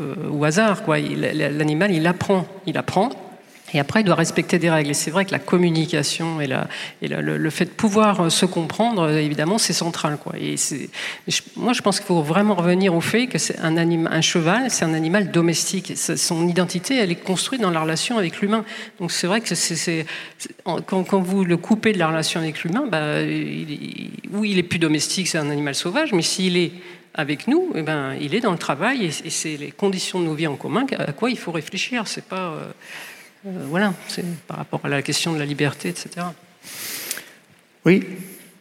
euh, 0.00 0.28
au 0.30 0.44
hasard. 0.44 0.82
Quoi. 0.82 0.98
L'animal, 0.98 1.90
il 1.92 2.06
apprend. 2.06 2.46
Il 2.66 2.76
apprend 2.76 3.10
et 3.74 3.80
après, 3.80 4.00
il 4.00 4.04
doit 4.04 4.14
respecter 4.14 4.58
des 4.58 4.70
règles. 4.70 4.90
Et 4.90 4.94
c'est 4.94 5.10
vrai 5.10 5.24
que 5.24 5.32
la 5.32 5.38
communication 5.38 6.40
et, 6.40 6.46
le, 6.46 7.50
fait 7.50 7.64
de 7.64 7.70
pouvoir 7.70 8.20
euh, 8.20 8.30
se 8.30 8.46
comprendre, 8.46 9.02
euh, 9.02 9.18
évidemment, 9.18 9.58
c'est 9.58 9.72
central. 9.72 10.18
Et 10.38 10.56
moi, 11.56 11.72
je 11.72 11.82
pense 11.82 11.98
qu'il 11.98 12.06
faut 12.06 12.22
vraiment 12.22 12.54
revenir 12.54 12.94
au 12.94 13.00
fait 13.00 13.26
que 13.26 13.38
c'est 13.38 13.58
un, 13.60 14.20
cheval, 14.20 14.70
c'est 14.70 14.84
un 14.84 14.94
animal 14.94 15.30
domestique. 15.30 15.94
Son 15.96 16.48
identité, 16.48 16.96
elle 16.96 17.10
est 17.10 17.16
construite 17.22 17.60
dans 17.60 17.70
la 17.70 17.80
relation 17.80 18.18
avec 18.18 18.40
l'humain. 18.40 18.64
Donc 19.00 19.10
c'est 19.10 19.26
vrai 19.26 19.40
que 19.40 19.54
quand, 20.84 21.20
vous 21.20 21.44
le 21.44 21.56
coupez 21.56 21.92
de 21.92 21.98
la 21.98 22.08
relation 22.08 22.40
avec 22.40 22.62
l'humain, 22.62 22.86
bah, 22.90 23.16
oui, 24.32 24.50
il 24.50 24.58
est 24.58 24.62
plus 24.62 24.78
domestique, 24.78 25.28
c'est 25.28 25.38
un 25.38 25.50
animal 25.50 25.74
sauvage, 25.74 26.12
mais 26.12 26.22
s'il 26.22 26.56
est 26.56 26.72
avec 27.14 27.46
nous, 27.46 27.70
eh 27.74 27.82
ben, 27.82 28.14
il 28.20 28.34
est 28.34 28.40
dans 28.40 28.52
le 28.52 28.58
travail 28.58 29.06
et, 29.06 29.30
c'est 29.30 29.56
les 29.56 29.70
conditions 29.70 30.20
de 30.20 30.24
nos 30.24 30.34
vies 30.34 30.46
en 30.46 30.56
commun 30.56 30.86
à 30.98 31.12
quoi 31.12 31.30
il 31.30 31.38
faut 31.38 31.52
réfléchir. 31.52 32.06
C'est 32.06 32.24
pas 32.24 32.52
euh, 32.52 32.70
voilà, 33.44 33.94
c'est 34.08 34.24
par 34.46 34.56
rapport 34.56 34.80
à 34.84 34.88
la 34.88 35.02
question 35.02 35.32
de 35.32 35.38
la 35.38 35.46
liberté, 35.46 35.88
etc. 35.88 36.26
Oui. 37.84 38.04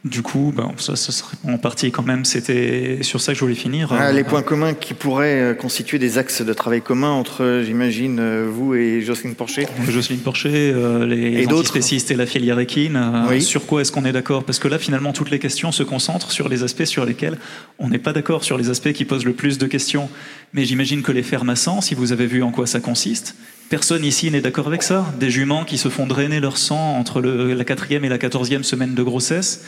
Du 0.04 0.24
coup, 0.24 0.52
ben, 0.56 0.72
ça, 0.78 0.96
ça 0.96 1.12
serait 1.12 1.38
en 1.48 1.60
partie 1.60 1.92
quand 1.92 2.02
même, 2.02 2.26
c'était 2.26 3.04
sur 3.04 3.22
ça 3.22 3.34
que 3.34 3.38
je 3.38 3.44
voulais 3.44 3.54
finir. 3.54 3.94
Ah, 3.94 4.12
les 4.12 4.24
points 4.24 4.42
communs 4.42 4.74
qui 4.74 4.96
pourraient 4.96 5.40
euh, 5.40 5.54
constituer 5.54 6.00
des 6.00 6.18
axes 6.18 6.42
de 6.42 6.54
travail 6.54 6.82
communs 6.82 7.12
entre, 7.12 7.62
j'imagine, 7.64 8.18
euh, 8.20 8.50
vous 8.52 8.74
et 8.74 9.02
Jocelyne 9.02 9.36
Porcher 9.36 9.68
Jocelyne 9.88 10.22
Porcher, 10.22 10.74
les 11.06 11.44
et 11.44 11.64
spécialistes 11.64 12.10
et 12.10 12.16
la 12.16 12.26
filière 12.26 12.58
équine. 12.58 13.00
Sur 13.42 13.68
quoi 13.68 13.82
est-ce 13.82 13.92
qu'on 13.92 14.06
est 14.06 14.12
d'accord? 14.12 14.44
Parce 14.44 14.58
que 14.58 14.68
là, 14.68 14.80
finalement, 14.80 15.14
toutes 15.14 15.30
les 15.30 15.38
questions 15.38 15.72
se 15.72 15.84
concentrent 15.84 16.32
sur 16.32 16.50
les 16.50 16.64
aspects 16.64 16.86
sur 16.86 17.06
lesquels 17.06 17.38
on 17.78 17.90
n'est 17.90 18.00
pas 18.00 18.12
d'accord, 18.12 18.44
sur 18.44 18.58
les 18.58 18.72
aspects 18.72 18.94
qui 18.94 19.06
posent 19.06 19.26
le 19.26 19.34
plus 19.34 19.60
de 19.60 19.68
questions. 19.68 20.10
Mais 20.54 20.66
j'imagine 20.66 21.02
que 21.02 21.12
les 21.12 21.24
fermes 21.24 21.50
à 21.50 21.56
sang, 21.56 21.82
si 21.82 21.96
vous 21.96 22.12
avez 22.12 22.28
vu 22.28 22.44
en 22.44 22.52
quoi 22.52 22.68
ça 22.68 22.80
consiste, 22.80 23.36
Personne 23.72 24.04
ici 24.04 24.30
n'est 24.30 24.42
d'accord 24.42 24.68
avec 24.68 24.84
ça. 24.84 25.14
Des 25.18 25.30
juments 25.30 25.64
qui 25.64 25.78
se 25.78 25.88
font 25.88 26.06
drainer 26.06 26.42
leur 26.42 26.58
sang 26.58 26.98
entre 26.98 27.22
la 27.22 27.64
quatrième 27.64 28.04
et 28.04 28.10
la 28.10 28.18
quatorzième 28.18 28.66
semaine 28.66 28.96
de 28.96 29.02
grossesse 29.02 29.64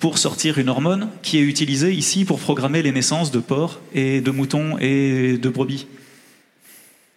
pour 0.00 0.18
sortir 0.18 0.58
une 0.58 0.68
hormone 0.68 1.08
qui 1.22 1.38
est 1.38 1.42
utilisée 1.42 1.92
ici 1.92 2.24
pour 2.24 2.40
programmer 2.40 2.82
les 2.82 2.90
naissances 2.90 3.30
de 3.30 3.38
porcs 3.38 3.78
et 3.94 4.20
de 4.20 4.30
moutons 4.32 4.76
et 4.80 5.38
de 5.38 5.48
brebis. 5.48 5.86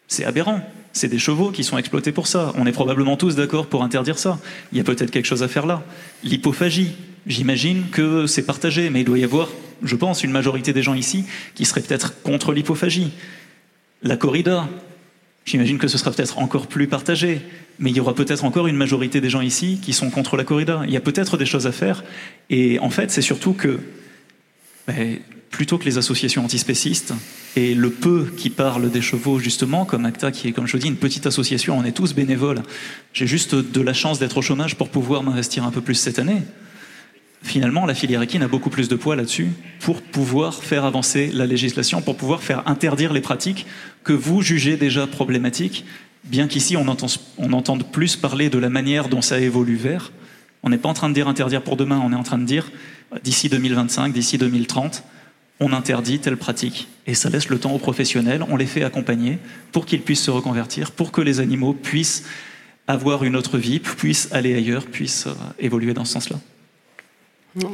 C'est 0.08 0.26
aberrant. 0.26 0.62
C'est 0.94 1.08
des 1.08 1.18
chevaux 1.18 1.50
qui 1.50 1.64
sont 1.64 1.80
exploités 1.80 2.12
pour 2.12 2.28
ça. 2.28 2.54
On 2.56 2.68
est 2.68 2.72
probablement 2.72 3.18
tous 3.18 3.36
d'accord 3.36 3.66
pour 3.66 3.82
interdire 3.82 4.20
ça. 4.20 4.38
Il 4.72 4.78
y 4.78 4.82
a 4.82 4.84
peut-être 4.84 5.10
quelque 5.10 5.26
chose 5.26 5.42
à 5.42 5.48
faire 5.48 5.66
là. 5.66 5.82
L'hypophagie, 6.24 6.92
j'imagine 7.26 7.86
que 7.92 8.28
c'est 8.28 8.46
partagé, 8.46 8.92
mais 8.92 9.02
il 9.02 9.06
doit 9.06 9.18
y 9.18 9.24
avoir, 9.24 9.50
je 9.84 9.96
pense, 9.96 10.24
une 10.24 10.32
majorité 10.32 10.74
des 10.74 10.84
gens 10.84 10.94
ici 10.94 11.26
qui 11.56 11.66
seraient 11.66 11.82
peut-être 11.82 12.22
contre 12.22 12.54
l'hypophagie. 12.54 13.12
La 14.04 14.18
corrida, 14.18 14.68
J'imagine 15.48 15.78
que 15.78 15.88
ce 15.88 15.98
sera 15.98 16.12
peut-être 16.12 16.40
encore 16.40 16.68
plus 16.68 16.88
partagé, 16.88 17.40
mais 17.80 17.90
il 17.90 17.96
y 17.96 18.02
aura 18.02 18.14
peut-être 18.14 18.44
encore 18.44 18.68
une 18.68 18.76
majorité 18.76 19.22
des 19.22 19.30
gens 19.30 19.40
ici 19.40 19.80
qui 19.82 19.94
sont 19.94 20.10
contre 20.10 20.36
la 20.36 20.44
corrida. 20.44 20.82
Il 20.86 20.92
y 20.92 20.98
a 20.98 21.00
peut-être 21.00 21.38
des 21.38 21.46
choses 21.46 21.68
à 21.68 21.72
faire, 21.72 22.04
et 22.50 22.80
en 22.80 22.90
fait, 22.90 23.12
c'est 23.12 23.22
surtout 23.22 23.54
que, 23.54 23.80
ben, 24.88 25.20
plutôt 25.50 25.78
que 25.78 25.86
les 25.86 25.98
associations 25.98 26.44
antispécistes, 26.44 27.14
et 27.56 27.76
le 27.76 27.90
peu 27.90 28.28
qui 28.36 28.50
parlent 28.50 28.92
des 28.92 29.02
chevaux, 29.02 29.40
justement, 29.40 29.86
comme 29.86 30.04
ACTA, 30.04 30.32
qui 30.32 30.50
est, 30.50 30.52
comme 30.52 30.68
je 30.68 30.76
dis, 30.76 30.90
une 30.90 30.98
petite 30.98 31.26
association, 31.26 31.78
on 31.78 31.86
est 31.86 31.94
tous 31.94 32.14
bénévoles. 32.14 32.62
J'ai 33.14 33.26
juste 33.26 33.56
de 33.56 33.82
la 33.82 33.94
chance 33.94 34.20
d'être 34.20 34.36
au 34.36 34.42
chômage 34.42 34.76
pour 34.76 34.90
pouvoir 34.90 35.24
m'investir 35.24 35.64
un 35.64 35.72
peu 35.72 35.80
plus 35.80 35.96
cette 35.96 36.20
année 36.20 36.42
finalement, 37.48 37.86
la 37.86 37.96
filière 37.96 38.22
équine 38.22 38.44
a 38.44 38.48
beaucoup 38.48 38.70
plus 38.70 38.90
de 38.90 38.96
poids 38.96 39.16
là-dessus 39.16 39.48
pour 39.80 40.02
pouvoir 40.02 40.64
faire 40.64 40.86
avancer 40.86 41.32
la 41.34 41.46
législation, 41.46 42.02
pour 42.02 42.18
pouvoir 42.18 42.44
faire 42.44 42.68
interdire 42.68 43.14
les 43.14 43.22
pratiques 43.22 43.66
que 44.04 44.14
vous 44.14 44.42
jugez 44.42 44.78
déjà 44.78 45.08
problématiques, 45.08 45.86
bien 46.26 46.48
qu'ici 46.48 46.78
on, 46.78 46.86
on 47.38 47.54
entende 47.54 47.92
plus 47.92 48.16
parler 48.16 48.50
de 48.50 48.60
la 48.60 48.70
manière 48.70 49.10
dont 49.10 49.22
ça 49.22 49.40
évolue 49.40 49.76
vers. 49.76 50.12
On 50.64 50.70
n'est 50.70 50.78
pas 50.78 50.90
en 50.90 50.94
train 50.94 51.10
de 51.10 51.14
dire 51.14 51.28
interdire 51.28 51.64
pour 51.64 51.78
demain, 51.78 52.02
on 52.04 52.12
est 52.12 52.16
en 52.16 52.24
train 52.24 52.38
de 52.38 52.46
dire 52.46 52.72
d'ici 53.24 53.50
2025, 53.50 54.14
d'ici 54.14 54.38
2030, 54.38 55.04
on 55.60 55.74
interdit 55.74 56.20
telle 56.20 56.38
pratique. 56.38 56.88
Et 57.08 57.14
ça 57.14 57.30
laisse 57.30 57.50
le 57.50 57.58
temps 57.58 57.72
aux 57.72 57.80
professionnels, 57.80 58.44
on 58.50 58.58
les 58.58 58.66
fait 58.66 58.84
accompagner 58.84 59.40
pour 59.72 59.86
qu'ils 59.86 60.02
puissent 60.02 60.24
se 60.24 60.32
reconvertir, 60.32 60.92
pour 60.92 61.12
que 61.12 61.22
les 61.22 61.40
animaux 61.40 61.74
puissent 61.74 62.26
avoir 62.88 63.24
une 63.24 63.36
autre 63.36 63.58
vie, 63.58 63.80
puissent 63.80 64.30
aller 64.32 64.54
ailleurs, 64.56 64.86
puissent 64.86 65.28
euh, 65.28 65.34
évoluer 65.60 65.94
dans 65.94 66.06
ce 66.06 66.14
sens-là 66.14 66.38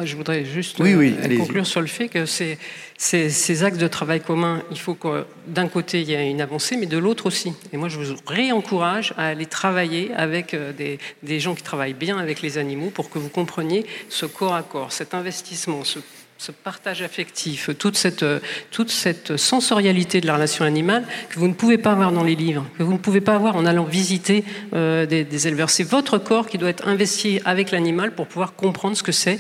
je 0.04 0.16
voudrais 0.16 0.46
juste 0.46 0.80
euh, 0.80 1.38
conclure 1.38 1.66
sur 1.66 1.82
le 1.82 1.88
fait 1.88 2.08
que 2.08 2.26
ces, 2.26 2.58
ces, 2.98 3.64
axes 3.64 3.78
de 3.78 3.88
travail 3.88 4.22
commun, 4.22 4.62
il 4.72 4.80
faut 4.80 4.94
que 4.94 5.26
d'un 5.48 5.68
côté 5.68 6.02
il 6.02 6.10
y 6.10 6.14
ait 6.14 6.30
une 6.30 6.42
avancée, 6.42 6.78
mais 6.78 6.86
de 6.86 6.98
l'autre 6.98 7.26
aussi. 7.26 7.54
Et 7.72 7.78
moi, 7.78 7.90
je 7.90 8.00
vous 8.00 8.16
réencourage 8.26 9.14
à 9.18 9.28
aller 9.28 9.46
travailler 9.46 10.12
avec 10.14 10.54
euh, 10.54 10.72
des, 10.74 11.00
des, 11.24 11.40
gens 11.40 11.56
qui 11.56 11.64
travaillent 11.64 11.94
bien 11.94 12.18
avec 12.18 12.42
les 12.42 12.58
animaux 12.58 12.90
pour 12.90 13.10
que 13.10 13.20
vous 13.20 13.30
compreniez 13.30 13.86
ce 14.10 14.26
corps 14.26 14.56
à 14.56 14.64
corps, 14.64 14.92
cet 14.92 15.14
investissement, 15.14 15.84
ce, 15.84 16.00
ce 16.44 16.52
partage 16.52 17.02
affectif, 17.02 17.70
toute 17.78 17.96
cette, 17.96 18.26
toute 18.70 18.90
cette 18.90 19.38
sensorialité 19.38 20.20
de 20.20 20.28
la 20.28 20.36
relation 20.36 20.66
animale 20.66 21.06
que 21.30 21.40
vous 21.40 21.48
ne 21.48 21.54
pouvez 21.54 21.78
pas 21.78 21.92
avoir 21.92 22.12
dans 22.12 22.24
les 22.24 22.36
livres, 22.36 22.66
que 22.78 22.84
vous 22.84 22.92
ne 22.92 22.98
pouvez 22.98 23.22
pas 23.22 23.36
avoir 23.36 23.56
en 23.56 23.66
allant 23.66 23.86
visiter 23.86 24.44
euh, 24.74 25.06
des, 25.06 25.24
des 25.24 25.48
éleveurs. 25.48 25.70
C'est 25.70 25.84
votre 25.84 26.18
corps 26.18 26.48
qui 26.48 26.58
doit 26.58 26.70
être 26.70 26.88
investi 26.88 27.40
avec 27.46 27.72
l'animal 27.72 28.14
pour 28.14 28.28
pouvoir 28.28 28.56
comprendre 28.56 28.98
ce 28.98 29.04
que 29.04 29.14
c'est 29.14 29.40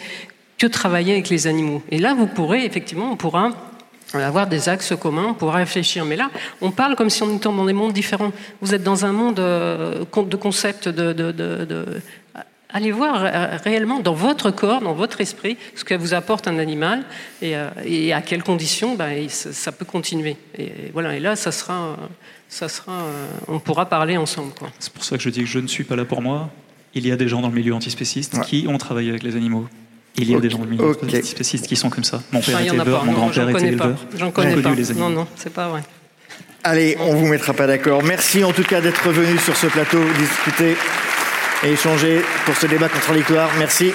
que 0.58 0.68
travailler 0.68 1.14
avec 1.14 1.30
les 1.30 1.48
animaux. 1.48 1.82
Et 1.90 1.98
là, 1.98 2.14
vous 2.14 2.28
pourrez, 2.28 2.66
effectivement, 2.66 3.12
on 3.12 3.16
pourra 3.16 3.52
avoir 4.14 4.48
des 4.48 4.70
axes 4.70 4.94
communs, 5.00 5.28
on 5.30 5.34
pourra 5.34 5.58
réfléchir. 5.58 6.06
Mais 6.06 6.16
là, 6.16 6.30
on 6.62 6.72
parle 6.72 6.96
comme 6.96 7.10
si 7.10 7.24
on 7.24 7.36
était 7.36 7.46
dans 7.46 7.66
des 7.66 7.74
mondes 7.74 7.94
différents. 7.94 8.32
Vous 8.62 8.74
êtes 8.74 8.84
dans 8.84 9.06
un 9.06 9.12
monde 9.12 9.40
euh, 9.40 10.04
de 10.04 10.36
concepts 10.36 10.88
de, 10.88 11.14
de, 11.14 11.86
Allez 12.76 12.92
voir 12.92 13.22
réellement 13.64 14.00
dans 14.00 14.16
votre 14.16 14.50
corps, 14.50 14.82
dans 14.82 14.96
votre 14.96 15.22
esprit, 15.22 15.58
ce 15.76 15.84
que 15.84 15.94
vous 15.94 16.16
apporte 16.16 16.48
un 16.48 16.58
animal 16.58 17.04
et, 17.40 17.56
euh, 17.56 18.16
à 18.16 18.22
quelles 18.22 18.42
conditions 18.42 18.96
ben, 18.96 19.30
ça, 19.30 19.72
peut 19.72 19.86
continuer. 19.86 20.38
Et, 20.58 20.72
voilà. 20.92 21.16
Et 21.16 21.20
là, 21.20 21.36
ça 21.36 21.52
sera, 21.52 21.96
ça 22.50 22.68
sera, 22.70 22.94
euh, 22.94 23.28
on 23.48 23.60
pourra 23.60 23.88
parler 23.88 24.18
ensemble. 24.18 24.54
C'est 24.80 24.92
pour 24.92 25.04
ça 25.04 25.18
que 25.18 25.24
je 25.24 25.30
dis 25.30 25.42
que 25.42 25.46
je 25.46 25.60
ne 25.60 25.68
suis 25.68 25.84
pas 25.84 25.96
là 25.96 26.04
pour 26.04 26.24
moi. 26.24 26.50
Il 26.96 27.06
y 27.06 27.12
a 27.12 27.16
des 27.16 27.28
gens 27.28 27.42
dans 27.42 27.50
le 27.50 27.54
milieu 27.54 27.76
antispéciste 27.76 28.42
qui 28.42 28.66
ont 28.68 28.80
travaillé 28.80 29.12
avec 29.12 29.22
les 29.22 29.36
animaux. 29.36 29.68
Il 30.16 30.30
y 30.30 30.36
a 30.36 30.40
des 30.40 30.50
gens 30.50 30.60
spécistes 31.24 31.68
qui 31.68 31.76
sont 31.76 31.90
comme 31.90 32.04
ça. 32.04 32.22
Mon 32.32 32.42
père 32.42 32.60
était 32.62 32.76
éleveur, 32.76 33.06
mon 33.06 33.14
grand-père 33.14 33.50
était 33.50 33.68
éleveur. 33.68 33.98
J'en 34.18 34.32
connais 34.32 34.62
pas. 34.62 34.76
non, 34.96 35.10
non, 35.10 35.28
c'est 35.36 35.54
pas 35.54 35.70
vrai. 35.70 35.84
Allez, 36.64 36.96
on 37.02 37.16
vous 37.16 37.28
mettra 37.28 37.54
pas 37.54 37.68
d'accord. 37.68 38.04
Merci 38.04 38.44
en 38.44 38.54
tout 38.54 38.64
cas 38.64 38.80
d'être 38.80 39.10
venu 39.10 39.38
sur 39.38 39.56
ce 39.56 39.68
plateau 39.68 40.00
discuter 40.18 40.78
et 41.64 41.72
échanger 41.72 42.22
pour 42.46 42.56
ce 42.56 42.68
débat 42.68 42.88
contradictoire. 42.90 43.50
Merci. 43.58 43.92